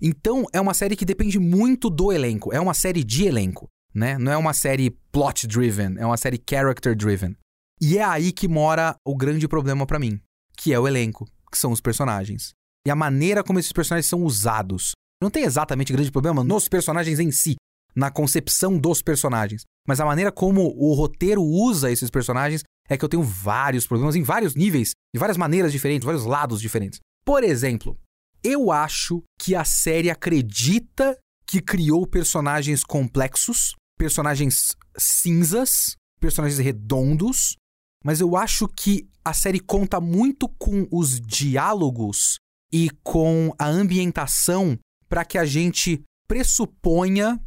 Então, 0.00 0.44
é 0.52 0.60
uma 0.60 0.72
série 0.72 0.94
que 0.94 1.04
depende 1.04 1.40
muito 1.40 1.90
do 1.90 2.12
elenco. 2.12 2.54
É 2.54 2.60
uma 2.60 2.74
série 2.74 3.02
de 3.02 3.26
elenco 3.26 3.68
né? 3.94 4.18
Não 4.18 4.32
é 4.32 4.36
uma 4.36 4.52
série 4.52 4.90
plot 5.12 5.46
driven, 5.46 5.96
é 5.98 6.06
uma 6.06 6.16
série 6.16 6.42
character 6.48 6.96
driven. 6.96 7.36
E 7.80 7.98
é 7.98 8.04
aí 8.04 8.32
que 8.32 8.48
mora 8.48 8.96
o 9.04 9.16
grande 9.16 9.46
problema 9.46 9.86
para 9.86 9.98
mim, 9.98 10.20
que 10.56 10.72
é 10.72 10.78
o 10.78 10.88
elenco, 10.88 11.26
que 11.50 11.58
são 11.58 11.72
os 11.72 11.80
personagens. 11.80 12.52
E 12.86 12.90
a 12.90 12.96
maneira 12.96 13.44
como 13.44 13.58
esses 13.58 13.72
personagens 13.72 14.06
são 14.06 14.22
usados. 14.22 14.92
Não 15.22 15.30
tem 15.30 15.44
exatamente 15.44 15.92
grande 15.92 16.10
problema 16.10 16.44
nos 16.44 16.68
personagens 16.68 17.18
em 17.18 17.30
si, 17.30 17.56
na 17.94 18.10
concepção 18.10 18.78
dos 18.78 19.02
personagens, 19.02 19.62
mas 19.86 20.00
a 20.00 20.04
maneira 20.04 20.30
como 20.30 20.74
o 20.76 20.94
roteiro 20.94 21.42
usa 21.42 21.90
esses 21.90 22.10
personagens 22.10 22.62
é 22.88 22.96
que 22.96 23.04
eu 23.04 23.08
tenho 23.08 23.22
vários 23.22 23.86
problemas 23.86 24.16
em 24.16 24.22
vários 24.22 24.54
níveis, 24.54 24.92
de 25.14 25.18
várias 25.18 25.36
maneiras 25.36 25.72
diferentes, 25.72 26.06
vários 26.06 26.24
lados 26.24 26.60
diferentes. 26.60 27.00
Por 27.24 27.44
exemplo, 27.44 27.98
eu 28.42 28.70
acho 28.70 29.22
que 29.40 29.54
a 29.54 29.64
série 29.64 30.10
acredita 30.10 31.18
que 31.48 31.62
criou 31.62 32.06
personagens 32.06 32.84
complexos, 32.84 33.74
personagens 33.98 34.76
cinzas, 34.98 35.96
personagens 36.20 36.58
redondos, 36.58 37.56
mas 38.04 38.20
eu 38.20 38.36
acho 38.36 38.68
que 38.68 39.08
a 39.24 39.32
série 39.32 39.58
conta 39.58 39.98
muito 39.98 40.46
com 40.46 40.86
os 40.92 41.18
diálogos 41.18 42.36
e 42.70 42.90
com 43.02 43.54
a 43.58 43.66
ambientação 43.66 44.78
para 45.08 45.24
que 45.24 45.38
a 45.38 45.46
gente 45.46 46.02
pressuponha 46.28 47.40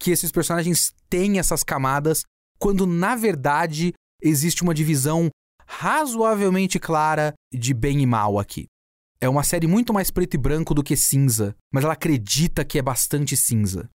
que 0.00 0.12
esses 0.12 0.30
personagens 0.30 0.94
têm 1.10 1.40
essas 1.40 1.64
camadas, 1.64 2.22
quando 2.60 2.86
na 2.86 3.16
verdade 3.16 3.92
existe 4.22 4.62
uma 4.62 4.72
divisão 4.72 5.28
razoavelmente 5.66 6.78
clara 6.78 7.34
de 7.52 7.74
bem 7.74 8.00
e 8.00 8.06
mal 8.06 8.38
aqui. 8.38 8.66
É 9.20 9.28
uma 9.28 9.42
série 9.42 9.66
muito 9.66 9.92
mais 9.92 10.10
preto 10.10 10.34
e 10.34 10.38
branco 10.38 10.72
do 10.72 10.82
que 10.82 10.96
cinza, 10.96 11.54
mas 11.72 11.82
ela 11.82 11.94
acredita 11.94 12.64
que 12.64 12.78
é 12.78 12.82
bastante 12.82 13.36
cinza. 13.36 13.90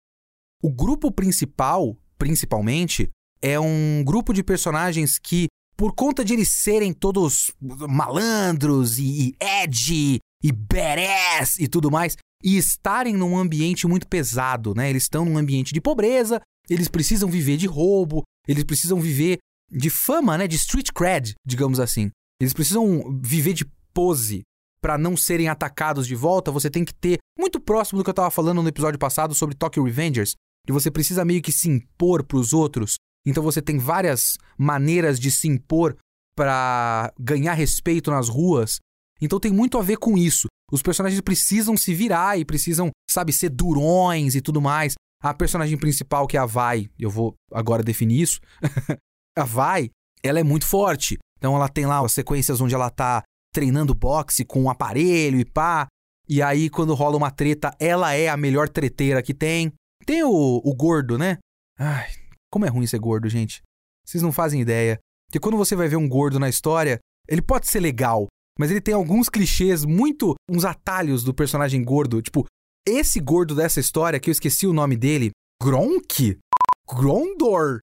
O 0.63 0.71
grupo 0.71 1.11
principal, 1.11 1.97
principalmente, 2.17 3.09
é 3.41 3.59
um 3.59 4.03
grupo 4.05 4.33
de 4.33 4.43
personagens 4.43 5.17
que, 5.17 5.47
por 5.75 5.93
conta 5.93 6.23
de 6.23 6.33
eles 6.33 6.49
serem 6.49 6.93
todos 6.93 7.51
malandros 7.59 8.97
e, 8.97 9.03
e 9.03 9.35
edgy 9.41 10.19
e 10.41 10.51
badass 10.53 11.59
e 11.59 11.67
tudo 11.67 11.91
mais, 11.91 12.15
e 12.41 12.57
estarem 12.57 13.15
num 13.15 13.37
ambiente 13.37 13.85
muito 13.87 14.07
pesado, 14.07 14.73
né? 14.73 14.89
Eles 14.89 15.03
estão 15.03 15.25
num 15.25 15.37
ambiente 15.37 15.73
de 15.73 15.81
pobreza, 15.81 16.41
eles 16.69 16.87
precisam 16.87 17.29
viver 17.29 17.57
de 17.57 17.67
roubo, 17.67 18.23
eles 18.47 18.63
precisam 18.63 19.01
viver 19.01 19.37
de 19.69 19.89
fama, 19.89 20.37
né? 20.37 20.47
De 20.47 20.55
street 20.55 20.91
cred, 20.93 21.33
digamos 21.45 21.77
assim. 21.77 22.09
Eles 22.41 22.53
precisam 22.53 23.19
viver 23.21 23.51
de 23.51 23.65
pose 23.93 24.43
para 24.81 24.97
não 24.97 25.15
serem 25.17 25.49
atacados 25.49 26.07
de 26.07 26.15
volta, 26.15 26.51
você 26.51 26.69
tem 26.69 26.85
que 26.85 26.93
ter 26.93 27.17
muito 27.37 27.59
próximo 27.59 27.97
do 27.97 28.03
que 28.03 28.09
eu 28.09 28.13
estava 28.13 28.31
falando 28.31 28.61
no 28.61 28.69
episódio 28.69 28.99
passado 28.99 29.33
sobre 29.35 29.55
Tokyo 29.55 29.83
Revengers, 29.83 30.35
que 30.65 30.73
você 30.73 30.89
precisa 30.89 31.25
meio 31.25 31.41
que 31.41 31.51
se 31.51 31.69
impor 31.69 32.23
para 32.23 32.37
os 32.37 32.53
outros. 32.53 32.95
Então 33.25 33.43
você 33.43 33.61
tem 33.61 33.77
várias 33.77 34.37
maneiras 34.57 35.19
de 35.19 35.29
se 35.31 35.47
impor 35.47 35.95
para 36.35 37.13
ganhar 37.19 37.53
respeito 37.53 38.09
nas 38.11 38.29
ruas. 38.29 38.79
Então 39.21 39.39
tem 39.39 39.51
muito 39.51 39.77
a 39.77 39.81
ver 39.81 39.97
com 39.97 40.17
isso. 40.17 40.47
Os 40.71 40.81
personagens 40.81 41.19
precisam 41.21 41.75
se 41.75 41.93
virar 41.93 42.37
e 42.37 42.45
precisam, 42.45 42.91
sabe, 43.09 43.33
ser 43.33 43.49
durões 43.49 44.35
e 44.35 44.41
tudo 44.41 44.61
mais. 44.61 44.93
A 45.21 45.33
personagem 45.33 45.77
principal, 45.77 46.27
que 46.27 46.37
é 46.37 46.39
a 46.39 46.45
Vai, 46.45 46.89
eu 46.97 47.09
vou 47.09 47.33
agora 47.51 47.83
definir 47.83 48.21
isso. 48.21 48.39
a 49.37 49.43
Vai, 49.43 49.89
ela 50.23 50.39
é 50.39 50.43
muito 50.43 50.65
forte. 50.65 51.17
Então 51.37 51.55
ela 51.55 51.67
tem 51.67 51.85
lá 51.85 51.99
as 52.05 52.13
sequências 52.13 52.61
onde 52.61 52.75
ela 52.75 52.89
tá 52.89 53.23
treinando 53.53 53.93
boxe 53.93 54.45
com 54.45 54.61
um 54.61 54.69
aparelho 54.69 55.39
e 55.39 55.45
pá. 55.45 55.87
E 56.27 56.41
aí, 56.41 56.69
quando 56.69 56.93
rola 56.93 57.17
uma 57.17 57.31
treta, 57.31 57.75
ela 57.79 58.13
é 58.13 58.27
a 58.27 58.37
melhor 58.37 58.69
treteira 58.69 59.21
que 59.23 59.33
tem. 59.33 59.73
Tem 60.05 60.23
o, 60.23 60.61
o 60.63 60.75
gordo, 60.75 61.17
né? 61.17 61.37
Ai, 61.77 62.07
como 62.51 62.65
é 62.65 62.69
ruim 62.69 62.85
ser 62.85 62.99
gordo, 62.99 63.27
gente. 63.27 63.61
Vocês 64.05 64.21
não 64.21 64.31
fazem 64.31 64.61
ideia. 64.61 64.99
Porque 65.27 65.39
quando 65.39 65.57
você 65.57 65.75
vai 65.75 65.87
ver 65.87 65.95
um 65.95 66.07
gordo 66.07 66.39
na 66.39 66.49
história, 66.49 66.99
ele 67.27 67.41
pode 67.41 67.67
ser 67.67 67.79
legal, 67.79 68.27
mas 68.57 68.71
ele 68.71 68.81
tem 68.81 68.93
alguns 68.93 69.29
clichês 69.29 69.85
muito. 69.85 70.35
uns 70.49 70.65
atalhos 70.65 71.23
do 71.23 71.33
personagem 71.33 71.83
gordo. 71.83 72.21
Tipo, 72.21 72.45
esse 72.87 73.19
gordo 73.19 73.55
dessa 73.55 73.79
história, 73.79 74.19
que 74.19 74.29
eu 74.29 74.31
esqueci 74.31 74.65
o 74.65 74.73
nome 74.73 74.97
dele, 74.97 75.31
Gronk? 75.61 76.39
Grondor? 76.87 77.79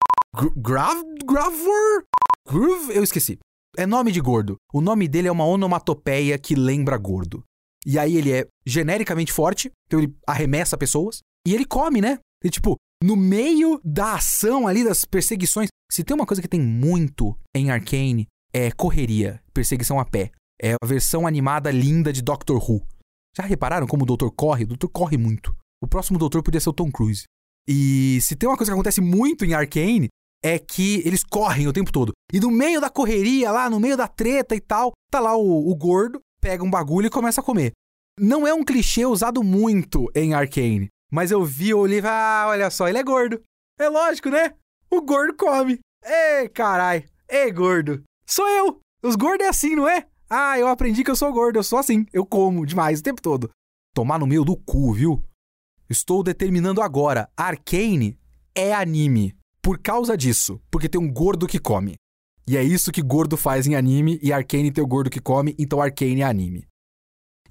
Grav. 0.57 1.03
Gravor? 1.25 2.05
Groove? 2.49 2.95
Eu 2.95 3.03
esqueci. 3.03 3.39
É 3.77 3.87
nome 3.87 4.13
de 4.13 4.21
gordo. 4.21 4.57
O 4.73 4.81
nome 4.81 5.09
dele 5.09 5.29
é 5.29 5.33
uma 5.33 5.47
onomatopeia 5.47 6.39
que 6.39 6.55
lembra 6.55 6.99
gordo. 6.99 7.43
E 7.87 7.99
aí 7.99 8.17
ele 8.17 8.31
é 8.33 8.47
genericamente 8.65 9.33
forte, 9.33 9.71
então 9.87 9.99
ele 9.99 10.15
arremessa 10.27 10.77
pessoas. 10.77 11.21
E 11.47 11.55
ele 11.55 11.65
come, 11.65 12.01
né? 12.01 12.19
E 12.45 12.51
tipo, 12.51 12.77
no 13.03 13.17
meio 13.17 13.81
da 13.85 14.15
ação 14.15 14.67
ali, 14.67 14.85
das 14.85 15.05
perseguições. 15.05 15.69
Se 15.91 16.05
tem 16.05 16.15
uma 16.15 16.27
coisa 16.27 16.41
que 16.41 16.49
tem 16.49 16.61
muito 16.61 17.37
em 17.55 17.71
Arcane, 17.71 18.27
é 18.53 18.71
correria, 18.71 19.43
perseguição 19.53 19.99
a 19.99 20.05
pé. 20.05 20.31
É 20.61 20.75
a 20.81 20.87
versão 20.87 21.27
animada 21.27 21.71
linda 21.71 22.13
de 22.13 22.23
Doctor 22.23 22.59
Who. 22.59 22.87
Já 23.37 23.45
repararam 23.45 23.87
como 23.87 24.05
o 24.05 24.07
doutor 24.07 24.31
corre? 24.31 24.65
O 24.65 24.69
doutor 24.69 24.89
corre 24.89 25.17
muito. 25.17 25.55
O 25.83 25.89
próximo 25.89 26.19
doutor 26.19 26.43
podia 26.43 26.61
ser 26.61 26.69
o 26.69 26.73
Tom 26.73 26.91
Cruise. 26.93 27.25
E 27.67 28.21
se 28.21 28.37
tem 28.37 28.49
uma 28.49 28.57
coisa 28.57 28.71
que 28.71 28.75
acontece 28.75 29.01
muito 29.01 29.45
em 29.45 29.55
Arcane, 29.55 30.09
é 30.43 30.59
que 30.59 31.01
eles 31.07 31.23
correm 31.23 31.69
o 31.69 31.73
tempo 31.73 31.93
todo. 31.93 32.13
E 32.33 32.41
no 32.41 32.51
meio 32.51 32.81
da 32.81 32.91
correria, 32.91 33.51
lá 33.51 33.71
no 33.71 33.79
meio 33.79 33.97
da 33.97 34.09
treta 34.09 34.55
e 34.55 34.61
tal, 34.61 34.93
tá 35.11 35.21
lá 35.21 35.37
o, 35.37 35.71
o 35.71 35.75
gordo, 35.75 36.21
pega 36.41 36.65
um 36.65 36.71
bagulho 36.71 37.07
e 37.07 37.11
começa 37.11 37.41
a 37.41 37.45
comer. 37.45 37.73
Não 38.19 38.47
é 38.47 38.53
um 38.53 38.65
clichê 38.65 39.07
usado 39.07 39.43
muito 39.43 40.11
em 40.15 40.35
Arcane, 40.35 40.89
mas 41.11 41.31
eu 41.31 41.45
vi 41.45 41.73
o 41.73 41.79
Oliver, 41.79 42.11
ah, 42.11 42.47
olha 42.49 42.71
só, 42.71 42.89
ele 42.89 42.99
é 42.99 43.03
gordo. 43.03 43.41
É 43.79 43.89
lógico, 43.89 44.29
né? 44.29 44.55
O 44.91 45.01
gordo 45.01 45.35
come. 45.35 45.79
Ei, 46.05 46.49
carai. 46.49 47.07
Ei, 47.29 47.51
gordo. 47.51 48.03
Sou 48.27 48.49
eu. 48.49 48.81
Os 49.03 49.17
gordos 49.17 49.47
é 49.47 49.49
assim, 49.49 49.75
não 49.75 49.89
é? 49.89 50.07
Ah, 50.29 50.59
eu 50.59 50.69
aprendi 50.69 51.03
que 51.05 51.11
eu 51.11 51.17
sou 51.17 51.33
gordo, 51.33 51.59
eu 51.59 51.63
sou 51.63 51.79
assim. 51.79 52.07
Eu 52.13 52.27
como 52.27 52.67
demais 52.67 53.01
o 53.01 53.03
tempo 53.03 53.21
todo. 53.23 53.51
Tomar 53.95 54.19
no 54.19 54.27
meio 54.27 54.45
do 54.45 54.57
cu, 54.57 54.93
viu? 54.93 55.23
Estou 55.89 56.23
determinando 56.23 56.81
agora. 56.81 57.29
Arcane 57.37 58.19
é 58.55 58.73
anime. 58.73 59.37
Por 59.63 59.79
causa 59.79 60.17
disso. 60.17 60.61
Porque 60.71 60.89
tem 60.89 61.01
um 61.01 61.11
gordo 61.11 61.47
que 61.47 61.59
come. 61.59 61.95
E 62.47 62.57
é 62.57 62.63
isso 62.63 62.91
que 62.91 63.01
gordo 63.01 63.37
faz 63.37 63.67
em 63.67 63.77
anime, 63.77 64.19
e 64.21 64.33
Arcane 64.33 64.73
tem 64.73 64.83
o 64.83 64.87
gordo 64.87 65.09
que 65.09 65.21
come, 65.21 65.55
então 65.59 65.81
Arcane 65.81 66.23
é 66.23 66.25
anime. 66.25 66.67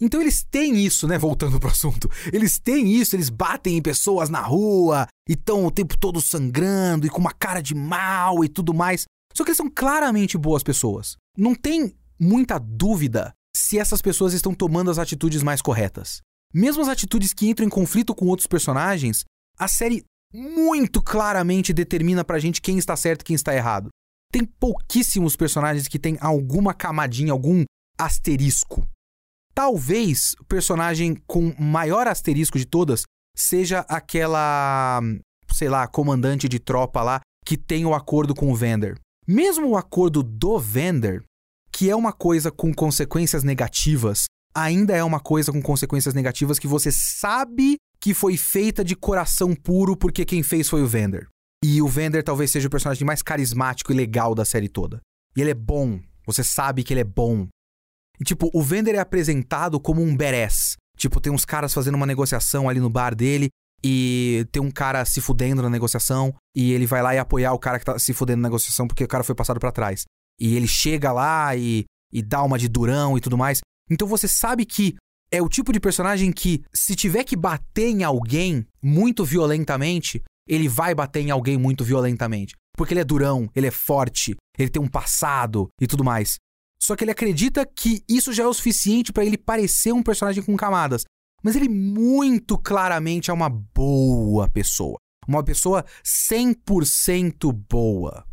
Então 0.02 0.20
eles 0.20 0.44
têm 0.44 0.84
isso, 0.84 1.08
né? 1.08 1.18
Voltando 1.18 1.60
pro 1.60 1.70
assunto. 1.70 2.10
Eles 2.34 2.60
têm 2.60 2.92
isso, 2.92 3.16
eles 3.16 3.30
batem 3.30 3.78
em 3.78 3.82
pessoas 3.82 4.30
na 4.30 4.42
rua 4.42 5.08
e 5.30 5.34
estão 5.34 5.64
o 5.64 5.72
tempo 5.72 5.96
todo 5.96 6.20
sangrando 6.20 7.06
e 7.06 7.10
com 7.10 7.20
uma 7.20 7.32
cara 7.32 7.62
de 7.62 7.76
mal 7.76 8.44
e 8.44 8.50
tudo 8.50 8.74
mais. 8.74 9.06
Só 9.34 9.44
que 9.44 9.52
eles 9.52 9.58
são 9.58 9.70
claramente 9.70 10.38
boas 10.38 10.64
pessoas. 10.64 11.18
Não 11.38 11.54
tem 11.54 11.96
muita 12.20 12.58
dúvida 12.58 13.32
se 13.56 13.78
essas 13.78 14.02
pessoas 14.02 14.34
estão 14.34 14.56
tomando 14.56 14.90
as 14.90 14.98
atitudes 14.98 15.44
mais 15.44 15.62
corretas. 15.62 16.20
Mesmo 16.54 16.82
as 16.82 16.90
atitudes 16.90 17.32
que 17.32 17.48
entram 17.48 17.66
em 17.66 17.70
conflito 17.70 18.16
com 18.16 18.26
outros 18.26 18.48
personagens, 18.48 19.24
a 19.58 19.68
série 19.68 20.04
muito 20.34 21.02
claramente 21.02 21.74
determina 21.74 22.24
pra 22.24 22.40
gente 22.40 22.62
quem 22.62 22.78
está 22.78 22.96
certo 22.96 23.22
e 23.22 23.26
quem 23.26 23.36
está 23.36 23.54
errado. 23.56 23.90
Tem 24.32 24.46
pouquíssimos 24.46 25.36
personagens 25.36 25.88
que 25.88 26.00
têm 26.00 26.18
alguma 26.22 26.74
camadinha, 26.74 27.32
algum 27.32 27.64
asterisco. 28.00 28.88
Talvez 29.54 30.34
o 30.40 30.46
personagem 30.46 31.16
com 31.28 31.54
maior 31.60 32.08
asterisco 32.08 32.58
de 32.58 32.66
todas 32.66 33.04
seja 33.36 33.80
aquela, 33.90 35.02
sei 35.52 35.68
lá, 35.68 35.88
comandante 35.88 36.48
de 36.48 36.60
tropa 36.60 37.04
lá 37.04 37.20
que 37.46 37.58
tem 37.58 37.86
o 37.86 37.94
acordo 37.94 38.34
com 38.34 38.52
o 38.52 38.56
Vender. 38.56 38.98
Mesmo 39.28 39.70
o 39.70 39.78
acordo 39.78 40.24
do 40.24 40.58
Vender, 40.60 41.24
que 41.72 41.90
é 41.90 41.96
uma 41.96 42.14
coisa 42.14 42.52
com 42.52 42.74
consequências 42.74 43.44
negativas, 43.44 44.26
ainda 44.54 44.96
é 44.96 45.04
uma 45.04 45.20
coisa 45.20 45.52
com 45.52 45.62
consequências 45.62 46.14
negativas 46.14 46.60
que 46.60 46.68
você 46.68 46.92
sabe 46.92 47.78
que 48.02 48.14
foi 48.14 48.36
feita 48.36 48.84
de 48.84 48.96
coração 48.96 49.56
puro 49.56 49.96
porque 49.96 50.26
quem 50.26 50.42
fez 50.42 50.68
foi 50.68 50.82
o 50.82 50.88
Vender. 50.88 51.28
E 51.64 51.82
o 51.82 51.88
Vender 51.88 52.24
talvez 52.24 52.50
seja 52.50 52.68
o 52.68 52.72
personagem 52.72 53.06
mais 53.06 53.22
carismático 53.22 53.92
e 53.92 53.96
legal 53.96 54.34
da 54.34 54.44
série 54.44 54.68
toda. 54.68 55.00
E 55.36 55.42
ele 55.42 55.52
é 55.52 55.56
bom. 55.56 56.00
Você 56.26 56.44
sabe 56.44 56.84
que 56.84 56.94
ele 56.94 57.02
é 57.02 57.06
bom. 57.06 57.48
E, 58.20 58.24
tipo, 58.24 58.50
o 58.54 58.64
Vender 58.64 58.96
é 58.96 59.00
apresentado 59.00 59.80
como 59.80 60.02
um 60.02 60.16
badass. 60.18 60.76
Tipo, 60.98 61.22
tem 61.22 61.32
uns 61.32 61.46
caras 61.46 61.74
fazendo 61.74 61.96
uma 61.96 62.06
negociação 62.06 62.68
ali 62.68 62.80
no 62.80 62.90
bar 62.90 63.16
dele 63.16 63.50
e 63.84 64.48
tem 64.52 64.62
um 64.62 64.72
cara 64.72 65.06
se 65.06 65.22
fudendo 65.22 65.62
na 65.62 65.70
negociação 65.70 66.34
e 66.56 66.72
ele 66.72 66.86
vai 66.86 67.02
lá 67.02 67.16
e 67.16 67.18
apoiar 67.18 67.54
o 67.54 67.60
cara 67.60 67.80
que 67.80 67.86
tá 67.86 67.98
se 67.98 68.14
fudendo 68.14 68.42
na 68.42 68.50
negociação 68.50 68.88
porque 68.88 69.04
o 69.04 69.08
cara 69.08 69.24
foi 69.24 69.36
passado 69.36 69.60
para 69.60 69.72
trás. 69.72 70.06
E 70.40 70.56
ele 70.56 70.68
chega 70.68 71.12
lá 71.12 71.56
e, 71.56 71.86
e 72.12 72.22
dá 72.22 72.44
uma 72.44 72.58
de 72.58 72.68
durão 72.68 73.18
e 73.18 73.22
tudo 73.22 73.38
mais. 73.38 73.62
Então 73.90 74.08
você 74.08 74.28
sabe 74.28 74.66
que 74.66 74.96
é 75.32 75.42
o 75.42 75.48
tipo 75.48 75.72
de 75.72 75.80
personagem 75.80 76.32
que, 76.32 76.64
se 76.74 76.96
tiver 76.96 77.24
que 77.24 77.38
bater 77.38 77.88
em 77.88 78.04
alguém 78.04 78.68
muito 78.82 79.24
violentamente, 79.24 80.22
ele 80.48 80.68
vai 80.68 80.94
bater 80.94 81.22
em 81.22 81.32
alguém 81.32 81.58
muito 81.58 81.84
violentamente. 81.84 82.56
Porque 82.76 82.94
ele 82.94 83.02
é 83.02 83.06
durão, 83.06 83.50
ele 83.56 83.68
é 83.68 83.72
forte, 83.72 84.36
ele 84.58 84.70
tem 84.70 84.82
um 84.82 84.88
passado 84.88 85.70
e 85.80 85.88
tudo 85.88 86.04
mais. 86.04 86.36
Só 86.82 86.96
que 86.96 87.04
ele 87.04 87.12
acredita 87.12 87.66
que 87.66 88.04
isso 88.10 88.34
já 88.34 88.44
é 88.44 88.48
o 88.48 88.54
suficiente 88.54 89.14
para 89.14 89.24
ele 89.24 89.38
parecer 89.38 89.94
um 89.94 90.04
personagem 90.04 90.44
com 90.44 90.58
camadas. 90.58 91.04
Mas 91.44 91.56
ele 91.56 91.70
muito 91.70 92.58
claramente 92.58 93.30
é 93.30 93.34
uma 93.34 93.50
boa 93.50 94.50
pessoa. 94.50 94.98
Uma 95.28 95.44
pessoa 95.44 95.86
100% 96.04 97.52
boa. 97.70 98.26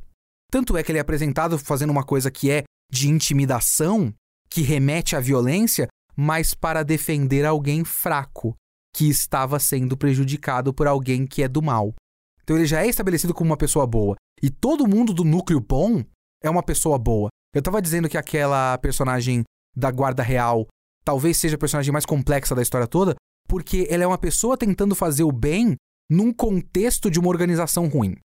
Tanto 0.50 0.76
é 0.76 0.82
que 0.82 0.90
ele 0.90 0.98
é 0.98 1.02
apresentado 1.02 1.58
fazendo 1.58 1.90
uma 1.90 2.02
coisa 2.02 2.30
que 2.30 2.50
é 2.50 2.64
de 2.90 3.08
intimidação, 3.08 4.12
que 4.50 4.62
remete 4.62 5.14
à 5.14 5.20
violência, 5.20 5.86
mas 6.18 6.52
para 6.52 6.82
defender 6.82 7.44
alguém 7.44 7.84
fraco, 7.84 8.56
que 8.92 9.08
estava 9.08 9.60
sendo 9.60 9.96
prejudicado 9.96 10.74
por 10.74 10.88
alguém 10.88 11.24
que 11.24 11.44
é 11.44 11.48
do 11.48 11.62
mal. 11.62 11.94
Então 12.42 12.56
ele 12.56 12.66
já 12.66 12.82
é 12.82 12.88
estabelecido 12.88 13.32
como 13.32 13.50
uma 13.50 13.56
pessoa 13.56 13.86
boa. 13.86 14.16
E 14.42 14.50
todo 14.50 14.88
mundo 14.88 15.14
do 15.14 15.22
núcleo 15.22 15.60
bom 15.60 16.02
é 16.42 16.50
uma 16.50 16.62
pessoa 16.62 16.98
boa. 16.98 17.28
Eu 17.54 17.62
tava 17.62 17.80
dizendo 17.80 18.08
que 18.08 18.18
aquela 18.18 18.76
personagem 18.78 19.44
da 19.76 19.92
Guarda 19.92 20.22
Real 20.22 20.66
talvez 21.04 21.36
seja 21.36 21.54
a 21.54 21.58
personagem 21.58 21.92
mais 21.92 22.04
complexa 22.04 22.54
da 22.54 22.62
história 22.62 22.88
toda, 22.88 23.14
porque 23.48 23.86
ela 23.88 24.02
é 24.02 24.06
uma 24.06 24.18
pessoa 24.18 24.58
tentando 24.58 24.94
fazer 24.96 25.22
o 25.22 25.32
bem 25.32 25.76
num 26.10 26.32
contexto 26.32 27.10
de 27.10 27.20
uma 27.20 27.28
organização 27.28 27.86
ruim. 27.86 28.16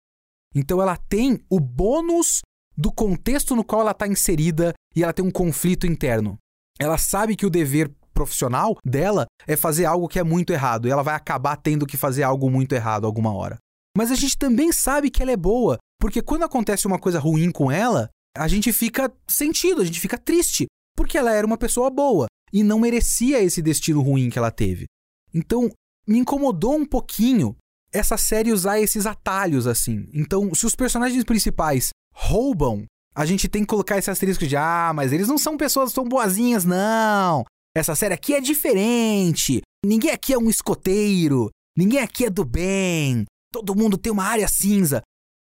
Então 0.55 0.81
ela 0.81 0.97
tem 0.97 1.45
o 1.51 1.61
bônus 1.61 2.41
do 2.77 2.91
contexto 2.91 3.55
no 3.55 3.65
qual 3.65 3.83
ela 3.83 3.91
está 3.91 4.07
inserida 4.07 4.73
e 4.97 5.03
ela 5.03 5.13
tem 5.13 5.25
um 5.25 5.31
conflito 5.31 5.87
interno. 5.87 6.39
Ela 6.79 6.99
sabe 6.99 7.37
que 7.37 7.47
o 7.47 7.51
dever 7.51 7.91
profissional 8.13 8.77
dela 8.85 9.27
é 9.47 9.57
fazer 9.57 9.85
algo 9.85 10.09
que 10.09 10.19
é 10.19 10.25
muito 10.25 10.53
errado 10.53 10.87
e 10.87 10.91
ela 10.91 11.03
vai 11.03 11.15
acabar 11.15 11.57
tendo 11.57 11.87
que 11.87 11.97
fazer 11.97 12.23
algo 12.23 12.51
muito 12.51 12.75
errado 12.75 13.07
alguma 13.07 13.33
hora. 13.33 13.59
Mas 13.97 14.11
a 14.11 14.15
gente 14.15 14.37
também 14.39 14.73
sabe 14.73 15.11
que 15.11 15.23
ela 15.23 15.33
é 15.33 15.37
boa, 15.37 15.79
porque 16.01 16.23
quando 16.23 16.45
acontece 16.45 16.87
uma 16.87 16.99
coisa 16.99 17.19
ruim 17.19 17.51
com 17.51 17.71
ela, 17.71 18.09
a 18.37 18.49
gente 18.49 18.73
fica 18.73 19.13
sentido, 19.29 19.83
a 19.83 19.85
gente 19.85 20.01
fica 20.01 20.17
triste, 20.17 20.67
porque 20.97 21.19
ela 21.19 21.33
era 21.33 21.47
uma 21.47 21.59
pessoa 21.59 21.91
boa 21.91 22.27
e 22.53 22.63
não 22.63 22.79
merecia 22.79 23.43
esse 23.43 23.63
destino 23.63 24.01
ruim 24.01 24.31
que 24.31 24.39
ela 24.39 24.51
teve. 24.51 24.87
Então, 25.35 25.71
me 26.07 26.19
incomodou 26.19 26.77
um 26.77 26.87
pouquinho 26.87 27.57
essa 27.93 28.17
série 28.17 28.53
usar 28.53 28.81
esses 28.81 29.07
atalhos 29.07 29.67
assim. 29.67 30.09
Então, 30.13 30.55
se 30.55 30.65
os 30.65 30.75
personagens 30.75 31.23
principais 31.25 31.91
roubam, 32.15 32.85
a 33.15 33.25
gente 33.27 33.49
tem 33.49 33.63
que 33.63 33.69
colocar 33.69 33.99
esse 33.99 34.11
asterisco 34.11 34.47
de 34.47 34.57
ah, 34.57 34.93
mas 34.95 35.13
eles 35.13 35.29
não 35.29 35.39
são 35.39 35.57
pessoas 35.57 35.93
tão 35.93 36.05
boazinhas, 36.05 36.65
não. 36.65 37.45
Essa 37.75 37.95
série 37.95 38.15
aqui 38.15 38.35
é 38.35 38.41
diferente. 38.41 39.63
Ninguém 39.85 40.11
aqui 40.11 40.33
é 40.33 40.39
um 40.39 40.49
escoteiro. 40.49 41.51
Ninguém 41.77 42.01
aqui 42.01 42.27
é 42.27 42.31
do 42.31 42.45
bem 42.45 43.27
todo 43.53 43.77
mundo 43.77 43.99
tem 43.99 44.11
uma 44.11 44.25
área 44.25 44.49
cinza. 44.49 45.03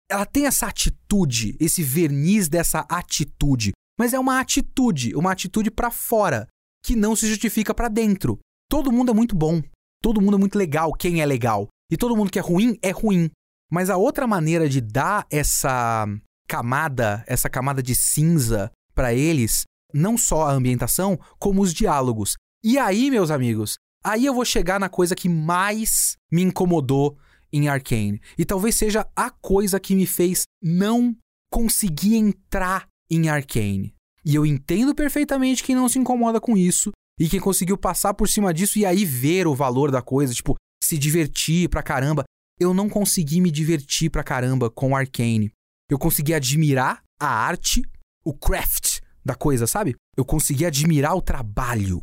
Ela 0.09 0.25
tem 0.25 0.47
essa 0.47 0.69
atitude, 0.69 1.57
esse 1.59 1.83
verniz 1.83 2.49
dessa 2.49 2.87
atitude, 2.89 3.73
mas 3.99 4.14
é 4.14 4.19
uma 4.19 4.39
atitude, 4.39 5.14
uma 5.17 5.33
atitude 5.33 5.69
para 5.69 5.91
fora, 5.91 6.47
que 6.85 6.95
não 6.95 7.17
se 7.17 7.27
justifica 7.27 7.75
para 7.75 7.89
dentro. 7.89 8.39
Todo 8.71 8.93
mundo 8.93 9.11
é 9.11 9.14
muito 9.14 9.35
bom, 9.35 9.61
todo 10.01 10.21
mundo 10.21 10.37
é 10.37 10.41
muito 10.41 10.57
legal, 10.57 10.93
quem 10.93 11.21
é 11.21 11.27
legal, 11.27 11.67
e 11.91 11.97
todo 11.97 12.17
mundo 12.17 12.31
que 12.31 12.39
é 12.39 12.43
ruim 12.43 12.79
é 12.81 12.91
ruim. 12.91 13.29
Mas 13.71 13.91
a 13.91 13.97
outra 13.97 14.29
maneira 14.29 14.69
de 14.69 14.81
dar 14.81 15.27
essa 15.29 16.07
camada, 16.47 17.24
essa 17.26 17.49
camada 17.49 17.82
de 17.82 17.94
cinza 17.94 18.70
para 18.94 19.12
eles 19.12 19.64
não 19.92 20.18
só 20.18 20.42
a 20.47 20.53
ambientação, 20.53 21.18
como 21.38 21.62
os 21.62 21.72
diálogos. 21.72 22.36
E 22.62 22.78
aí, 22.78 23.11
meus 23.11 23.30
amigos, 23.30 23.76
aí 24.05 24.26
eu 24.26 24.34
vou 24.34 24.44
chegar 24.44 24.78
na 24.78 24.88
coisa 24.88 25.14
que 25.14 25.28
mais 25.28 26.16
me 26.30 26.42
incomodou 26.42 27.16
em 27.53 27.68
Arcane. 27.68 28.20
E 28.36 28.44
talvez 28.44 28.74
seja 28.74 29.07
a 29.14 29.30
coisa 29.30 29.80
que 29.80 29.94
me 29.94 30.07
fez 30.07 30.42
não 30.62 31.16
conseguir 31.51 32.16
entrar 32.16 32.86
em 33.11 33.28
Arcane. 33.28 33.94
E 34.24 34.34
eu 34.34 34.44
entendo 34.44 34.94
perfeitamente 34.94 35.62
quem 35.62 35.74
não 35.74 35.88
se 35.88 35.99
incomoda 35.99 36.40
com 36.40 36.57
isso 36.57 36.90
e 37.18 37.28
quem 37.28 37.40
conseguiu 37.40 37.78
passar 37.78 38.12
por 38.12 38.28
cima 38.28 38.53
disso 38.53 38.78
e 38.78 38.84
aí 38.84 39.05
ver 39.05 39.47
o 39.47 39.55
valor 39.55 39.90
da 39.90 40.03
coisa, 40.03 40.34
tipo, 40.34 40.57
se 40.82 40.99
divertir 40.99 41.68
pra 41.68 41.82
caramba. 41.82 42.24
Eu 42.59 42.74
não 42.74 42.88
consegui 42.88 43.40
me 43.40 43.51
divertir 43.51 44.11
pra 44.11 44.24
caramba 44.24 44.68
com 44.68 44.97
Arcane. 44.97 45.51
Eu 45.91 45.99
consegui 45.99 46.34
admirar 46.34 47.03
a 47.20 47.28
arte, 47.28 47.82
o 48.24 48.34
craft 48.34 49.01
da 49.24 49.34
coisa, 49.34 49.66
sabe? 49.66 49.95
Eu 50.16 50.24
consegui 50.24 50.66
admirar 50.66 51.14
o 51.14 51.22
trabalho, 51.22 52.03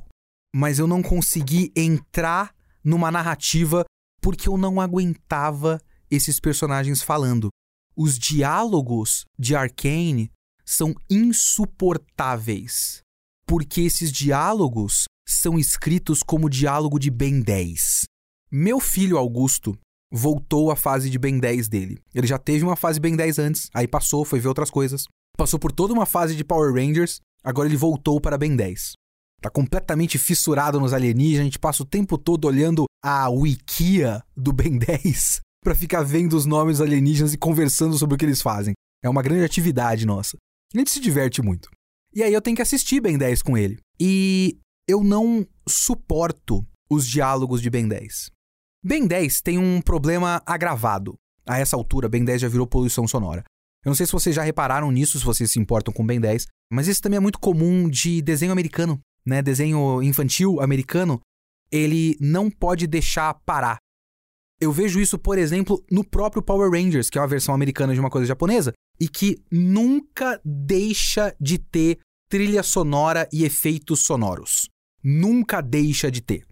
mas 0.56 0.80
eu 0.80 0.88
não 0.88 1.02
consegui 1.02 1.72
entrar 1.76 2.54
numa 2.84 3.12
narrativa 3.12 3.86
porque 4.22 4.48
eu 4.48 4.58
não 4.58 4.80
aguentava 4.80 5.82
esses 6.10 6.40
personagens 6.40 7.02
falando. 7.02 7.50
Os 7.96 8.18
diálogos 8.18 9.26
de 9.38 9.56
Arcane 9.56 10.32
são 10.66 10.96
insuportáveis, 11.10 13.02
porque 13.46 13.82
esses 13.82 14.12
diálogos 14.12 15.06
são 15.28 15.60
escritos 15.60 16.24
como 16.24 16.50
diálogo 16.50 16.98
de 16.98 17.12
Ben 17.12 17.42
10. 17.42 18.06
Meu 18.52 18.80
filho 18.80 19.18
Augusto 19.18 19.78
voltou 20.14 20.70
à 20.70 20.76
fase 20.76 21.10
de 21.10 21.18
Ben 21.18 21.40
10 21.40 21.68
dele. 21.68 22.00
Ele 22.14 22.28
já 22.28 22.38
teve 22.38 22.64
uma 22.64 22.76
fase 22.76 23.00
Ben 23.00 23.16
10 23.16 23.40
antes, 23.40 23.70
aí 23.74 23.88
passou, 23.88 24.24
foi 24.24 24.40
ver 24.40 24.48
outras 24.48 24.70
coisas. 24.70 25.06
Passou 25.36 25.58
por 25.58 25.72
toda 25.72 25.92
uma 25.92 26.06
fase 26.06 26.36
de 26.36 26.44
Power 26.44 26.72
Rangers, 26.72 27.20
agora 27.44 27.68
ele 27.68 27.76
voltou 27.76 28.22
para 28.22 28.38
Ben 28.38 28.56
10. 28.56 28.94
Tá 29.42 29.50
completamente 29.50 30.20
fissurado 30.20 30.80
nos 30.80 30.94
alienígenas, 30.94 31.42
a 31.42 31.44
gente 31.46 31.60
passa 31.60 31.82
o 31.82 31.86
tempo 31.86 32.18
todo 32.18 32.46
olhando 32.46 32.86
a 33.04 33.28
wikia 33.30 34.24
do 34.38 34.54
Ben 34.54 34.78
10 34.78 35.42
para 35.64 35.74
ficar 35.74 36.04
vendo 36.04 36.38
os 36.38 36.46
nomes 36.46 36.80
alienígenas 36.80 37.34
e 37.34 37.38
conversando 37.38 37.98
sobre 37.98 38.14
o 38.14 38.18
que 38.18 38.26
eles 38.26 38.42
fazem. 38.42 38.74
É 39.04 39.10
uma 39.10 39.24
grande 39.24 39.44
atividade 39.44 40.06
nossa. 40.06 40.38
A 40.74 40.78
gente 40.78 40.92
se 40.92 41.00
diverte 41.00 41.42
muito. 41.42 41.70
E 42.16 42.22
aí 42.22 42.32
eu 42.32 42.42
tenho 42.42 42.56
que 42.56 42.62
assistir 42.62 43.02
Ben 43.02 43.18
10 43.18 43.42
com 43.42 43.58
ele. 43.58 43.80
E 44.00 44.58
eu 44.88 45.04
não 45.04 45.46
suporto 45.68 46.66
os 46.90 47.08
diálogos 47.08 47.62
de 47.62 47.70
Ben 47.70 47.88
10. 47.88 48.33
Ben 48.86 49.08
10 49.08 49.42
tem 49.42 49.58
um 49.58 49.82
problema 49.82 50.42
agravado. 50.46 51.16
A 51.48 51.58
essa 51.58 51.76
altura, 51.76 52.10
Ben 52.10 52.24
10 52.24 52.42
já 52.42 52.48
virou 52.50 52.68
poluição 52.68 53.08
sonora. 53.08 53.44
Eu 53.86 53.90
não 53.90 53.96
sei 53.96 54.06
se 54.06 54.12
vocês 54.12 54.36
já 54.36 54.44
repararam 54.44 54.92
nisso, 54.92 55.18
se 55.18 55.26
vocês 55.26 55.52
se 55.52 55.60
importam 55.60 55.94
com 55.94 56.06
Ben 56.06 56.20
10, 56.20 56.48
mas 56.72 56.88
isso 56.88 57.02
também 57.02 57.18
é 57.18 57.20
muito 57.20 57.40
comum 57.40 57.90
de 57.90 58.22
desenho 58.22 58.52
americano, 58.52 59.00
né? 59.26 59.42
Desenho 59.42 60.02
infantil 60.02 60.62
americano, 60.62 61.22
ele 61.72 62.18
não 62.20 62.50
pode 62.50 62.86
deixar 62.88 63.34
parar. 63.46 63.78
Eu 64.60 64.72
vejo 64.72 65.00
isso, 65.00 65.18
por 65.18 65.38
exemplo, 65.38 65.84
no 65.92 66.04
próprio 66.04 66.42
Power 66.42 66.72
Rangers, 66.72 67.10
que 67.10 67.18
é 67.18 67.22
uma 67.22 67.28
versão 67.28 67.54
americana 67.54 67.94
de 67.94 68.00
uma 68.00 68.10
coisa 68.10 68.28
japonesa, 68.28 68.74
e 69.00 69.08
que 69.08 69.38
nunca 69.52 70.40
deixa 70.44 71.36
de 71.40 71.58
ter 71.58 72.00
trilha 72.30 72.64
sonora 72.64 73.28
e 73.32 73.44
efeitos 73.44 74.06
sonoros. 74.06 74.70
Nunca 75.04 75.62
deixa 75.62 76.10
de 76.10 76.22
ter. 76.22 76.46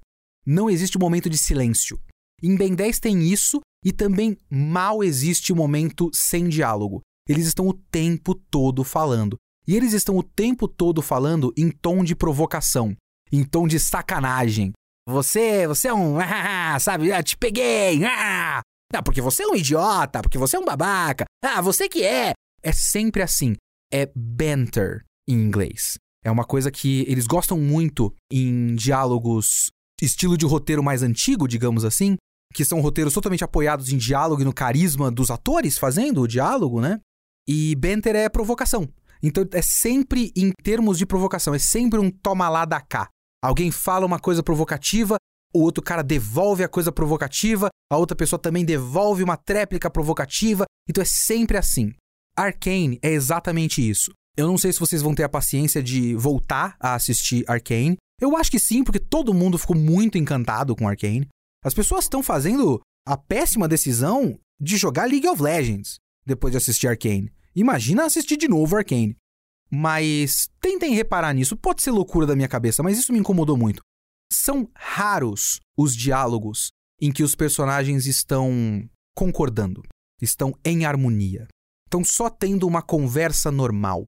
Não 0.45 0.69
existe 0.69 0.97
momento 0.97 1.29
de 1.29 1.38
silêncio. 1.38 1.99
Em 2.41 2.55
Ben 2.55 2.73
10 2.73 2.99
tem 2.99 3.21
isso 3.23 3.59
e 3.85 3.91
também 3.91 4.37
mal 4.49 5.03
existe 5.03 5.51
o 5.51 5.55
um 5.55 5.57
momento 5.57 6.09
sem 6.13 6.49
diálogo. 6.49 7.01
Eles 7.27 7.45
estão 7.45 7.67
o 7.67 7.73
tempo 7.73 8.35
todo 8.35 8.83
falando. 8.83 9.37
E 9.67 9.75
eles 9.75 9.93
estão 9.93 10.17
o 10.17 10.23
tempo 10.23 10.67
todo 10.67 11.01
falando 11.01 11.53
em 11.55 11.69
tom 11.69 12.03
de 12.03 12.15
provocação, 12.15 12.95
em 13.31 13.43
tom 13.43 13.67
de 13.67 13.79
sacanagem. 13.79 14.71
Você, 15.07 15.67
você 15.67 15.87
é 15.87 15.93
um, 15.93 16.17
ah, 16.19 16.79
sabe, 16.79 17.11
ah, 17.11 17.21
te 17.21 17.37
peguei, 17.37 18.03
ah, 18.03 18.61
ah, 18.93 19.03
porque 19.03 19.21
você 19.21 19.43
é 19.43 19.47
um 19.47 19.55
idiota, 19.55 20.21
porque 20.21 20.37
você 20.37 20.57
é 20.57 20.59
um 20.59 20.65
babaca, 20.65 21.25
ah, 21.43 21.61
você 21.61 21.87
que 21.87 22.03
é. 22.03 22.33
É 22.63 22.71
sempre 22.71 23.21
assim. 23.21 23.55
É 23.93 24.09
banter 24.15 25.03
em 25.27 25.33
inglês. 25.33 25.97
É 26.23 26.31
uma 26.31 26.45
coisa 26.45 26.71
que 26.71 27.01
eles 27.07 27.25
gostam 27.25 27.57
muito 27.57 28.13
em 28.31 28.75
diálogos 28.75 29.69
estilo 30.01 30.37
de 30.37 30.45
roteiro 30.45 30.83
mais 30.83 31.03
antigo, 31.03 31.47
digamos 31.47 31.85
assim, 31.85 32.15
que 32.53 32.65
são 32.65 32.81
roteiros 32.81 33.13
totalmente 33.13 33.43
apoiados 33.43 33.91
em 33.91 33.97
diálogo 33.97 34.41
e 34.41 34.45
no 34.45 34.53
carisma 34.53 35.11
dos 35.11 35.29
atores 35.29 35.77
fazendo 35.77 36.21
o 36.21 36.27
diálogo, 36.27 36.81
né? 36.81 36.99
E 37.47 37.75
banter 37.75 38.15
é 38.15 38.29
provocação. 38.29 38.87
Então 39.23 39.45
é 39.53 39.61
sempre 39.61 40.31
em 40.35 40.51
termos 40.63 40.97
de 40.97 41.05
provocação, 41.05 41.53
é 41.53 41.59
sempre 41.59 41.99
um 41.99 42.09
toma 42.09 42.49
lá 42.49 42.65
da 42.65 42.81
cá. 42.81 43.07
Alguém 43.43 43.71
fala 43.71 44.05
uma 44.05 44.19
coisa 44.19 44.43
provocativa, 44.43 45.17
o 45.53 45.61
outro 45.61 45.83
cara 45.83 46.01
devolve 46.01 46.63
a 46.63 46.69
coisa 46.69 46.91
provocativa, 46.91 47.69
a 47.91 47.97
outra 47.97 48.15
pessoa 48.15 48.39
também 48.39 48.63
devolve 48.63 49.23
uma 49.23 49.37
tréplica 49.37 49.89
provocativa. 49.89 50.65
Então 50.89 51.01
é 51.01 51.05
sempre 51.05 51.57
assim. 51.57 51.93
Arcane 52.37 52.99
é 53.01 53.11
exatamente 53.11 53.87
isso. 53.87 54.11
Eu 54.37 54.47
não 54.47 54.57
sei 54.57 54.71
se 54.71 54.79
vocês 54.79 55.01
vão 55.01 55.13
ter 55.13 55.23
a 55.23 55.29
paciência 55.29 55.83
de 55.83 56.15
voltar 56.15 56.75
a 56.79 56.95
assistir 56.95 57.43
Arcane. 57.47 57.97
Eu 58.19 58.37
acho 58.37 58.49
que 58.49 58.59
sim, 58.59 58.83
porque 58.83 58.99
todo 58.99 59.33
mundo 59.33 59.57
ficou 59.57 59.75
muito 59.75 60.17
encantado 60.17 60.75
com 60.75 60.87
Arcane. 60.87 61.27
As 61.64 61.76
pessoas 61.76 62.05
estão 62.05 62.24
fazendo 62.24 62.82
a 63.05 63.16
péssima 63.16 63.68
decisão 63.68 64.39
de 64.59 64.78
jogar 64.78 65.07
League 65.07 65.28
of 65.28 65.41
Legends 65.41 65.99
depois 66.26 66.51
de 66.51 66.57
assistir 66.57 66.88
Arcane. 66.88 67.32
Imagina 67.55 68.05
assistir 68.05 68.36
de 68.36 68.47
novo 68.47 68.76
Arcane. 68.76 69.16
Mas 69.70 70.49
tentem 70.59 70.93
reparar 70.93 71.34
nisso. 71.34 71.55
Pode 71.55 71.84
ser 71.84 71.91
loucura 71.91 72.26
da 72.26 72.36
minha 72.36 72.47
cabeça, 72.47 72.82
mas 72.82 72.97
isso 72.97 73.14
me 73.14 73.20
incomodou 73.20 73.55
muito. 73.55 73.82
São 74.32 74.70
raros 74.76 75.59
os 75.78 75.95
diálogos 75.95 76.72
em 76.99 77.12
que 77.12 77.24
os 77.24 77.36
personagens 77.36 78.05
estão 78.05 78.51
concordando, 79.16 79.84
estão 80.22 80.53
em 80.66 80.86
harmonia. 80.86 81.47
Estão 81.86 82.03
só 82.03 82.30
tendo 82.30 82.68
uma 82.68 82.82
conversa 82.82 83.51
normal. 83.51 84.05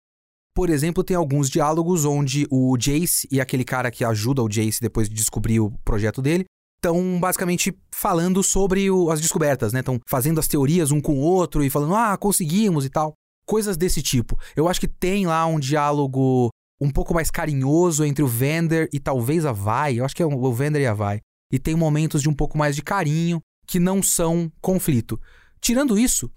Por 0.56 0.70
exemplo, 0.70 1.04
tem 1.04 1.16
alguns 1.16 1.50
diálogos 1.50 2.06
onde 2.06 2.48
o 2.50 2.76
Jace 2.78 3.28
e 3.32 3.40
aquele 3.40 3.64
cara 3.64 3.92
que 3.92 4.06
ajuda 4.06 4.42
o 4.42 4.50
Jace 4.50 4.82
depois 4.82 5.10
de 5.10 5.16
descobrir 5.16 5.60
o 5.60 5.72
projeto 5.84 6.22
dele 6.22 6.46
estão 6.84 7.18
basicamente 7.20 7.74
falando 7.92 8.44
sobre 8.44 8.92
o, 8.92 9.10
as 9.10 9.22
descobertas, 9.22 9.72
né? 9.72 9.80
Estão 9.80 10.00
fazendo 10.06 10.40
as 10.40 10.48
teorias 10.48 10.92
um 10.92 11.00
com 11.00 11.14
o 11.14 11.22
outro 11.22 11.64
e 11.64 11.70
falando, 11.70 11.96
ah, 11.96 12.18
conseguimos 12.18 12.86
e 12.86 12.90
tal. 12.90 13.14
Coisas 13.46 13.78
desse 13.78 14.02
tipo. 14.02 14.38
Eu 14.56 14.68
acho 14.68 14.80
que 14.80 14.88
tem 14.88 15.26
lá 15.26 15.46
um 15.46 15.60
diálogo 15.60 16.50
um 16.82 16.92
pouco 16.92 17.14
mais 17.14 17.32
carinhoso 17.32 18.04
entre 18.04 18.24
o 18.24 18.28
Vender 18.28 18.90
e 18.92 19.00
talvez 19.00 19.46
a 19.46 19.54
Vai. 19.54 20.00
Eu 20.00 20.06
acho 20.06 20.16
que 20.16 20.22
é 20.22 20.26
o 20.26 20.54
Vender 20.54 20.82
e 20.82 20.88
a 20.88 20.94
Vai. 20.94 21.20
E 21.52 21.58
tem 21.58 21.76
momentos 21.76 22.22
de 22.22 22.30
um 22.30 22.34
pouco 22.34 22.58
mais 22.58 22.76
de 22.76 22.82
carinho 22.82 23.40
que 23.66 23.80
não 23.80 24.04
são 24.04 24.52
conflito. 24.62 25.20
Tirando 25.62 25.98
isso, 25.98 26.30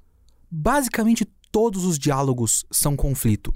basicamente 0.50 1.26
todos 1.50 1.84
os 1.84 1.98
diálogos 1.98 2.64
são 2.70 2.94
conflito. 2.94 3.52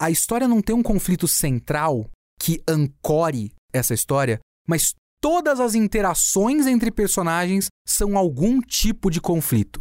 A 0.00 0.10
história 0.10 0.48
não 0.48 0.60
tem 0.60 0.74
um 0.74 0.82
conflito 0.82 1.28
central 1.28 2.08
que 2.40 2.60
ancore 2.66 3.52
essa 3.72 3.94
história, 3.94 4.40
mas 4.66 4.94
todas 5.22 5.60
as 5.60 5.76
interações 5.76 6.66
entre 6.66 6.90
personagens 6.90 7.68
são 7.86 8.18
algum 8.18 8.60
tipo 8.60 9.08
de 9.08 9.20
conflito. 9.20 9.80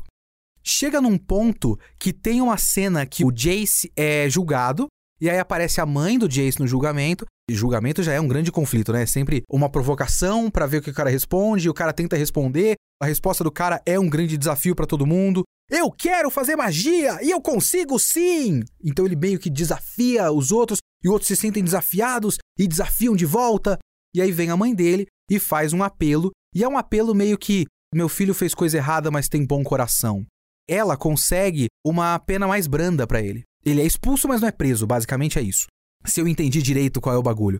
Chega 0.64 1.02
num 1.02 1.18
ponto 1.18 1.78
que 2.00 2.14
tem 2.14 2.40
uma 2.40 2.58
cena 2.58 3.08
que 3.08 3.26
o 3.26 3.32
Jace 3.32 3.92
é 3.98 4.30
julgado, 4.30 4.88
e 5.20 5.28
aí 5.30 5.40
aparece 5.40 5.82
a 5.82 5.86
mãe 5.86 6.20
do 6.20 6.30
Jace 6.30 6.60
no 6.60 6.68
julgamento. 6.68 7.26
E 7.50 7.56
julgamento 7.56 8.04
já 8.04 8.14
é 8.14 8.22
um 8.22 8.28
grande 8.28 8.52
conflito, 8.52 8.94
né? 8.94 9.04
É 9.04 9.06
sempre 9.06 9.44
uma 9.52 9.70
provocação 9.70 10.50
para 10.50 10.68
ver 10.68 10.78
o 10.78 10.82
que 10.82 10.92
o 10.92 10.94
cara 10.94 11.10
responde, 11.10 11.70
o 11.70 11.74
cara 11.74 11.92
tenta 11.92 12.16
responder, 12.16 12.76
a 13.02 13.08
resposta 13.08 13.44
do 13.44 13.52
cara 13.52 13.82
é 13.86 14.00
um 14.00 14.08
grande 14.08 14.38
desafio 14.38 14.76
para 14.76 14.86
todo 14.86 15.08
mundo. 15.08 15.44
Eu 15.70 15.92
quero 15.92 16.30
fazer 16.30 16.56
magia 16.56 17.20
e 17.24 17.32
eu 17.32 17.42
consigo 17.42 17.98
sim! 17.98 18.62
Então 18.84 19.06
ele 19.06 19.16
meio 19.16 19.40
que 19.40 19.50
desafia 19.50 20.32
os 20.32 20.52
outros 20.52 20.80
e 21.04 21.10
outros 21.10 21.28
se 21.28 21.36
sentem 21.36 21.64
desafiados 21.64 22.38
e 22.58 22.68
desafiam 22.68 23.16
de 23.16 23.26
volta. 23.26 23.80
E 24.14 24.22
aí 24.22 24.32
vem 24.32 24.50
a 24.50 24.58
mãe 24.58 24.74
dele 24.74 25.08
e 25.30 25.40
faz 25.40 25.74
um 25.74 25.84
apelo, 25.84 26.32
e 26.54 26.64
é 26.64 26.68
um 26.68 26.78
apelo 26.78 27.16
meio 27.16 27.38
que 27.38 27.66
meu 27.94 28.08
filho 28.08 28.34
fez 28.34 28.54
coisa 28.54 28.78
errada, 28.78 29.12
mas 29.12 29.28
tem 29.28 29.46
bom 29.46 29.64
coração. 29.64 30.26
Ela 30.68 30.96
consegue 30.96 31.68
uma 31.86 32.18
pena 32.20 32.48
mais 32.48 32.68
branda 32.68 33.06
para 33.06 33.22
ele. 33.22 33.44
Ele 33.66 33.82
é 33.82 33.86
expulso, 33.86 34.28
mas 34.28 34.42
não 34.42 34.48
é 34.48 34.52
preso, 34.52 34.88
basicamente 34.88 35.38
é 35.38 35.42
isso. 35.42 35.68
Se 36.06 36.20
eu 36.20 36.28
entendi 36.28 36.62
direito 36.62 37.02
qual 37.02 37.16
é 37.16 37.18
o 37.18 37.24
bagulho. 37.24 37.60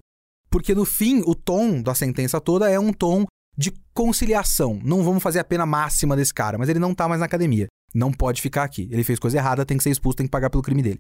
Porque 0.50 0.74
no 0.74 0.86
fim, 0.86 1.22
o 1.26 1.36
tom 1.36 1.82
da 1.82 1.94
sentença 1.94 2.40
toda 2.42 2.70
é 2.70 2.80
um 2.80 2.92
tom 2.92 3.26
de 3.58 3.72
conciliação. 3.94 4.80
Não 4.84 5.04
vamos 5.04 5.22
fazer 5.22 5.40
a 5.40 5.44
pena 5.44 5.66
máxima 5.66 6.16
desse 6.16 6.34
cara, 6.34 6.58
mas 6.58 6.70
ele 6.70 6.80
não 6.80 6.96
tá 6.96 7.08
mais 7.08 7.20
na 7.20 7.26
academia. 7.26 7.68
Não 7.94 8.12
pode 8.12 8.42
ficar 8.42 8.64
aqui. 8.64 8.88
Ele 8.92 9.04
fez 9.04 9.20
coisa 9.20 9.38
errada, 9.38 9.66
tem 9.66 9.78
que 9.78 9.84
ser 9.84 9.92
expulso, 9.92 10.18
tem 10.18 10.26
que 10.26 10.32
pagar 10.32 10.50
pelo 10.50 10.64
crime 10.64 10.82
dele. 10.82 11.00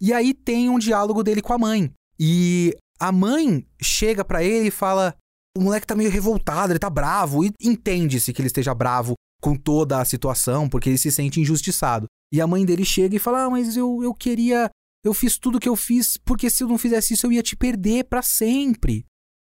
E 0.00 0.12
aí 0.12 0.34
tem 0.34 0.68
um 0.68 0.78
diálogo 0.78 1.22
dele 1.22 1.40
com 1.40 1.52
a 1.52 1.58
mãe. 1.58 1.92
E 2.18 2.76
a 2.98 3.12
mãe 3.12 3.66
chega 3.80 4.24
para 4.24 4.42
ele 4.42 4.68
e 4.68 4.70
fala: 4.70 5.14
o 5.56 5.60
moleque 5.60 5.86
tá 5.86 5.94
meio 5.94 6.10
revoltado, 6.10 6.72
ele 6.72 6.78
tá 6.78 6.90
bravo, 6.90 7.44
e 7.44 7.52
entende-se 7.60 8.32
que 8.32 8.40
ele 8.40 8.48
esteja 8.48 8.74
bravo 8.74 9.14
com 9.40 9.54
toda 9.54 10.00
a 10.00 10.04
situação, 10.04 10.68
porque 10.68 10.88
ele 10.88 10.98
se 10.98 11.12
sente 11.12 11.40
injustiçado. 11.40 12.06
E 12.32 12.40
a 12.40 12.46
mãe 12.46 12.64
dele 12.64 12.84
chega 12.84 13.16
e 13.16 13.20
fala: 13.20 13.44
Ah, 13.44 13.50
mas 13.50 13.76
eu, 13.76 14.02
eu 14.02 14.14
queria 14.14 14.70
eu 15.04 15.12
fiz 15.12 15.36
tudo 15.38 15.60
que 15.60 15.68
eu 15.68 15.76
fiz 15.76 16.16
porque 16.16 16.48
se 16.48 16.64
eu 16.64 16.68
não 16.68 16.78
fizesse 16.78 17.12
isso 17.12 17.26
eu 17.26 17.32
ia 17.32 17.42
te 17.42 17.54
perder 17.54 18.04
para 18.04 18.22
sempre. 18.22 19.04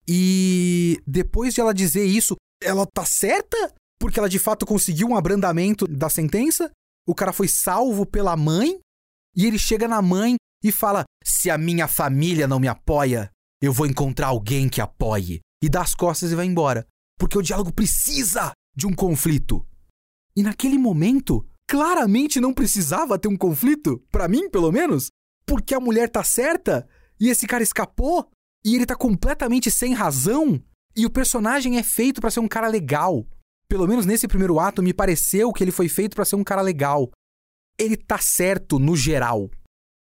E 0.09 1.03
depois 1.07 1.53
de 1.53 1.61
ela 1.61 1.75
dizer 1.75 2.05
isso, 2.05 2.37
ela 2.63 2.87
tá 2.87 3.05
certa? 3.05 3.75
Porque 3.99 4.19
ela 4.19 4.29
de 4.29 4.39
fato 4.39 4.65
conseguiu 4.65 5.09
um 5.09 5.17
abrandamento 5.17 5.87
da 5.87 6.09
sentença? 6.09 6.71
O 7.07 7.15
cara 7.15 7.33
foi 7.33 7.49
salvo 7.49 8.07
pela 8.07 8.37
mãe? 8.37 8.79
E 9.37 9.45
ele 9.45 9.59
chega 9.59 9.89
na 9.89 10.01
mãe 10.01 10.37
e 10.63 10.71
fala: 10.71 11.05
Se 11.25 11.51
a 11.51 11.59
minha 11.59 11.89
família 11.89 12.47
não 12.47 12.61
me 12.61 12.69
apoia, 12.69 13.31
eu 13.61 13.73
vou 13.73 13.87
encontrar 13.87 14.29
alguém 14.29 14.69
que 14.69 14.81
apoie. 14.81 15.41
E 15.63 15.69
dá 15.69 15.83
as 15.83 15.95
costas 15.95 16.33
e 16.33 16.35
vai 16.35 16.47
embora. 16.47 16.87
Porque 17.19 17.37
o 17.37 17.43
diálogo 17.43 17.73
precisa 17.73 18.53
de 18.75 18.87
um 18.87 18.95
conflito. 18.95 19.67
E 20.35 20.43
naquele 20.43 20.79
momento, 20.79 21.47
claramente 21.69 22.41
não 22.41 22.55
precisava 22.55 23.19
ter 23.19 23.29
um 23.29 23.37
conflito, 23.37 24.03
para 24.11 24.29
mim 24.29 24.49
pelo 24.49 24.73
menos, 24.73 25.09
porque 25.45 25.75
a 25.75 25.81
mulher 25.81 26.09
tá 26.09 26.25
certa 26.25 26.89
e 27.21 27.29
esse 27.29 27.47
cara 27.47 27.63
escapou 27.63 28.29
e 28.65 28.75
ele 28.75 28.87
tá 28.87 28.97
completamente 28.97 29.71
sem 29.71 29.93
razão 29.93 30.63
e 30.97 31.05
o 31.07 31.11
personagem 31.11 31.79
é 31.79 31.83
feito 31.83 32.21
para 32.21 32.31
ser 32.31 32.41
um 32.41 32.49
cara 32.49 32.69
legal. 32.69 33.27
Pelo 33.69 33.87
menos 33.87 34.07
nesse 34.07 34.27
primeiro 34.27 34.59
ato 34.59 34.83
me 34.83 34.93
pareceu 34.93 35.53
que 35.53 35.63
ele 35.63 35.71
foi 35.71 35.89
feito 35.89 36.17
para 36.17 36.25
ser 36.25 36.37
um 36.37 36.45
cara 36.45 36.63
legal. 36.63 37.11
Ele 37.79 37.97
tá 37.97 38.19
certo 38.19 38.79
no 38.79 38.97
geral. 38.97 39.51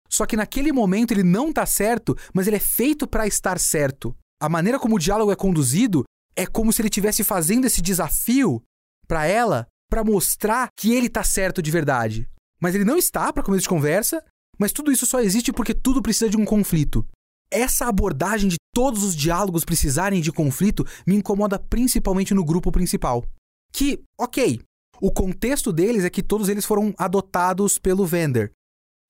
Só 0.09 0.27
que 0.27 0.37
naquele 0.37 0.73
momento 0.73 1.13
ele 1.13 1.23
não 1.23 1.53
tá 1.53 1.67
certo, 1.67 2.17
mas 2.33 2.47
ele 2.47 2.57
é 2.57 2.61
feito 2.61 3.07
para 3.07 3.27
estar 3.27 3.59
certo. 3.59 4.17
A 4.41 4.49
maneira 4.49 4.79
como 4.79 4.97
o 4.97 4.99
diálogo 4.99 5.33
é 5.33 5.37
conduzido 5.37 6.05
é 6.37 6.47
como 6.47 6.73
se 6.73 6.81
ele 6.81 6.89
estivesse 6.89 7.25
fazendo 7.25 7.67
esse 7.67 7.83
desafio 7.83 8.63
para 9.07 9.27
ela 9.27 9.67
para 9.91 10.05
mostrar 10.05 10.69
que 10.77 10.93
ele 10.95 11.09
tá 11.09 11.25
certo 11.25 11.61
de 11.61 11.71
verdade. 11.71 12.29
Mas 12.61 12.75
ele 12.75 12.85
não 12.85 12.97
está 12.97 13.33
para 13.33 13.43
começo 13.43 13.63
de 13.63 13.69
conversa, 13.69 14.23
mas 14.59 14.73
tudo 14.73 14.93
isso 14.93 15.07
só 15.07 15.21
existe 15.21 15.53
porque 15.53 15.75
tudo 15.75 16.03
precisa 16.03 16.29
de 16.29 16.37
um 16.37 16.45
conflito. 16.45 17.07
Essa 17.51 17.87
abordagem 17.87 18.49
de 18.49 18.57
todos 18.75 19.03
os 19.03 19.17
diálogos 19.17 19.65
precisarem 19.65 20.21
de 20.21 20.31
conflito 20.31 20.85
me 21.07 21.17
incomoda 21.17 21.59
principalmente 21.59 22.35
no 22.35 22.45
grupo 22.45 22.71
principal. 22.71 23.25
Que, 23.73 24.03
ok, 24.21 24.61
o 25.01 25.11
contexto 25.11 25.73
deles 25.73 26.05
é 26.05 26.11
que 26.11 26.23
todos 26.23 26.49
eles 26.49 26.65
foram 26.65 26.95
adotados 26.99 27.79
pelo 27.79 28.05
Vender. 28.05 28.53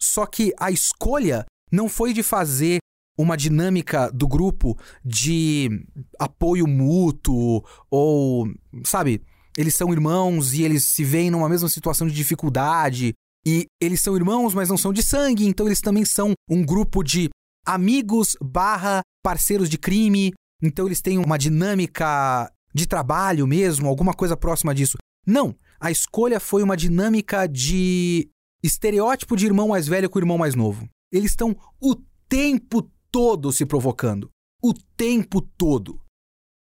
Só 0.01 0.27
que 0.27 0.53
a 0.59 0.71
escolha 0.71 1.45
não 1.71 1.89
foi 1.89 2.13
de 2.13 2.23
fazer 2.23 2.79
uma 3.19 3.37
dinâmica 3.37 4.11
do 4.13 4.29
grupo 4.29 4.79
de 5.05 5.85
apoio 6.19 6.67
mútuo 6.69 7.65
ou, 7.91 8.49
sabe, 8.85 9.21
eles 9.57 9.75
são 9.75 9.93
irmãos 9.93 10.55
e 10.55 10.63
eles 10.63 10.85
se 10.85 11.03
veem 11.03 11.31
numa 11.31 11.49
mesma 11.49 11.69
situação 11.69 12.07
de 12.07 12.15
dificuldade 12.15 13.13
e 13.45 13.67
eles 13.83 14.01
são 14.01 14.15
irmãos, 14.15 14.55
mas 14.55 14.69
não 14.69 14.77
são 14.77 14.93
de 14.93 15.03
sangue, 15.03 15.47
então 15.47 15.67
eles 15.67 15.81
também 15.81 16.05
são 16.05 16.33
um 16.49 16.65
grupo 16.65 17.03
de 17.03 17.29
amigos 17.67 18.37
barra 18.41 19.01
parceiros 19.23 19.69
de 19.69 19.77
crime, 19.77 20.33
então 20.63 20.87
eles 20.87 21.03
têm 21.03 21.19
uma 21.19 21.37
dinâmica 21.37 22.51
de 22.73 22.87
trabalho 22.87 23.47
mesmo, 23.47 23.89
alguma 23.89 24.15
coisa 24.15 24.37
próxima 24.37 24.75
disso. 24.75 24.97
Não, 25.27 25.57
a 25.81 25.91
escolha 25.91 26.39
foi 26.39 26.63
uma 26.63 26.77
dinâmica 26.77 27.49
de 27.49 28.29
estereótipo 28.63 29.37
de 29.37 29.47
irmão 29.47 29.69
mais 29.69 29.87
velho 29.87 30.11
com 30.11 30.19
irmão 30.19 30.39
mais 30.39 30.55
novo. 30.55 30.89
Eles 31.13 31.31
estão 31.31 31.57
o 31.81 31.95
tempo 32.29 32.91
todo 33.11 33.53
se 33.53 33.65
provocando. 33.65 34.31
O 34.63 34.75
tempo 34.97 35.41
todo. 35.41 36.01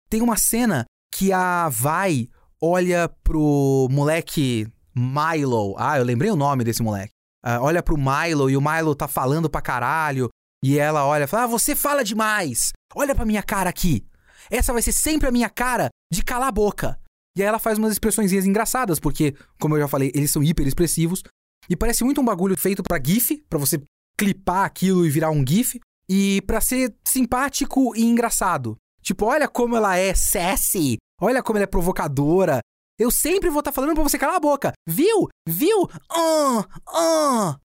Tem 0.10 0.22
uma 0.22 0.38
cena 0.38 0.86
que 1.14 1.34
a 1.34 1.70
Vai 1.70 2.30
olha 2.62 3.10
pro 3.24 3.88
moleque 3.92 4.68
Milo. 4.96 5.76
Ah, 5.78 5.98
eu 5.98 6.04
lembrei 6.04 6.32
o 6.32 6.36
nome 6.36 6.64
desse 6.64 6.82
moleque. 6.82 7.12
Uh, 7.46 7.62
olha 7.62 7.84
pro 7.84 7.98
Milo 7.98 8.50
e 8.50 8.58
o 8.58 8.62
Milo 8.62 8.96
tá 8.96 9.08
falando 9.08 9.50
pra 9.50 9.62
caralho. 9.62 10.30
E 10.64 10.78
ela 10.80 11.06
olha 11.06 11.26
e 11.26 11.28
fala: 11.28 11.44
Ah, 11.44 11.48
você 11.48 11.76
fala 11.76 12.04
demais! 12.04 12.72
Olha 12.96 13.14
pra 13.14 13.26
minha 13.26 13.44
cara 13.44 13.70
aqui! 13.70 14.06
Essa 14.50 14.74
vai 14.74 14.82
ser 14.82 14.92
sempre 14.92 15.28
a 15.28 15.32
minha 15.32 15.50
cara 15.50 15.90
de 16.12 16.24
calar 16.24 16.48
a 16.48 16.52
boca. 16.52 17.00
E 17.38 17.42
aí 17.42 17.48
ela 17.48 17.60
faz 17.60 17.78
umas 17.78 17.92
expressões 17.92 18.34
engraçadas, 18.34 19.00
porque, 19.00 19.36
como 19.60 19.76
eu 19.76 19.82
já 19.82 19.88
falei, 19.88 20.12
eles 20.16 20.32
são 20.32 20.42
hiper 20.44 20.66
expressivos. 20.66 21.22
E 21.70 21.76
parece 21.76 22.04
muito 22.04 22.22
um 22.22 22.26
bagulho 22.26 22.58
feito 22.58 22.84
para 22.84 23.02
GIF, 23.04 23.44
para 23.50 23.60
você 23.60 23.82
clipar 24.18 24.66
aquilo 24.66 25.06
e 25.06 25.10
virar 25.10 25.32
um 25.32 25.46
GIF. 25.46 25.80
E 26.10 26.42
para 26.44 26.62
ser 26.62 26.96
simpático 27.06 27.96
e 27.96 28.04
engraçado. 28.04 28.78
Tipo, 29.02 29.26
olha 29.26 29.48
como 29.48 29.76
ela 29.76 29.98
é 29.98 30.14
sassy, 30.14 30.98
olha 31.22 31.44
como 31.44 31.58
ela 31.58 31.64
é 31.64 31.68
provocadora. 31.68 32.60
Eu 33.00 33.12
sempre 33.12 33.50
vou 33.50 33.60
estar 33.60 33.72
tá 33.72 33.76
falando 33.76 33.94
pra 33.94 34.04
você 34.04 34.18
calar 34.18 34.38
a 34.38 34.40
boca. 34.40 34.74
Viu? 34.88 35.28
Viu? 35.48 35.90
Ah, 36.10 36.68
ah. 36.88 37.60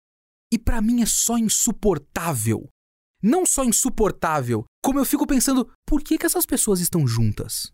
E 0.51 0.57
para 0.57 0.81
mim 0.81 1.01
é 1.01 1.05
só 1.05 1.37
insuportável 1.37 2.67
não 3.21 3.45
só 3.45 3.63
insuportável, 3.63 4.65
como 4.83 4.99
eu 4.99 5.05
fico 5.05 5.27
pensando, 5.27 5.69
por 5.85 6.01
que, 6.01 6.17
que 6.17 6.25
essas 6.25 6.45
pessoas 6.45 6.79
estão 6.79 7.05
juntas? 7.05 7.71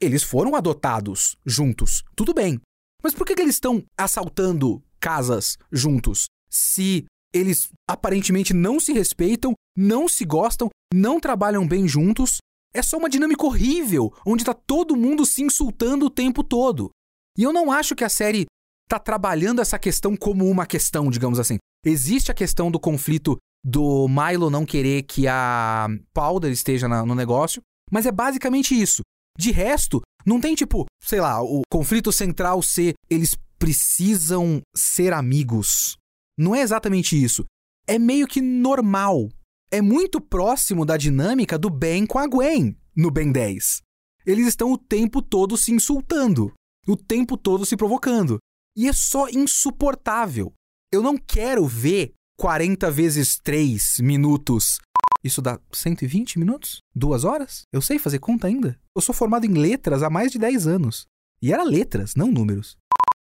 Eles 0.00 0.22
foram 0.22 0.54
adotados 0.54 1.36
juntos, 1.44 2.02
tudo 2.16 2.32
bem. 2.32 2.60
Mas 3.02 3.14
por 3.14 3.26
que, 3.26 3.34
que 3.34 3.42
eles 3.42 3.56
estão 3.56 3.84
assaltando 3.96 4.82
casas 5.00 5.56
juntos? 5.70 6.26
Se 6.50 7.04
eles 7.32 7.70
aparentemente 7.88 8.54
não 8.54 8.80
se 8.80 8.92
respeitam, 8.92 9.52
não 9.76 10.08
se 10.08 10.24
gostam, 10.24 10.68
não 10.92 11.20
trabalham 11.20 11.66
bem 11.66 11.86
juntos, 11.86 12.38
é 12.74 12.82
só 12.82 12.96
uma 12.96 13.08
dinâmica 13.08 13.44
horrível, 13.44 14.12
onde 14.26 14.44
tá 14.44 14.54
todo 14.54 14.96
mundo 14.96 15.24
se 15.24 15.42
insultando 15.42 16.06
o 16.06 16.10
tempo 16.10 16.42
todo. 16.42 16.90
E 17.36 17.42
eu 17.42 17.52
não 17.52 17.70
acho 17.70 17.94
que 17.94 18.04
a 18.04 18.08
série 18.08 18.46
tá 18.88 18.98
trabalhando 18.98 19.60
essa 19.60 19.78
questão 19.78 20.16
como 20.16 20.48
uma 20.48 20.66
questão, 20.66 21.10
digamos 21.10 21.38
assim. 21.38 21.58
Existe 21.84 22.30
a 22.30 22.34
questão 22.34 22.70
do 22.70 22.80
conflito 22.80 23.36
do 23.64 24.06
Milo 24.08 24.50
não 24.50 24.64
querer 24.64 25.02
que 25.02 25.26
a 25.28 25.88
Powder 26.12 26.50
esteja 26.50 26.88
na, 26.88 27.04
no 27.04 27.14
negócio, 27.14 27.60
mas 27.90 28.06
é 28.06 28.12
basicamente 28.12 28.78
isso. 28.78 29.02
De 29.38 29.50
resto, 29.52 30.00
não 30.26 30.40
tem 30.40 30.54
tipo, 30.54 30.86
sei 31.02 31.20
lá, 31.20 31.42
o 31.42 31.62
conflito 31.70 32.10
central 32.10 32.62
ser 32.62 32.94
eles 33.08 33.36
precisam 33.58 34.60
ser 34.74 35.12
amigos. 35.12 35.96
Não 36.38 36.54
é 36.54 36.60
exatamente 36.60 37.22
isso. 37.22 37.44
É 37.86 37.98
meio 37.98 38.26
que 38.26 38.40
normal. 38.40 39.28
É 39.70 39.82
muito 39.82 40.20
próximo 40.20 40.86
da 40.86 40.96
dinâmica 40.96 41.58
do 41.58 41.68
Ben 41.68 42.06
com 42.06 42.18
a 42.18 42.26
Gwen 42.26 42.76
no 42.96 43.10
Ben 43.10 43.30
10. 43.30 43.82
Eles 44.24 44.48
estão 44.48 44.72
o 44.72 44.78
tempo 44.78 45.22
todo 45.22 45.56
se 45.56 45.72
insultando, 45.72 46.52
o 46.86 46.96
tempo 46.96 47.36
todo 47.36 47.64
se 47.64 47.76
provocando. 47.76 48.38
E 48.76 48.88
é 48.88 48.92
só 48.92 49.28
insuportável. 49.28 50.52
Eu 50.92 51.02
não 51.02 51.16
quero 51.16 51.66
ver 51.66 52.12
40 52.38 52.90
vezes 52.90 53.38
3 53.38 54.00
minutos. 54.00 54.78
Isso 55.24 55.42
dá 55.42 55.60
120 55.72 56.38
minutos? 56.38 56.80
Duas 56.94 57.24
horas? 57.24 57.62
Eu 57.72 57.82
sei 57.82 57.98
fazer 57.98 58.18
conta 58.18 58.46
ainda. 58.46 58.78
Eu 58.94 59.02
sou 59.02 59.14
formado 59.14 59.44
em 59.44 59.52
letras 59.52 60.02
há 60.02 60.10
mais 60.10 60.30
de 60.30 60.38
10 60.38 60.66
anos. 60.66 61.06
E 61.42 61.52
era 61.52 61.62
letras, 61.62 62.14
não 62.14 62.30
números. 62.30 62.76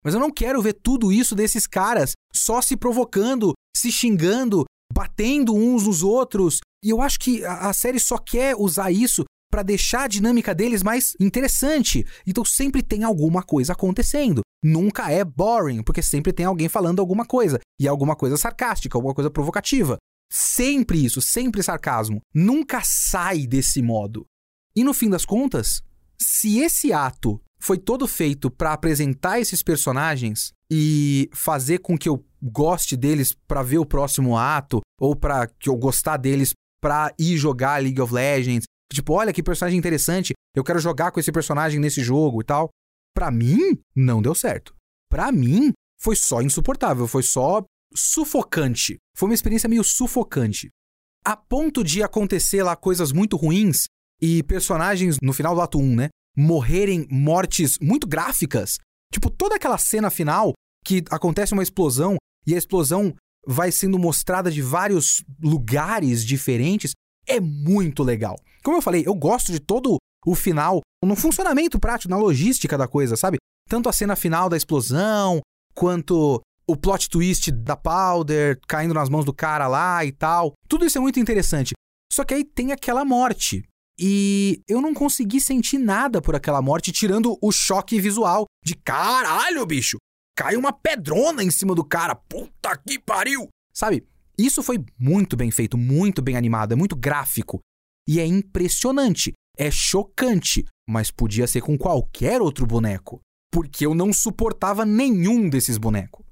Mas 0.04 0.14
eu 0.14 0.20
não 0.20 0.32
quero 0.32 0.62
ver 0.62 0.74
tudo 0.74 1.12
isso 1.12 1.36
desses 1.36 1.66
caras 1.66 2.14
só 2.34 2.62
se 2.62 2.76
provocando, 2.76 3.54
se 3.76 3.92
xingando, 3.92 4.66
batendo 4.94 5.56
uns 5.56 5.88
nos 5.88 6.04
outros. 6.04 6.60
E 6.84 6.90
eu 6.90 7.02
acho 7.02 7.20
que 7.20 7.44
a, 7.46 7.72
série 7.74 8.00
só 8.00 8.18
quer 8.18 8.56
usar 8.56 8.92
isso 8.92 9.24
para 9.50 9.64
deixar 9.64 10.04
a 10.04 10.08
dinâmica 10.08 10.54
deles 10.54 10.84
mais 10.84 11.16
interessante. 11.20 12.06
Então 12.28 12.44
sempre 12.44 12.82
tem 12.82 13.04
alguma 13.04 13.42
coisa 13.44 13.74
acontecendo. 13.74 14.42
Nunca 14.64 15.12
é 15.12 15.24
boring, 15.24 15.84
porque 15.84 16.02
sempre 16.02 16.34
tem 16.34 16.46
alguém 16.46 16.68
falando 16.68 17.00
alguma 17.00 17.26
coisa. 17.26 17.60
E 17.80 17.88
alguma 17.88 18.16
coisa 18.16 18.36
sarcástica, 18.36 18.98
alguma 18.98 19.14
coisa 19.14 19.30
provocativa. 19.30 19.98
Sempre 20.32 21.04
isso, 21.04 21.22
sempre 21.22 21.62
sarcasmo. 21.62 22.20
Nunca 22.34 22.82
sai 22.84 23.46
desse 23.46 23.82
modo. 23.82 24.26
E 24.76 24.84
no 24.84 24.94
fim 24.94 25.10
das 25.10 25.26
contas, 25.26 25.84
se 26.20 26.60
esse 26.60 26.92
ato 26.92 27.40
foi 27.64 27.78
todo 27.78 28.08
feito 28.08 28.52
para 28.52 28.74
apresentar 28.74 29.40
esses 29.40 29.64
personagens 29.64 30.52
e 30.70 31.30
fazer 31.34 31.80
com 31.80 31.98
que 31.98 32.10
eu 32.10 32.26
goste 32.42 32.98
deles 32.98 33.34
para 33.48 33.64
ver 33.64 33.78
o 33.78 33.86
próximo 33.86 34.38
ato 34.38 34.82
ou 35.00 35.16
para 35.16 35.48
que 35.48 35.70
eu 35.70 35.76
gostar 35.78 36.18
deles 36.18 36.52
para 36.82 37.14
ir 37.18 37.38
jogar 37.38 37.82
League 37.82 38.02
of 38.02 38.14
Legends 38.14 38.66
Tipo, 38.94 39.14
olha 39.14 39.34
que 39.34 39.42
personagem 39.42 39.80
interessante, 39.80 40.34
eu 40.56 40.64
quero 40.64 40.78
jogar 40.78 41.12
com 41.12 41.20
esse 41.20 41.32
personagem 41.32 41.80
nesse 41.80 42.04
jogo 42.04 42.42
e 42.42 42.46
tal. 42.46 42.70
Pra 43.16 43.32
mim, 43.32 43.80
não 43.96 44.22
deu 44.22 44.36
certo. 44.36 44.76
Pra 45.10 45.32
mim, 45.32 45.74
foi 46.00 46.16
só 46.16 46.42
insuportável, 46.42 47.08
foi 47.08 47.24
só 47.24 47.64
sufocante. 47.96 48.98
Foi 49.18 49.28
uma 49.28 49.34
experiência 49.34 49.68
meio 49.68 49.84
sufocante. 49.84 50.70
A 51.26 51.36
ponto 51.36 51.84
de 51.84 52.04
acontecer 52.04 52.62
lá 52.62 52.76
coisas 52.76 53.12
muito 53.12 53.36
ruins 53.36 53.86
e 54.22 54.44
personagens 54.44 55.18
no 55.22 55.34
final 55.34 55.56
do 55.56 55.62
ato 55.62 55.80
1, 55.80 55.96
né? 55.96 56.10
Morrerem 56.36 57.08
mortes 57.10 57.78
muito 57.80 58.08
gráficas. 58.08 58.78
Tipo, 59.14 59.30
toda 59.30 59.56
aquela 59.56 59.78
cena 59.78 60.10
final 60.10 60.54
que 60.84 61.04
acontece 61.10 61.54
uma 61.54 61.64
explosão 61.64 62.18
e 62.46 62.56
a 62.56 62.58
explosão 62.58 63.14
vai 63.46 63.72
sendo 63.72 64.00
mostrada 64.00 64.50
de 64.50 64.62
vários 64.62 65.24
lugares 65.42 66.26
diferentes 66.26 66.94
é 67.28 67.40
muito 67.40 68.04
legal. 68.04 68.36
Como 68.64 68.78
eu 68.78 68.82
falei, 68.82 69.04
eu 69.06 69.14
gosto 69.14 69.52
de 69.52 69.60
todo 69.60 69.98
o 70.26 70.36
final, 70.36 70.82
no 71.04 71.16
funcionamento 71.16 71.80
prático, 71.80 72.10
na 72.10 72.18
logística 72.18 72.78
da 72.78 72.88
coisa, 72.88 73.16
sabe? 73.18 73.38
Tanto 73.70 73.90
a 73.90 73.94
cena 73.94 74.16
final 74.16 74.50
da 74.50 74.58
explosão, 74.58 75.42
quanto 75.76 76.42
o 76.66 76.78
plot 76.78 77.10
twist 77.10 77.52
da 77.52 77.76
Powder 77.76 78.60
caindo 78.68 78.94
nas 78.94 79.10
mãos 79.10 79.26
do 79.26 79.34
cara 79.34 79.68
lá 79.68 80.04
e 80.06 80.12
tal. 80.12 80.54
Tudo 80.68 80.86
isso 80.86 80.98
é 80.98 81.02
muito 81.02 81.20
interessante. 81.20 81.74
Só 82.12 82.24
que 82.24 82.34
aí 82.34 82.44
tem 82.44 82.72
aquela 82.72 83.04
morte. 83.04 83.64
E 84.00 84.62
eu 84.68 84.82
não 84.82 84.94
consegui 84.94 85.40
sentir 85.40 85.78
nada 85.78 86.22
por 86.22 86.36
aquela 86.36 86.62
morte, 86.62 86.92
tirando 86.92 87.38
o 87.42 87.52
choque 87.52 88.00
visual 88.00 88.46
de 88.64 88.76
caralho, 88.76 89.66
bicho! 89.66 89.98
Cai 90.36 90.56
uma 90.56 90.74
pedrona 90.74 91.44
em 91.44 91.52
cima 91.52 91.76
do 91.76 91.84
cara, 91.84 92.16
puta 92.16 92.76
que 92.78 92.98
pariu! 92.98 93.48
Sabe? 93.74 94.06
Isso 94.38 94.64
foi 94.64 94.84
muito 94.98 95.38
bem 95.38 95.52
feito, 95.52 95.78
muito 95.78 96.22
bem 96.22 96.36
animado, 96.36 96.74
é 96.74 96.76
muito 96.76 96.96
gráfico. 96.96 97.60
E 98.08 98.20
é 98.20 98.26
impressionante, 98.26 99.34
é 99.58 99.70
chocante, 99.70 100.66
mas 100.90 101.12
podia 101.12 101.48
ser 101.48 101.62
com 101.62 101.78
qualquer 101.78 102.42
outro 102.42 102.66
boneco. 102.66 103.22
Porque 103.52 103.86
eu 103.86 103.94
não 103.94 104.12
suportava 104.12 104.86
nenhum 104.86 105.48
desses 105.48 105.78
bonecos. 105.78 106.26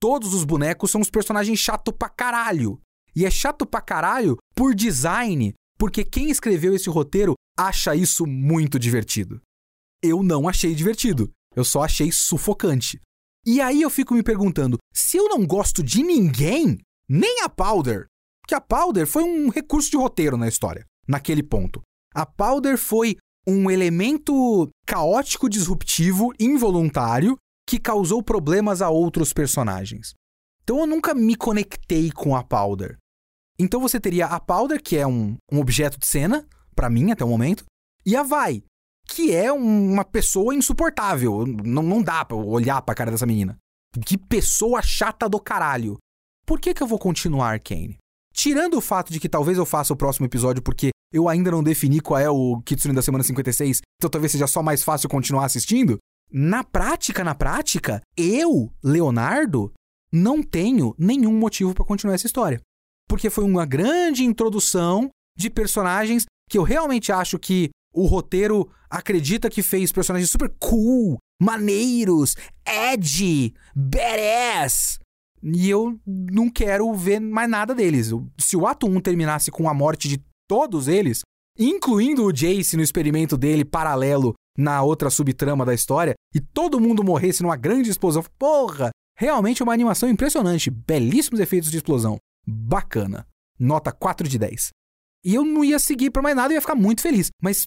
Todos 0.00 0.32
os 0.32 0.44
bonecos 0.44 0.92
são 0.92 1.00
os 1.00 1.10
personagens 1.10 1.58
chato 1.58 1.92
pra 1.92 2.08
caralho. 2.08 2.80
E 3.16 3.26
é 3.26 3.30
chato 3.30 3.66
pra 3.66 3.80
caralho 3.80 4.36
por 4.54 4.74
design, 4.74 5.52
porque 5.78 6.04
quem 6.04 6.30
escreveu 6.30 6.74
esse 6.74 6.90
roteiro 6.90 7.34
acha 7.56 7.94
isso 7.94 8.26
muito 8.26 8.78
divertido. 8.78 9.40
Eu 10.02 10.22
não 10.22 10.48
achei 10.48 10.74
divertido, 10.74 11.30
eu 11.54 11.64
só 11.64 11.82
achei 11.82 12.10
sufocante. 12.12 13.00
E 13.46 13.60
aí 13.60 13.80
eu 13.82 13.90
fico 13.90 14.14
me 14.14 14.22
perguntando: 14.22 14.78
se 14.92 15.16
eu 15.16 15.28
não 15.28 15.46
gosto 15.46 15.82
de 15.82 16.02
ninguém, 16.02 16.78
nem 17.08 17.42
a 17.42 17.48
Powder, 17.48 18.06
que 18.46 18.54
a 18.54 18.60
Powder 18.60 19.06
foi 19.06 19.22
um 19.22 19.48
recurso 19.48 19.90
de 19.90 19.96
roteiro 19.96 20.36
na 20.36 20.48
história, 20.48 20.84
naquele 21.06 21.42
ponto. 21.42 21.80
A 22.14 22.26
Powder 22.26 22.76
foi 22.76 23.16
um 23.46 23.70
elemento 23.70 24.68
caótico, 24.86 25.48
disruptivo, 25.48 26.32
involuntário, 26.38 27.36
que 27.66 27.78
causou 27.78 28.22
problemas 28.22 28.82
a 28.82 28.90
outros 28.90 29.32
personagens. 29.32 30.12
Então 30.62 30.80
eu 30.80 30.86
nunca 30.86 31.14
me 31.14 31.34
conectei 31.34 32.10
com 32.10 32.36
a 32.36 32.42
Powder. 32.42 32.98
Então 33.58 33.80
você 33.80 33.98
teria 33.98 34.26
a 34.26 34.38
Powder, 34.38 34.80
que 34.80 34.96
é 34.96 35.06
um, 35.06 35.36
um 35.50 35.58
objeto 35.58 35.98
de 35.98 36.06
cena, 36.06 36.46
para 36.76 36.88
mim 36.88 37.10
até 37.10 37.24
o 37.24 37.28
momento, 37.28 37.64
e 38.06 38.14
a 38.14 38.22
Vai, 38.22 38.62
que 39.08 39.34
é 39.34 39.50
uma 39.50 40.04
pessoa 40.04 40.54
insuportável. 40.54 41.44
Não, 41.46 41.82
não 41.82 42.00
dá 42.00 42.24
pra 42.24 42.36
olhar 42.36 42.80
pra 42.82 42.94
cara 42.94 43.10
dessa 43.10 43.26
menina. 43.26 43.58
Que 44.06 44.16
pessoa 44.16 44.80
chata 44.80 45.28
do 45.28 45.40
caralho. 45.40 45.96
Por 46.46 46.60
que, 46.60 46.72
que 46.72 46.82
eu 46.82 46.86
vou 46.86 46.98
continuar 46.98 47.50
Arcane? 47.50 47.96
Tirando 48.32 48.74
o 48.74 48.80
fato 48.80 49.12
de 49.12 49.18
que 49.18 49.28
talvez 49.28 49.58
eu 49.58 49.66
faça 49.66 49.92
o 49.92 49.96
próximo 49.96 50.26
episódio 50.26 50.62
porque 50.62 50.90
eu 51.12 51.28
ainda 51.28 51.50
não 51.50 51.62
defini 51.62 52.00
qual 52.00 52.20
é 52.20 52.30
o 52.30 52.62
Kitsune 52.64 52.94
da 52.94 53.02
semana 53.02 53.24
56, 53.24 53.80
então 53.96 54.10
talvez 54.10 54.30
seja 54.30 54.46
só 54.46 54.62
mais 54.62 54.84
fácil 54.84 55.08
continuar 55.08 55.46
assistindo. 55.46 55.98
Na 56.30 56.62
prática, 56.62 57.24
na 57.24 57.34
prática, 57.34 58.00
eu, 58.16 58.70
Leonardo, 58.84 59.72
não 60.12 60.42
tenho 60.42 60.94
nenhum 60.98 61.32
motivo 61.32 61.74
para 61.74 61.84
continuar 61.84 62.14
essa 62.14 62.26
história 62.26 62.60
porque 63.08 63.30
foi 63.30 63.44
uma 63.44 63.64
grande 63.64 64.22
introdução 64.22 65.08
de 65.36 65.48
personagens 65.48 66.26
que 66.48 66.58
eu 66.58 66.62
realmente 66.62 67.10
acho 67.10 67.38
que 67.38 67.70
o 67.94 68.06
roteiro 68.06 68.70
acredita 68.90 69.50
que 69.50 69.62
fez 69.62 69.90
personagens 69.90 70.30
super 70.30 70.52
cool, 70.60 71.18
maneiros, 71.40 72.36
edgy, 72.66 73.54
badass. 73.74 74.98
E 75.42 75.70
eu 75.70 75.98
não 76.06 76.50
quero 76.50 76.92
ver 76.94 77.20
mais 77.20 77.48
nada 77.48 77.74
deles. 77.74 78.10
Se 78.38 78.56
o 78.56 78.66
ato 78.66 78.86
1 78.86 79.00
terminasse 79.00 79.50
com 79.50 79.68
a 79.68 79.74
morte 79.74 80.08
de 80.08 80.22
todos 80.48 80.88
eles, 80.88 81.22
incluindo 81.58 82.24
o 82.24 82.32
Jace 82.32 82.76
no 82.76 82.82
experimento 82.82 83.36
dele 83.36 83.64
paralelo 83.64 84.34
na 84.56 84.82
outra 84.82 85.08
subtrama 85.08 85.64
da 85.64 85.72
história, 85.72 86.14
e 86.34 86.40
todo 86.40 86.80
mundo 86.80 87.04
morresse 87.04 87.42
numa 87.42 87.56
grande 87.56 87.90
explosão, 87.90 88.24
porra! 88.38 88.90
Realmente 89.16 89.62
uma 89.62 89.72
animação 89.72 90.08
impressionante, 90.08 90.70
belíssimos 90.70 91.40
efeitos 91.40 91.70
de 91.70 91.76
explosão 91.76 92.18
bacana. 92.48 93.26
Nota 93.58 93.92
4 93.92 94.28
de 94.28 94.38
10. 94.38 94.70
E 95.24 95.34
eu 95.34 95.44
não 95.44 95.64
ia 95.64 95.78
seguir 95.78 96.10
por 96.10 96.22
mais 96.22 96.34
nada, 96.34 96.52
eu 96.52 96.56
ia 96.56 96.60
ficar 96.60 96.74
muito 96.74 97.02
feliz. 97.02 97.28
Mas 97.42 97.66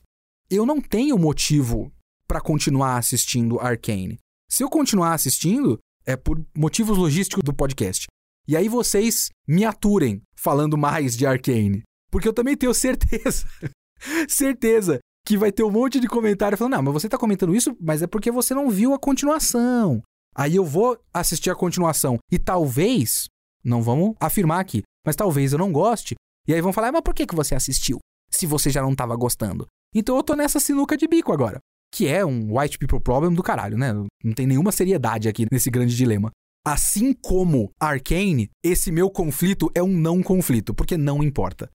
eu 0.50 0.66
não 0.66 0.82
tenho 0.82 1.18
motivo 1.18 1.92
para 2.28 2.42
continuar 2.42 2.98
assistindo 2.98 3.60
Arcane. 3.60 4.18
Se 4.50 4.64
eu 4.64 4.70
continuar 4.70 5.14
assistindo, 5.14 5.78
é 6.06 6.16
por 6.16 6.44
motivos 6.56 6.98
logísticos 6.98 7.44
do 7.44 7.54
podcast. 7.54 8.08
E 8.48 8.58
aí 8.58 8.68
vocês 8.68 9.30
me 9.48 9.64
aturem 9.64 10.22
falando 10.36 10.78
mais 10.78 11.16
de 11.16 11.26
Arcane. 11.26 11.84
Porque 12.12 12.28
eu 12.28 12.34
também 12.34 12.58
tenho 12.58 12.74
certeza, 12.74 13.48
certeza 14.28 15.00
que 15.26 15.38
vai 15.38 15.52
ter 15.52 15.64
um 15.64 15.72
monte 15.72 16.00
de 16.00 16.08
comentário 16.08 16.58
falando: 16.58 16.74
não, 16.74 16.84
mas 16.84 16.94
você 16.94 17.08
tá 17.08 17.18
comentando 17.18 17.56
isso, 17.56 17.76
mas 17.80 18.02
é 18.02 18.08
porque 18.08 18.32
você 18.32 18.54
não 18.54 18.70
viu 18.70 18.94
a 18.94 19.00
continuação. 19.00 20.02
Aí 20.36 20.56
eu 20.56 20.66
vou 20.66 20.98
assistir 21.14 21.50
a 21.50 21.56
continuação. 21.56 22.18
E 22.32 22.40
talvez 22.40 23.28
não 23.64 23.82
vamos 23.82 24.16
afirmar 24.20 24.60
aqui. 24.60 24.84
Mas 25.06 25.16
talvez 25.16 25.54
eu 25.54 25.60
não 25.60 25.72
goste. 25.72 26.16
E 26.48 26.54
aí 26.54 26.62
vão 26.62 26.74
falar, 26.74 26.92
mas 26.92 27.02
por 27.02 27.14
que, 27.14 27.26
que 27.26 27.36
você 27.36 27.56
assistiu? 27.56 28.00
Se 28.30 28.46
você 28.46 28.70
já 28.70 28.82
não 28.82 28.92
estava 28.92 29.16
gostando. 29.16 29.68
Então 29.94 30.16
eu 30.16 30.24
tô 30.24 30.36
nessa 30.36 30.60
sinuca 30.60 30.98
de 30.98 31.08
bico 31.08 31.34
agora. 31.34 31.60
Que 31.94 32.08
é 32.08 32.26
um 32.26 32.58
white 32.58 32.78
people 32.78 33.00
problem 33.00 33.34
do 33.34 33.44
caralho, 33.44 33.78
né? 33.78 33.94
Não 34.24 34.34
tem 34.34 34.48
nenhuma 34.48 34.72
seriedade 34.72 35.28
aqui 35.28 35.46
nesse 35.52 35.70
grande 35.70 35.96
dilema. 35.96 36.32
Assim 36.66 37.14
como 37.14 37.72
Arcane, 37.80 38.50
esse 38.64 38.92
meu 38.92 39.10
conflito 39.10 39.70
é 39.74 39.82
um 39.82 39.88
não 39.88 40.22
conflito, 40.22 40.74
porque 40.74 40.96
não 40.96 41.24
importa. 41.24 41.70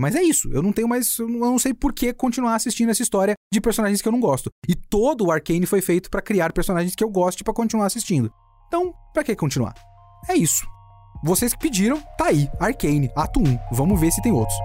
Mas 0.00 0.16
é 0.16 0.22
isso, 0.22 0.50
eu 0.52 0.62
não 0.62 0.72
tenho 0.72 0.88
mais. 0.88 1.16
Eu 1.18 1.28
não 1.28 1.58
sei 1.58 1.72
por 1.72 1.92
que 1.92 2.12
continuar 2.12 2.56
assistindo 2.56 2.90
essa 2.90 3.02
história 3.02 3.34
de 3.52 3.60
personagens 3.60 4.02
que 4.02 4.08
eu 4.08 4.12
não 4.12 4.18
gosto. 4.18 4.50
E 4.68 4.74
todo 4.74 5.26
o 5.26 5.30
Arcane 5.30 5.66
foi 5.66 5.80
feito 5.80 6.10
para 6.10 6.22
criar 6.22 6.52
personagens 6.52 6.94
que 6.94 7.04
eu 7.04 7.10
goste 7.10 7.44
para 7.44 7.54
continuar 7.54 7.86
assistindo. 7.86 8.32
Então, 8.66 8.92
para 9.12 9.22
que 9.22 9.36
continuar? 9.36 9.74
É 10.28 10.34
isso. 10.34 10.66
Vocês 11.24 11.52
que 11.52 11.60
pediram, 11.60 12.02
tá 12.18 12.26
aí, 12.26 12.50
Arcane, 12.58 13.08
ato 13.14 13.38
1. 13.38 13.58
Vamos 13.70 14.00
ver 14.00 14.10
se 14.10 14.20
tem 14.20 14.32
outros. 14.32 14.58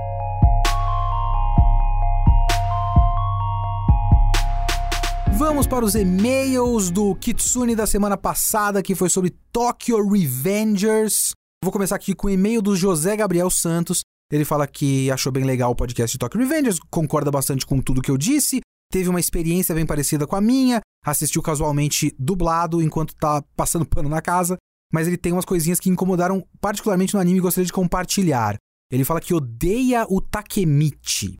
Vamos 5.38 5.68
para 5.68 5.86
os 5.86 5.94
e-mails 5.94 6.90
do 6.90 7.14
Kitsune 7.14 7.76
da 7.76 7.86
semana 7.86 8.18
passada, 8.18 8.82
que 8.82 8.96
foi 8.96 9.08
sobre 9.08 9.36
Tokyo 9.52 10.04
Revengers. 10.10 11.30
Vou 11.64 11.72
começar 11.72 11.96
aqui 11.96 12.16
com 12.16 12.26
o 12.26 12.32
e-mail 12.32 12.60
do 12.60 12.76
José 12.76 13.16
Gabriel 13.16 13.52
Santos. 13.52 14.02
Ele 14.32 14.44
fala 14.44 14.66
que 14.66 15.12
achou 15.12 15.32
bem 15.32 15.44
legal 15.44 15.70
o 15.74 15.76
podcast 15.76 16.12
de 16.12 16.18
Tokyo 16.18 16.40
Revengers, 16.40 16.80
concorda 16.90 17.30
bastante 17.30 17.68
com 17.68 17.80
tudo 17.80 18.02
que 18.02 18.10
eu 18.10 18.18
disse, 18.18 18.62
teve 18.92 19.08
uma 19.10 19.20
experiência 19.20 19.76
bem 19.76 19.86
parecida 19.86 20.26
com 20.26 20.36
a 20.36 20.42
minha, 20.42 20.82
assistiu 21.06 21.44
casualmente 21.44 22.16
dublado 22.18 22.82
enquanto 22.82 23.16
tá 23.16 23.44
passando 23.56 23.86
pano 23.86 24.10
na 24.10 24.24
casa 24.24 24.58
mas 24.92 25.08
ele 25.08 25.18
tem 25.18 25.34
umas 25.34 25.46
coisinhas 25.46 25.80
que 25.80 25.90
incomodaram 25.90 26.46
particularmente 26.60 27.14
no 27.14 27.20
anime 27.20 27.40
e 27.40 27.42
gostaria 27.42 27.66
de 27.66 27.74
compartilhar. 27.74 28.58
Ele 28.92 29.04
fala 29.04 29.22
que 29.22 29.34
odeia 29.34 30.06
o 30.10 30.22
Takemichi. 30.22 31.36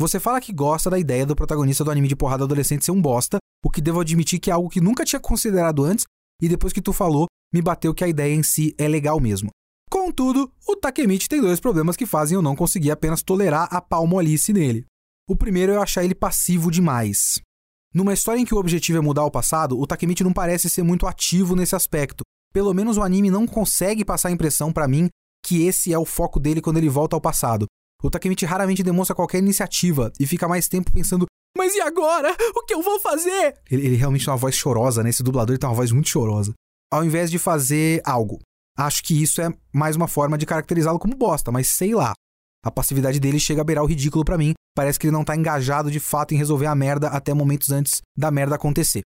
Você 0.00 0.18
fala 0.18 0.40
que 0.40 0.52
gosta 0.52 0.88
da 0.88 0.98
ideia 0.98 1.26
do 1.26 1.36
protagonista 1.36 1.84
do 1.84 1.90
anime 1.90 2.08
de 2.08 2.16
porrada 2.16 2.44
adolescente 2.44 2.84
ser 2.84 2.90
um 2.90 3.00
bosta, 3.00 3.38
o 3.64 3.70
que 3.70 3.80
devo 3.80 4.00
admitir 4.00 4.38
que 4.38 4.50
é 4.50 4.52
algo 4.52 4.68
que 4.68 4.80
nunca 4.80 5.04
tinha 5.04 5.20
considerado 5.20 5.84
antes, 5.84 6.04
e 6.40 6.48
depois 6.48 6.72
que 6.72 6.80
tu 6.80 6.92
falou, 6.92 7.26
me 7.52 7.60
bateu 7.60 7.92
que 7.92 8.04
a 8.04 8.08
ideia 8.08 8.34
em 8.34 8.42
si 8.42 8.74
é 8.78 8.88
legal 8.88 9.20
mesmo. 9.20 9.50
Contudo, 9.90 10.50
o 10.66 10.76
Takemichi 10.76 11.28
tem 11.28 11.40
dois 11.40 11.60
problemas 11.60 11.96
que 11.96 12.06
fazem 12.06 12.36
eu 12.36 12.42
não 12.42 12.56
conseguir 12.56 12.90
apenas 12.90 13.22
tolerar 13.22 13.68
a 13.70 13.80
palmolice 13.80 14.52
nele. 14.52 14.86
O 15.28 15.36
primeiro 15.36 15.72
é 15.72 15.76
eu 15.76 15.82
achar 15.82 16.04
ele 16.04 16.14
passivo 16.14 16.70
demais. 16.70 17.40
Numa 17.92 18.12
história 18.12 18.40
em 18.40 18.44
que 18.44 18.54
o 18.54 18.58
objetivo 18.58 18.98
é 18.98 19.00
mudar 19.00 19.24
o 19.24 19.30
passado, 19.30 19.78
o 19.78 19.86
Takemichi 19.86 20.22
não 20.22 20.32
parece 20.32 20.70
ser 20.70 20.82
muito 20.82 21.06
ativo 21.06 21.56
nesse 21.56 21.74
aspecto, 21.74 22.22
pelo 22.52 22.74
menos 22.74 22.96
o 22.96 23.02
anime 23.02 23.30
não 23.30 23.46
consegue 23.46 24.04
passar 24.04 24.28
a 24.28 24.32
impressão 24.32 24.72
para 24.72 24.88
mim 24.88 25.08
que 25.44 25.66
esse 25.66 25.92
é 25.92 25.98
o 25.98 26.04
foco 26.04 26.38
dele 26.38 26.60
quando 26.60 26.76
ele 26.76 26.88
volta 26.88 27.16
ao 27.16 27.20
passado. 27.20 27.66
O 28.02 28.10
Takemichi 28.10 28.46
raramente 28.46 28.82
demonstra 28.82 29.14
qualquer 29.14 29.38
iniciativa 29.38 30.12
e 30.18 30.26
fica 30.26 30.48
mais 30.48 30.68
tempo 30.68 30.90
pensando: 30.92 31.26
mas 31.56 31.74
e 31.74 31.80
agora? 31.80 32.34
O 32.54 32.64
que 32.64 32.74
eu 32.74 32.82
vou 32.82 33.00
fazer? 33.00 33.54
Ele, 33.70 33.86
ele 33.86 33.96
realmente 33.96 34.24
tem 34.24 34.32
uma 34.32 34.38
voz 34.38 34.54
chorosa, 34.54 35.02
né? 35.02 35.10
Esse 35.10 35.22
dublador 35.22 35.58
tem 35.58 35.68
uma 35.68 35.74
voz 35.74 35.92
muito 35.92 36.08
chorosa. 36.08 36.52
Ao 36.92 37.04
invés 37.04 37.30
de 37.30 37.38
fazer 37.38 38.00
algo. 38.04 38.38
Acho 38.78 39.02
que 39.02 39.20
isso 39.20 39.42
é 39.42 39.52
mais 39.72 39.96
uma 39.96 40.08
forma 40.08 40.38
de 40.38 40.46
caracterizá-lo 40.46 40.98
como 40.98 41.16
bosta, 41.16 41.52
mas 41.52 41.68
sei 41.68 41.94
lá. 41.94 42.12
A 42.64 42.70
passividade 42.70 43.20
dele 43.20 43.40
chega 43.40 43.60
a 43.60 43.64
beirar 43.64 43.84
o 43.84 43.86
ridículo 43.86 44.24
para 44.24 44.38
mim. 44.38 44.54
Parece 44.74 44.98
que 44.98 45.06
ele 45.06 45.12
não 45.12 45.24
tá 45.24 45.36
engajado 45.36 45.90
de 45.90 46.00
fato 46.00 46.32
em 46.32 46.36
resolver 46.36 46.66
a 46.66 46.74
merda 46.74 47.08
até 47.08 47.34
momentos 47.34 47.70
antes 47.70 48.00
da 48.16 48.30
merda 48.30 48.54
acontecer. 48.54 49.02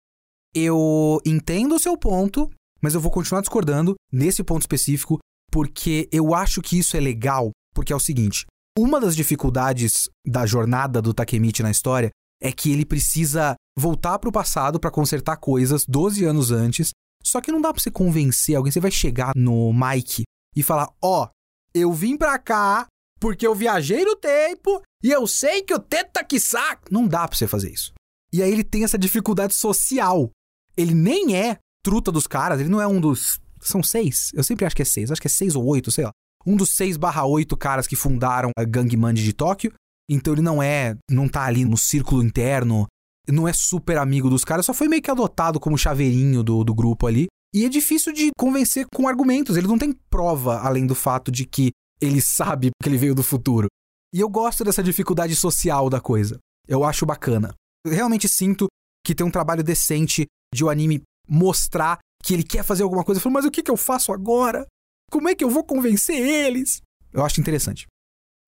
Eu 0.56 1.20
entendo 1.26 1.76
o 1.76 1.80
seu 1.80 1.96
ponto, 1.98 2.50
mas 2.82 2.94
eu 2.94 3.02
vou 3.02 3.12
continuar 3.12 3.42
discordando 3.42 3.96
nesse 4.12 4.44
ponto 4.44 4.62
específico, 4.62 5.20
porque 5.52 6.08
eu 6.12 6.34
acho 6.34 6.62
que 6.62 6.78
isso 6.78 6.96
é 6.96 7.00
legal, 7.00 7.52
porque 7.74 7.94
é 7.94 7.96
o 7.96 8.00
seguinte: 8.00 8.46
uma 8.78 9.00
das 9.00 9.16
dificuldades 9.16 10.10
da 10.26 10.46
jornada 10.46 11.02
do 11.02 11.14
Takemichi 11.14 11.64
na 11.64 11.72
história 11.72 12.10
é 12.42 12.52
que 12.52 12.72
ele 12.72 12.86
precisa 12.86 13.56
voltar 13.78 14.18
para 14.20 14.30
o 14.30 14.34
passado 14.34 14.80
para 14.80 14.92
consertar 14.92 15.38
coisas 15.38 15.86
12 15.86 16.24
anos 16.26 16.52
antes. 16.52 16.92
Só 17.22 17.42
que 17.42 17.52
não 17.52 17.60
dá 17.60 17.74
para 17.74 17.82
você 17.82 17.92
convencer 17.92 18.56
alguém, 18.56 18.72
você 18.72 18.80
vai 18.80 18.92
chegar 18.92 19.34
no 19.36 19.74
Mike 19.74 20.24
e 20.56 20.64
falar: 20.64 20.90
"Ó, 21.02 21.26
oh, 21.26 21.30
eu 21.74 21.92
vim 21.92 22.18
para 22.18 22.40
cá 22.40 22.88
porque 23.20 23.46
eu 23.46 23.54
viajei 23.54 24.06
no 24.06 24.16
tempo 24.16 24.82
e 25.04 25.12
eu 25.12 25.28
sei 25.28 25.62
que 25.62 25.74
o 25.74 25.80
teta 25.80 26.26
saca". 26.40 26.88
Não 26.90 27.08
dá 27.08 27.28
para 27.28 27.38
você 27.38 27.48
fazer 27.48 27.72
isso. 27.72 27.92
E 28.32 28.42
aí 28.42 28.52
ele 28.52 28.64
tem 28.64 28.84
essa 28.84 28.98
dificuldade 28.98 29.54
social. 29.54 30.30
Ele 30.78 30.94
nem 30.94 31.36
é 31.36 31.58
truta 31.84 32.12
dos 32.12 32.28
caras, 32.28 32.60
ele 32.60 32.70
não 32.70 32.82
é 32.82 32.88
um 32.88 33.00
dos 33.00 33.40
São 33.62 33.84
seis? 33.84 34.32
Eu 34.34 34.44
sempre 34.44 34.66
acho 34.66 34.76
que 34.76 34.82
é 34.82 34.86
seis. 34.86 35.12
Acho 35.12 35.22
que 35.22 35.28
é 35.28 35.30
seis 35.30 35.56
ou 35.56 35.66
oito, 35.66 35.92
sei 35.92 36.06
lá. 36.06 36.12
Um 36.46 36.56
dos 36.56 36.70
seis 36.70 36.98
barra 36.98 37.26
oito 37.26 37.58
caras 37.58 37.88
que 37.88 37.96
fundaram 37.96 38.52
a 38.58 38.64
Gang 38.64 38.96
de 39.14 39.34
Tóquio. 39.34 39.74
Então 40.10 40.34
ele 40.34 40.42
não 40.42 40.64
é. 40.64 40.96
Não 41.10 41.28
tá 41.28 41.44
ali 41.44 41.66
no 41.66 41.78
círculo 41.78 42.24
interno. 42.24 42.88
Não 43.28 43.48
é 43.48 43.54
super 43.54 43.98
amigo 43.98 44.30
dos 44.30 44.46
caras. 44.46 44.66
Só 44.66 44.74
foi 44.74 44.88
meio 44.88 45.02
que 45.02 45.12
adotado 45.12 45.60
como 45.60 45.78
chaveirinho 45.78 46.42
do, 46.42 46.64
do 46.64 46.74
grupo 46.74 47.06
ali. 47.06 47.28
E 47.54 47.66
é 47.66 47.70
difícil 47.70 48.14
de 48.14 48.30
convencer 48.38 48.86
com 48.94 49.08
argumentos. 49.08 49.58
Ele 49.58 49.68
não 49.68 49.78
tem 49.78 49.94
prova 50.10 50.60
além 50.60 50.88
do 50.88 50.96
fato 50.96 51.32
de 51.32 51.46
que 51.46 51.72
ele 52.02 52.22
sabe 52.22 52.70
que 52.82 52.90
ele 52.90 52.98
veio 52.98 53.14
do 53.14 53.24
futuro. 53.24 53.68
E 54.14 54.20
eu 54.20 54.30
gosto 54.30 54.64
dessa 54.64 54.82
dificuldade 54.82 55.36
social 55.36 55.90
da 55.90 56.00
coisa. 56.00 56.40
Eu 56.68 56.84
acho 56.84 57.06
bacana. 57.06 57.54
Eu 57.86 57.94
realmente 57.94 58.28
sinto 58.28 58.68
que 59.06 59.14
tem 59.14 59.26
um 59.26 59.32
trabalho 59.32 59.64
decente 59.64 60.26
de 60.54 60.64
o 60.64 60.70
anime 60.70 61.02
mostrar 61.30 62.00
que 62.24 62.34
ele 62.34 62.44
quer 62.44 62.64
fazer 62.64 62.84
alguma 62.84 63.04
coisa. 63.04 63.20
Eu 63.20 63.24
falo, 63.24 63.34
mas 63.34 63.46
o 63.46 63.52
que, 63.52 63.64
que 63.64 63.72
eu 63.72 63.78
faço 63.78 64.12
agora? 64.12 64.66
Como 65.12 65.30
é 65.30 65.36
que 65.36 65.44
eu 65.44 65.50
vou 65.50 65.64
convencer 65.64 66.16
eles? 66.16 66.82
Eu 67.12 67.24
acho 67.24 67.40
interessante. 67.40 67.88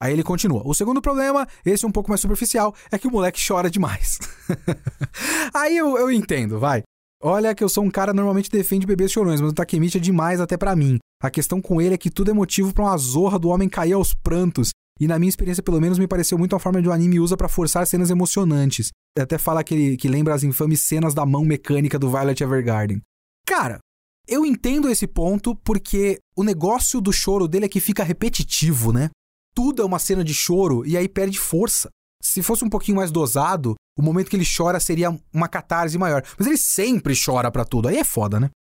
Aí 0.02 0.14
ele 0.14 0.24
continua. 0.24 0.64
O 0.66 0.74
segundo 0.74 1.02
problema, 1.02 1.48
esse 1.64 1.86
é 1.86 1.88
um 1.88 1.92
pouco 1.92 2.10
mais 2.10 2.22
superficial, 2.22 2.74
é 2.92 2.98
que 2.98 3.08
o 3.08 3.12
moleque 3.12 3.40
chora 3.46 3.70
demais. 3.70 4.18
Aí 5.54 5.78
eu, 5.78 5.96
eu 5.98 6.12
entendo, 6.12 6.60
vai. 6.60 6.82
Olha 7.22 7.54
que 7.54 7.64
eu 7.64 7.70
sou 7.70 7.84
um 7.84 7.92
cara 7.92 8.12
normalmente 8.12 8.50
defende 8.50 8.88
bebês 8.88 9.12
chorões, 9.12 9.40
mas 9.40 9.52
o 9.52 9.54
Takemichi 9.54 10.00
é 10.00 10.02
demais 10.02 10.42
até 10.42 10.58
para 10.58 10.76
mim. 10.76 10.98
A 11.22 11.30
questão 11.30 11.62
com 11.62 11.80
ele 11.80 11.94
é 11.94 11.98
que 11.98 12.10
tudo 12.10 12.32
é 12.32 12.34
motivo 12.34 12.74
para 12.74 12.86
uma 12.86 12.98
zorra 12.98 13.38
do 13.38 13.50
homem 13.50 13.70
cair 13.70 13.94
aos 13.94 14.12
prantos. 14.12 14.72
E 15.02 15.08
na 15.08 15.18
minha 15.18 15.30
experiência, 15.30 15.64
pelo 15.64 15.82
menos, 15.82 15.97
me 15.97 16.08
pareceu 16.08 16.38
muito 16.38 16.56
a 16.56 16.60
forma 16.60 16.80
de 16.80 16.88
o 16.88 16.91
anime 16.91 17.20
usa 17.20 17.36
para 17.36 17.49
forçar 17.49 17.88
cenas 17.88 18.12
emocionantes. 18.12 18.91
Até 19.18 19.39
fala 19.39 19.64
que, 19.64 19.74
ele, 19.74 19.97
que 19.97 20.08
lembra 20.08 20.36
as 20.36 20.43
infames 20.43 20.82
cenas 20.82 21.16
da 21.16 21.26
mão 21.26 21.43
mecânica 21.43 21.97
do 21.97 22.08
Violet 22.08 22.43
Evergarden. 22.43 23.02
Cara, 23.43 23.80
eu 24.28 24.45
entendo 24.45 24.88
esse 24.88 25.08
ponto 25.08 25.56
porque 25.56 26.20
o 26.38 26.43
negócio 26.43 27.02
do 27.02 27.12
choro 27.12 27.47
dele 27.47 27.66
é 27.66 27.68
que 27.68 27.80
fica 27.80 28.04
repetitivo, 28.04 28.93
né? 28.93 29.10
Tudo 29.56 29.82
é 29.82 29.86
uma 29.86 29.97
cena 29.97 30.24
de 30.24 30.36
choro 30.36 30.86
e 30.86 30.95
aí 30.95 31.10
perde 31.10 31.39
força. 31.39 31.89
Se 32.22 32.43
fosse 32.43 32.64
um 32.64 32.70
pouquinho 32.70 32.97
mais 32.97 33.12
dosado, 33.12 33.74
o 33.97 34.04
momento 34.04 34.30
que 34.30 34.36
ele 34.36 34.45
chora 34.45 34.80
seria 34.80 35.10
uma 35.34 35.47
catarse 35.47 35.97
maior. 35.97 36.24
Mas 36.38 36.45
ele 36.47 36.58
sempre 36.58 37.16
chora 37.16 37.52
para 37.52 37.66
tudo. 37.66 37.88
Aí 37.88 37.97
é 37.97 38.04
foda, 38.04 38.39
né? 38.39 38.52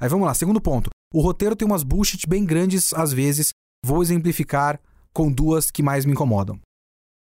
Aí 0.00 0.08
vamos 0.08 0.26
lá, 0.26 0.32
segundo 0.32 0.62
ponto. 0.62 0.88
O 1.12 1.20
roteiro 1.20 1.54
tem 1.54 1.66
umas 1.66 1.82
bullshit 1.82 2.26
bem 2.26 2.46
grandes 2.46 2.94
às 2.94 3.12
vezes. 3.12 3.50
Vou 3.84 4.02
exemplificar 4.02 4.80
com 5.12 5.30
duas 5.30 5.70
que 5.70 5.82
mais 5.82 6.04
me 6.04 6.12
incomodam. 6.12 6.58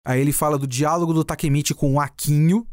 Aí 0.05 0.19
ele 0.19 0.32
fala 0.32 0.57
do 0.57 0.67
diálogo 0.67 1.13
do 1.13 1.24
Takemichi 1.24 1.74
com 1.74 1.93
o 1.93 1.99
Aquinho. 1.99 2.65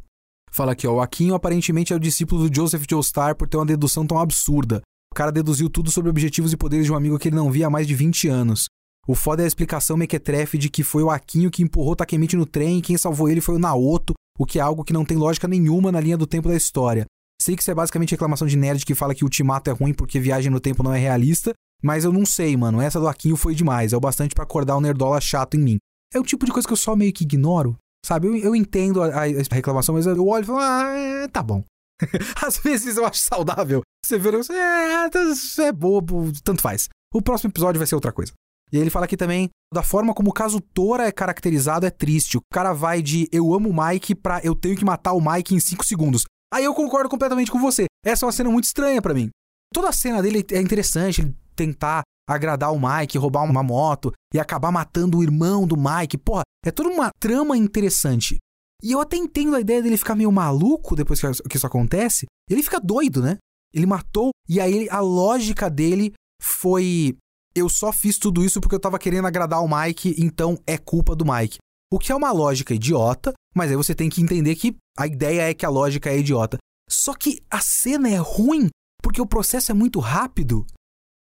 Fala 0.51 0.72
aqui, 0.72 0.86
ó, 0.86 0.94
o 0.94 1.01
Aquinho 1.01 1.34
aparentemente 1.34 1.92
é 1.92 1.96
o 1.96 2.01
discípulo 2.01 2.49
do 2.49 2.55
Joseph 2.55 2.84
Joestar 2.88 3.36
por 3.36 3.49
ter 3.49 3.59
uma 3.59 3.66
dedução 3.66 4.07
tão 4.07 4.18
absurda. 4.18 4.80
O 5.12 5.14
cara 5.14 5.30
deduziu 5.30 5.68
tudo 5.68 5.90
sobre 5.90 6.11
objetivos 6.11 6.53
e 6.53 6.57
poderes 6.57 6.86
de 6.86 6.92
um 6.92 6.96
amigo 6.96 7.18
que 7.18 7.28
ele 7.28 7.36
não 7.36 7.51
via 7.51 7.66
há 7.66 7.70
mais 7.70 7.86
de 7.86 7.94
20 7.94 8.28
anos. 8.28 8.66
O 9.07 9.14
foda 9.14 9.42
é 9.42 9.44
a 9.44 9.49
explicação 9.49 9.96
mequetrefe 9.96 10.59
de 10.59 10.68
que 10.68 10.82
foi 10.82 11.03
o 11.03 11.11
Aquinho 11.11 11.51
que 11.51 11.62
empurrou 11.62 11.96
Takemichi 11.96 12.36
no 12.36 12.46
trem 12.46 12.78
e 12.78 12.82
quem 12.82 12.96
salvou 12.99 13.28
ele 13.28 13.40
foi 13.40 13.55
o 13.55 13.59
Naoto, 13.59 14.12
o 14.38 14.46
que 14.46 14.59
é 14.59 14.62
algo 14.62 14.84
que 14.84 14.92
não 14.92 15.05
tem 15.05 15.16
lógica 15.16 15.49
nenhuma 15.49 15.90
na 15.90 16.01
linha 16.01 16.16
do 16.16 16.26
tempo 16.26 16.49
da 16.49 16.55
história. 16.55 17.07
Sei 17.40 17.57
que 17.57 17.62
isso 17.62 17.70
é 17.70 17.74
basicamente 17.74 18.11
reclamação 18.11 18.46
de 18.46 18.57
nerd 18.57 18.84
que 18.84 18.94
fala 18.94 19.14
que 19.14 19.24
o 19.24 19.26
Ultimato 19.26 19.70
é 19.70 19.72
ruim 19.72 19.94
porque 19.94 20.20
viagem 20.20 20.51
no 20.51 20.61
tempo 20.61 20.82
não 20.82 20.92
é 20.92 20.99
realista, 20.99 21.53
mas 21.83 22.05
eu 22.05 22.12
não 22.12 22.26
sei, 22.26 22.57
mano. 22.57 22.81
Essa 22.81 23.01
do 23.01 23.09
Aquinho 23.09 23.37
foi 23.37 23.55
demais. 23.55 23.93
É 23.93 23.97
o 23.97 24.01
bastante 24.01 24.35
para 24.35 24.45
acordar 24.45 24.76
o 24.76 24.81
nerdola 24.81 25.20
chato 25.20 25.57
em 25.57 25.61
mim. 25.61 25.79
É 26.12 26.18
o 26.18 26.24
tipo 26.24 26.47
de 26.47 26.53
coisa 26.53 26.66
que 26.66 26.72
eu 26.72 26.76
só 26.76 26.97
meio 26.97 27.12
que 27.12 27.24
ignoro. 27.24 27.76
Sabe? 28.05 28.29
Eu, 28.29 28.37
eu 28.37 28.57
entendo 28.57 29.03
a, 29.03 29.09
a, 29.09 29.26
reclamação, 29.51 29.95
mas 29.95 30.07
eu 30.07 30.26
olho 30.26 30.43
e 30.43 30.47
falo, 30.47 30.59
ah, 30.59 30.93
é, 30.95 31.29
tá 31.29 31.43
bom. 31.43 31.64
Às 32.43 32.59
vezes 32.59 32.97
eu 32.97 33.05
acho 33.05 33.20
saudável. 33.20 33.83
Você 34.05 34.18
vê, 34.18 34.31
é, 34.31 35.09
tá, 35.11 35.20
é 35.62 35.72
bobo, 35.72 36.33
tanto 36.43 36.62
faz. 36.62 36.89
O 37.12 37.20
próximo 37.20 37.51
episódio 37.51 37.79
vai 37.79 37.87
ser 37.87 37.95
outra 37.95 38.12
coisa. 38.12 38.33
E 38.72 38.79
ele 38.79 38.91
fala 38.91 39.07
aqui 39.07 39.16
também 39.16 39.49
da 39.72 39.83
forma 39.83 40.14
como 40.14 40.31
o 40.31 40.33
caso 40.33 40.61
Tora 40.61 41.07
é 41.07 41.12
caracterizado 41.12 41.87
é 41.87 41.91
triste. 41.91 42.37
O 42.37 42.43
cara 42.53 42.72
vai 42.72 43.03
de 43.03 43.29
eu 43.33 43.53
amo 43.55 43.70
o 43.70 43.87
Mike 43.87 44.14
pra 44.14 44.41
eu 44.43 44.55
tenho 44.55 44.76
que 44.76 44.85
matar 44.85 45.12
o 45.12 45.20
Mike 45.20 45.55
em 45.55 45.61
5 45.61 45.85
segundos. 45.85 46.24
Aí 46.53 46.64
eu 46.64 46.74
concordo 46.74 47.09
completamente 47.09 47.51
com 47.51 47.59
você. 47.59 47.87
Essa 48.05 48.24
é 48.24 48.26
uma 48.26 48.33
cena 48.33 48.51
muito 48.51 48.64
estranha 48.64 49.03
para 49.03 49.14
mim. 49.14 49.31
Toda 49.72 49.89
a 49.89 49.93
cena 49.93 50.22
dele 50.22 50.45
é 50.51 50.61
interessante, 50.61 51.20
ele 51.20 51.35
tentar 51.59 52.03
agradar 52.29 52.73
o 52.73 52.79
Mike, 52.81 53.19
roubar 53.19 53.43
uma 53.45 53.63
moto 53.63 54.13
e 54.33 54.39
acabar 54.39 54.71
matando 54.71 55.19
o 55.19 55.23
irmão 55.23 55.67
do 55.67 55.77
Mike. 55.77 56.19
Porra, 56.19 56.43
é 56.65 56.71
toda 56.71 56.89
uma 56.89 57.11
trama 57.19 57.57
interessante. 57.57 58.37
E 58.83 58.93
eu 58.93 59.01
até 59.01 59.17
entendo 59.17 59.57
a 59.57 59.61
ideia 59.61 59.83
dele 59.83 59.97
ficar 59.97 60.15
meio 60.15 60.31
maluco 60.31 60.95
depois 60.95 61.21
que 61.21 61.57
isso 61.57 61.67
acontece. 61.67 62.27
Ele 62.49 62.63
fica 62.63 62.79
doido, 62.79 63.21
né? 63.21 63.39
Ele 63.75 63.87
matou 63.87 64.31
e 64.49 64.61
aí 64.61 64.89
a 64.91 65.01
lógica 65.01 65.69
dele 65.69 66.13
foi 66.41 67.17
eu 67.55 67.69
só 67.69 67.93
fiz 67.93 68.19
tudo 68.19 68.45
isso 68.45 68.61
porque 68.61 68.75
eu 68.75 68.81
tava 68.81 68.99
querendo 68.99 69.27
agradar 69.27 69.63
o 69.63 69.69
Mike, 69.69 70.15
então 70.19 70.57
é 70.67 70.79
culpa 70.79 71.17
do 71.17 71.25
Mike. 71.25 71.59
O 71.91 71.99
que 71.99 72.13
é 72.13 72.15
uma 72.15 72.31
lógica 72.31 72.75
idiota, 72.75 73.33
mas 73.55 73.71
aí 73.71 73.77
você 73.77 73.95
tem 73.95 74.09
que 74.09 74.23
entender 74.23 74.55
que 74.55 74.77
a 74.97 75.07
ideia 75.07 75.51
é 75.51 75.55
que 75.55 75.67
a 75.67 75.71
lógica 75.71 76.11
é 76.11 76.19
idiota. 76.19 76.59
Só 76.89 77.15
que 77.15 77.41
a 77.51 77.61
cena 77.61 78.09
é 78.09 78.17
ruim 78.17 78.69
porque 79.03 79.21
o 79.21 79.27
processo 79.27 79.73
é 79.73 79.75
muito 79.75 79.99
rápido. 79.99 80.65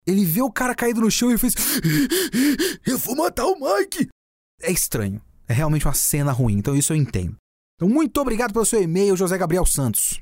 Ele 0.07 0.23
vê 0.23 0.41
o 0.41 0.51
cara 0.51 0.73
caído 0.73 1.01
no 1.01 1.11
chão 1.11 1.31
e 1.31 1.37
fez: 1.37 1.53
Eu 2.85 2.97
vou 2.97 3.15
matar 3.15 3.45
o 3.45 3.55
Mike! 3.55 4.07
É 4.61 4.71
estranho. 4.71 5.21
É 5.47 5.53
realmente 5.53 5.85
uma 5.85 5.93
cena 5.93 6.31
ruim, 6.31 6.57
então 6.57 6.75
isso 6.75 6.93
eu 6.93 6.97
entendo. 6.97 7.35
Então, 7.75 7.87
muito 7.87 8.19
obrigado 8.19 8.53
pelo 8.53 8.65
seu 8.65 8.81
e-mail, 8.81 9.15
José 9.15 9.37
Gabriel 9.37 9.65
Santos. 9.65 10.19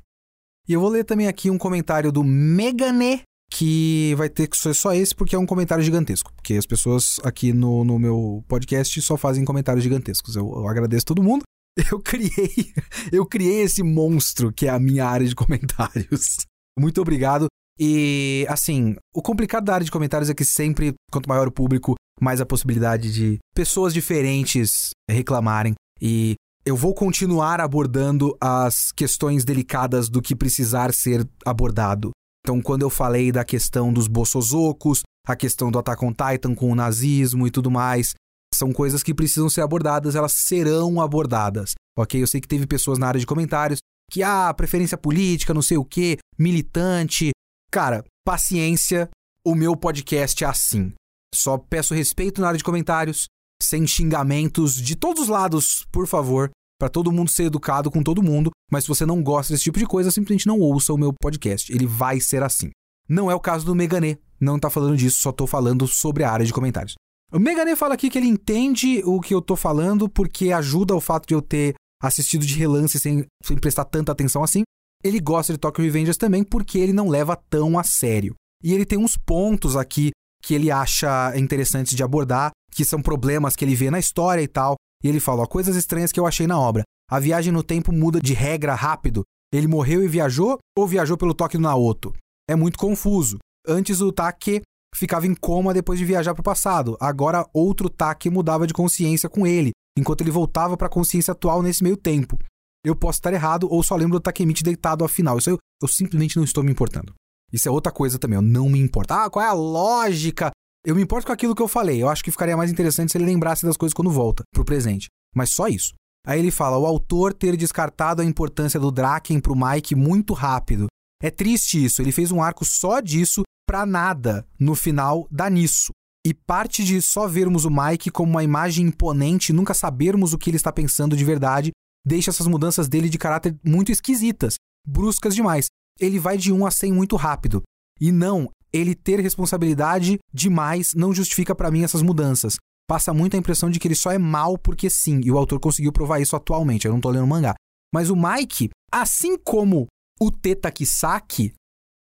E 0.67 0.73
eu 0.73 0.81
vou 0.81 0.89
ler 0.89 1.03
também 1.03 1.27
aqui 1.27 1.49
um 1.49 1.57
comentário 1.57 2.11
do 2.11 2.23
Megane 2.23 3.21
que 3.51 4.13
vai 4.17 4.27
ter 4.29 4.47
que 4.47 4.57
ser 4.57 4.73
só 4.73 4.93
esse 4.93 5.15
porque 5.15 5.35
é 5.35 5.39
um 5.39 5.45
comentário 5.45 5.83
gigantesco. 5.83 6.33
Porque 6.33 6.55
as 6.55 6.65
pessoas 6.65 7.19
aqui 7.23 7.53
no, 7.53 7.83
no 7.85 7.97
meu 7.97 8.43
podcast 8.47 9.01
só 9.01 9.15
fazem 9.15 9.45
comentários 9.45 9.83
gigantescos. 9.83 10.35
Eu, 10.35 10.51
eu 10.51 10.67
agradeço 10.67 11.05
todo 11.05 11.23
mundo. 11.23 11.43
Eu 11.91 11.99
criei, 11.99 12.73
eu 13.11 13.25
criei 13.25 13.63
esse 13.63 13.83
monstro 13.83 14.49
que 14.49 14.65
é 14.65 14.69
a 14.69 14.79
minha 14.79 15.05
área 15.05 15.27
de 15.27 15.35
comentários. 15.35 16.37
Muito 16.79 17.01
obrigado. 17.01 17.47
E, 17.79 18.45
assim, 18.49 18.95
o 19.13 19.21
complicado 19.21 19.65
da 19.65 19.73
área 19.73 19.85
de 19.85 19.91
comentários 19.91 20.29
é 20.29 20.33
que 20.33 20.45
sempre, 20.45 20.93
quanto 21.11 21.27
maior 21.27 21.47
o 21.47 21.51
público, 21.51 21.95
mais 22.21 22.39
a 22.39 22.45
possibilidade 22.45 23.11
de 23.11 23.37
pessoas 23.53 23.93
diferentes 23.93 24.91
reclamarem. 25.09 25.73
E 26.01 26.35
eu 26.65 26.75
vou 26.75 26.93
continuar 26.93 27.59
abordando 27.59 28.35
as 28.39 28.91
questões 28.91 29.43
delicadas 29.43 30.09
do 30.09 30.21
que 30.21 30.35
precisar 30.35 30.93
ser 30.93 31.27
abordado. 31.45 32.11
Então, 32.45 32.61
quando 32.61 32.83
eu 32.83 32.89
falei 32.89 33.31
da 33.31 33.43
questão 33.43 33.91
dos 33.91 34.07
Bossozocos, 34.07 35.01
a 35.27 35.35
questão 35.35 35.71
do 35.71 35.79
Attack 35.79 36.05
on 36.05 36.13
Titan 36.13 36.53
com 36.55 36.71
o 36.71 36.75
nazismo 36.75 37.47
e 37.47 37.51
tudo 37.51 37.71
mais, 37.71 38.13
são 38.53 38.71
coisas 38.71 39.03
que 39.03 39.13
precisam 39.13 39.49
ser 39.49 39.61
abordadas, 39.61 40.15
elas 40.15 40.31
serão 40.31 41.01
abordadas, 41.01 41.73
ok? 41.97 42.21
Eu 42.21 42.27
sei 42.27 42.39
que 42.39 42.47
teve 42.47 42.65
pessoas 42.65 42.97
na 42.97 43.07
área 43.07 43.19
de 43.19 43.25
comentários 43.25 43.79
que, 44.11 44.23
ah, 44.23 44.53
preferência 44.53 44.97
política, 44.97 45.53
não 45.53 45.61
sei 45.61 45.77
o 45.77 45.85
quê, 45.85 46.17
militante. 46.37 47.31
Cara, 47.71 48.03
paciência, 48.25 49.09
o 49.45 49.55
meu 49.55 49.75
podcast 49.75 50.43
é 50.43 50.47
assim. 50.47 50.93
Só 51.33 51.57
peço 51.57 51.93
respeito 51.93 52.41
na 52.41 52.47
área 52.47 52.57
de 52.57 52.63
comentários, 52.63 53.25
sem 53.61 53.85
xingamentos 53.85 54.75
de 54.75 54.95
todos 54.95 55.23
os 55.23 55.29
lados, 55.29 55.85
por 55.91 56.07
favor 56.07 56.51
para 56.79 56.89
todo 56.89 57.11
mundo 57.11 57.29
ser 57.29 57.45
educado 57.45 57.89
com 57.89 58.03
todo 58.03 58.23
mundo, 58.23 58.51
mas 58.71 58.83
se 58.83 58.87
você 58.87 59.05
não 59.05 59.23
gosta 59.23 59.53
desse 59.53 59.63
tipo 59.63 59.79
de 59.79 59.85
coisa, 59.85 60.11
simplesmente 60.11 60.47
não 60.47 60.59
ouça 60.59 60.93
o 60.93 60.97
meu 60.97 61.13
podcast. 61.13 61.71
Ele 61.71 61.87
vai 61.87 62.19
ser 62.19 62.43
assim. 62.43 62.69
Não 63.07 63.29
é 63.29 63.35
o 63.35 63.39
caso 63.39 63.65
do 63.65 63.75
Meganê, 63.75 64.17
não 64.39 64.59
tá 64.59 64.69
falando 64.69 64.97
disso, 64.97 65.21
só 65.21 65.31
tô 65.31 65.47
falando 65.47 65.87
sobre 65.87 66.23
a 66.23 66.31
área 66.31 66.45
de 66.45 66.53
comentários. 66.53 66.95
O 67.31 67.39
Meganê 67.39 67.75
fala 67.75 67.93
aqui 67.93 68.09
que 68.09 68.17
ele 68.17 68.27
entende 68.27 69.01
o 69.05 69.19
que 69.21 69.33
eu 69.33 69.41
tô 69.41 69.55
falando 69.55 70.09
porque 70.09 70.51
ajuda 70.51 70.95
o 70.95 71.01
fato 71.01 71.27
de 71.27 71.33
eu 71.33 71.41
ter 71.41 71.75
assistido 72.01 72.45
de 72.45 72.55
relance 72.55 72.99
sem, 72.99 73.25
sem 73.43 73.57
prestar 73.57 73.85
tanta 73.85 74.11
atenção 74.11 74.43
assim. 74.43 74.63
Ele 75.05 75.19
gosta 75.19 75.53
de 75.53 75.59
Tokyo 75.59 75.83
Revengers 75.83 76.17
também 76.17 76.43
porque 76.43 76.79
ele 76.79 76.91
não 76.91 77.09
leva 77.09 77.35
tão 77.35 77.77
a 77.77 77.83
sério. 77.83 78.33
E 78.63 78.73
ele 78.73 78.87
tem 78.87 78.97
uns 78.97 79.15
pontos 79.15 79.75
aqui 79.75 80.09
que 80.41 80.55
ele 80.55 80.71
acha 80.71 81.31
interessantes 81.37 81.95
de 81.95 82.01
abordar, 82.01 82.49
que 82.71 82.83
são 82.83 82.99
problemas 83.03 83.55
que 83.55 83.63
ele 83.63 83.75
vê 83.75 83.91
na 83.91 83.99
história 83.99 84.41
e 84.41 84.47
tal. 84.47 84.73
E 85.03 85.07
ele 85.07 85.19
fala: 85.19 85.45
coisas 85.45 85.75
estranhas 85.75 86.11
que 86.11 86.19
eu 86.19 86.25
achei 86.25 86.47
na 86.47 86.59
obra. 86.59 86.81
A 87.07 87.19
viagem 87.19 87.53
no 87.53 87.61
tempo 87.61 87.91
muda 87.91 88.19
de 88.19 88.33
regra 88.33 88.73
rápido. 88.73 89.21
Ele 89.53 89.67
morreu 89.67 90.03
e 90.03 90.07
viajou 90.07 90.57
ou 90.75 90.87
viajou 90.87 91.15
pelo 91.15 91.35
toque 91.35 91.55
do 91.55 91.61
Naoto? 91.61 92.11
É 92.49 92.55
muito 92.55 92.79
confuso. 92.79 93.37
Antes 93.67 94.01
o 94.01 94.11
Take 94.11 94.63
ficava 94.95 95.27
em 95.27 95.35
coma 95.35 95.71
depois 95.71 95.99
de 95.99 96.05
viajar 96.05 96.33
para 96.33 96.41
o 96.41 96.43
passado. 96.43 96.97
Agora 96.99 97.45
outro 97.53 97.91
Take 97.91 98.27
mudava 98.31 98.65
de 98.65 98.73
consciência 98.73 99.29
com 99.29 99.45
ele, 99.45 99.69
enquanto 99.95 100.21
ele 100.21 100.31
voltava 100.31 100.75
para 100.75 100.87
a 100.87 100.89
consciência 100.89 101.31
atual 101.31 101.61
nesse 101.61 101.83
meio 101.83 101.95
tempo. 101.95 102.39
Eu 102.85 102.95
posso 102.95 103.17
estar 103.17 103.33
errado 103.33 103.67
ou 103.69 103.81
só 103.83 103.95
lembro 103.95 104.19
do 104.19 104.21
Takemichi 104.21 104.63
deitado 104.63 105.03
afinal. 105.03 105.37
Isso 105.37 105.49
eu, 105.49 105.57
eu 105.81 105.87
simplesmente 105.87 106.37
não 106.37 106.43
estou 106.43 106.63
me 106.63 106.71
importando. 106.71 107.13
Isso 107.51 107.67
é 107.67 107.71
outra 107.71 107.91
coisa 107.91 108.19
também, 108.19 108.37
eu 108.37 108.41
não 108.41 108.69
me 108.69 108.79
importo. 108.79 109.13
Ah, 109.13 109.29
qual 109.29 109.43
é 109.43 109.47
a 109.47 109.53
lógica 109.53 110.51
eu 110.85 110.95
me 110.95 111.01
importo 111.01 111.25
com 111.25 111.33
aquilo 111.33 111.55
que 111.55 111.61
eu 111.61 111.67
falei. 111.67 112.01
Eu 112.01 112.07
acho 112.07 112.23
que 112.23 112.31
ficaria 112.31 112.55
mais 112.55 112.71
interessante 112.71 113.11
se 113.11 113.17
ele 113.17 113.25
lembrasse 113.25 113.65
das 113.65 113.75
coisas 113.75 113.93
quando 113.93 114.11
volta 114.11 114.43
pro 114.53 114.63
presente. 114.63 115.07
Mas 115.35 115.49
só 115.49 115.67
isso. 115.67 115.93
Aí 116.25 116.39
ele 116.39 116.51
fala: 116.51 116.77
o 116.77 116.85
autor 116.85 117.33
ter 117.33 117.57
descartado 117.57 118.21
a 118.21 118.25
importância 118.25 118.79
do 118.79 118.91
Draken 118.91 119.39
pro 119.39 119.55
Mike 119.55 119.95
muito 119.95 120.33
rápido. 120.33 120.85
É 121.21 121.31
triste 121.31 121.83
isso. 121.83 122.01
Ele 122.01 122.11
fez 122.11 122.31
um 122.31 122.41
arco 122.41 122.63
só 122.63 122.99
disso 122.99 123.41
pra 123.67 123.83
nada 123.83 124.45
no 124.59 124.75
final 124.75 125.27
dá 125.31 125.49
nisso. 125.49 125.91
E 126.23 126.33
parte 126.33 126.83
de 126.83 127.01
só 127.01 127.27
vermos 127.27 127.65
o 127.65 127.71
Mike 127.71 128.11
como 128.11 128.31
uma 128.31 128.43
imagem 128.43 128.87
imponente, 128.87 129.53
nunca 129.53 129.73
sabermos 129.73 130.33
o 130.33 130.37
que 130.37 130.49
ele 130.49 130.57
está 130.57 130.71
pensando 130.71 131.15
de 131.15 131.23
verdade, 131.23 131.71
deixa 132.05 132.29
essas 132.29 132.47
mudanças 132.47 132.87
dele 132.87 133.09
de 133.09 133.17
caráter 133.17 133.57
muito 133.63 133.91
esquisitas, 133.91 134.55
bruscas 134.87 135.33
demais. 135.33 135.67
Ele 135.99 136.19
vai 136.19 136.37
de 136.37 136.51
1 136.51 136.65
a 136.65 136.71
100 136.71 136.93
muito 136.93 137.15
rápido. 137.15 137.63
E 137.99 138.11
não, 138.11 138.49
ele 138.71 138.93
ter 138.93 139.19
responsabilidade 139.19 140.19
demais 140.33 140.93
não 140.93 141.13
justifica 141.13 141.55
para 141.55 141.71
mim 141.71 141.83
essas 141.83 142.01
mudanças. 142.01 142.57
Passa 142.87 143.13
muito 143.13 143.35
a 143.35 143.39
impressão 143.39 143.69
de 143.69 143.79
que 143.79 143.87
ele 143.87 143.95
só 143.95 144.11
é 144.11 144.17
mal 144.17 144.57
porque 144.57 144.89
sim, 144.89 145.21
e 145.23 145.31
o 145.31 145.37
autor 145.37 145.59
conseguiu 145.59 145.91
provar 145.91 146.19
isso 146.19 146.35
atualmente. 146.35 146.85
Eu 146.85 146.93
não 146.93 147.01
tô 147.01 147.09
lendo 147.09 147.25
mangá. 147.25 147.55
Mas 147.93 148.09
o 148.09 148.15
Mike, 148.15 148.69
assim 148.91 149.37
como 149.37 149.87
o 150.19 150.29
Teta 150.29 150.71
Kisaki, 150.71 151.53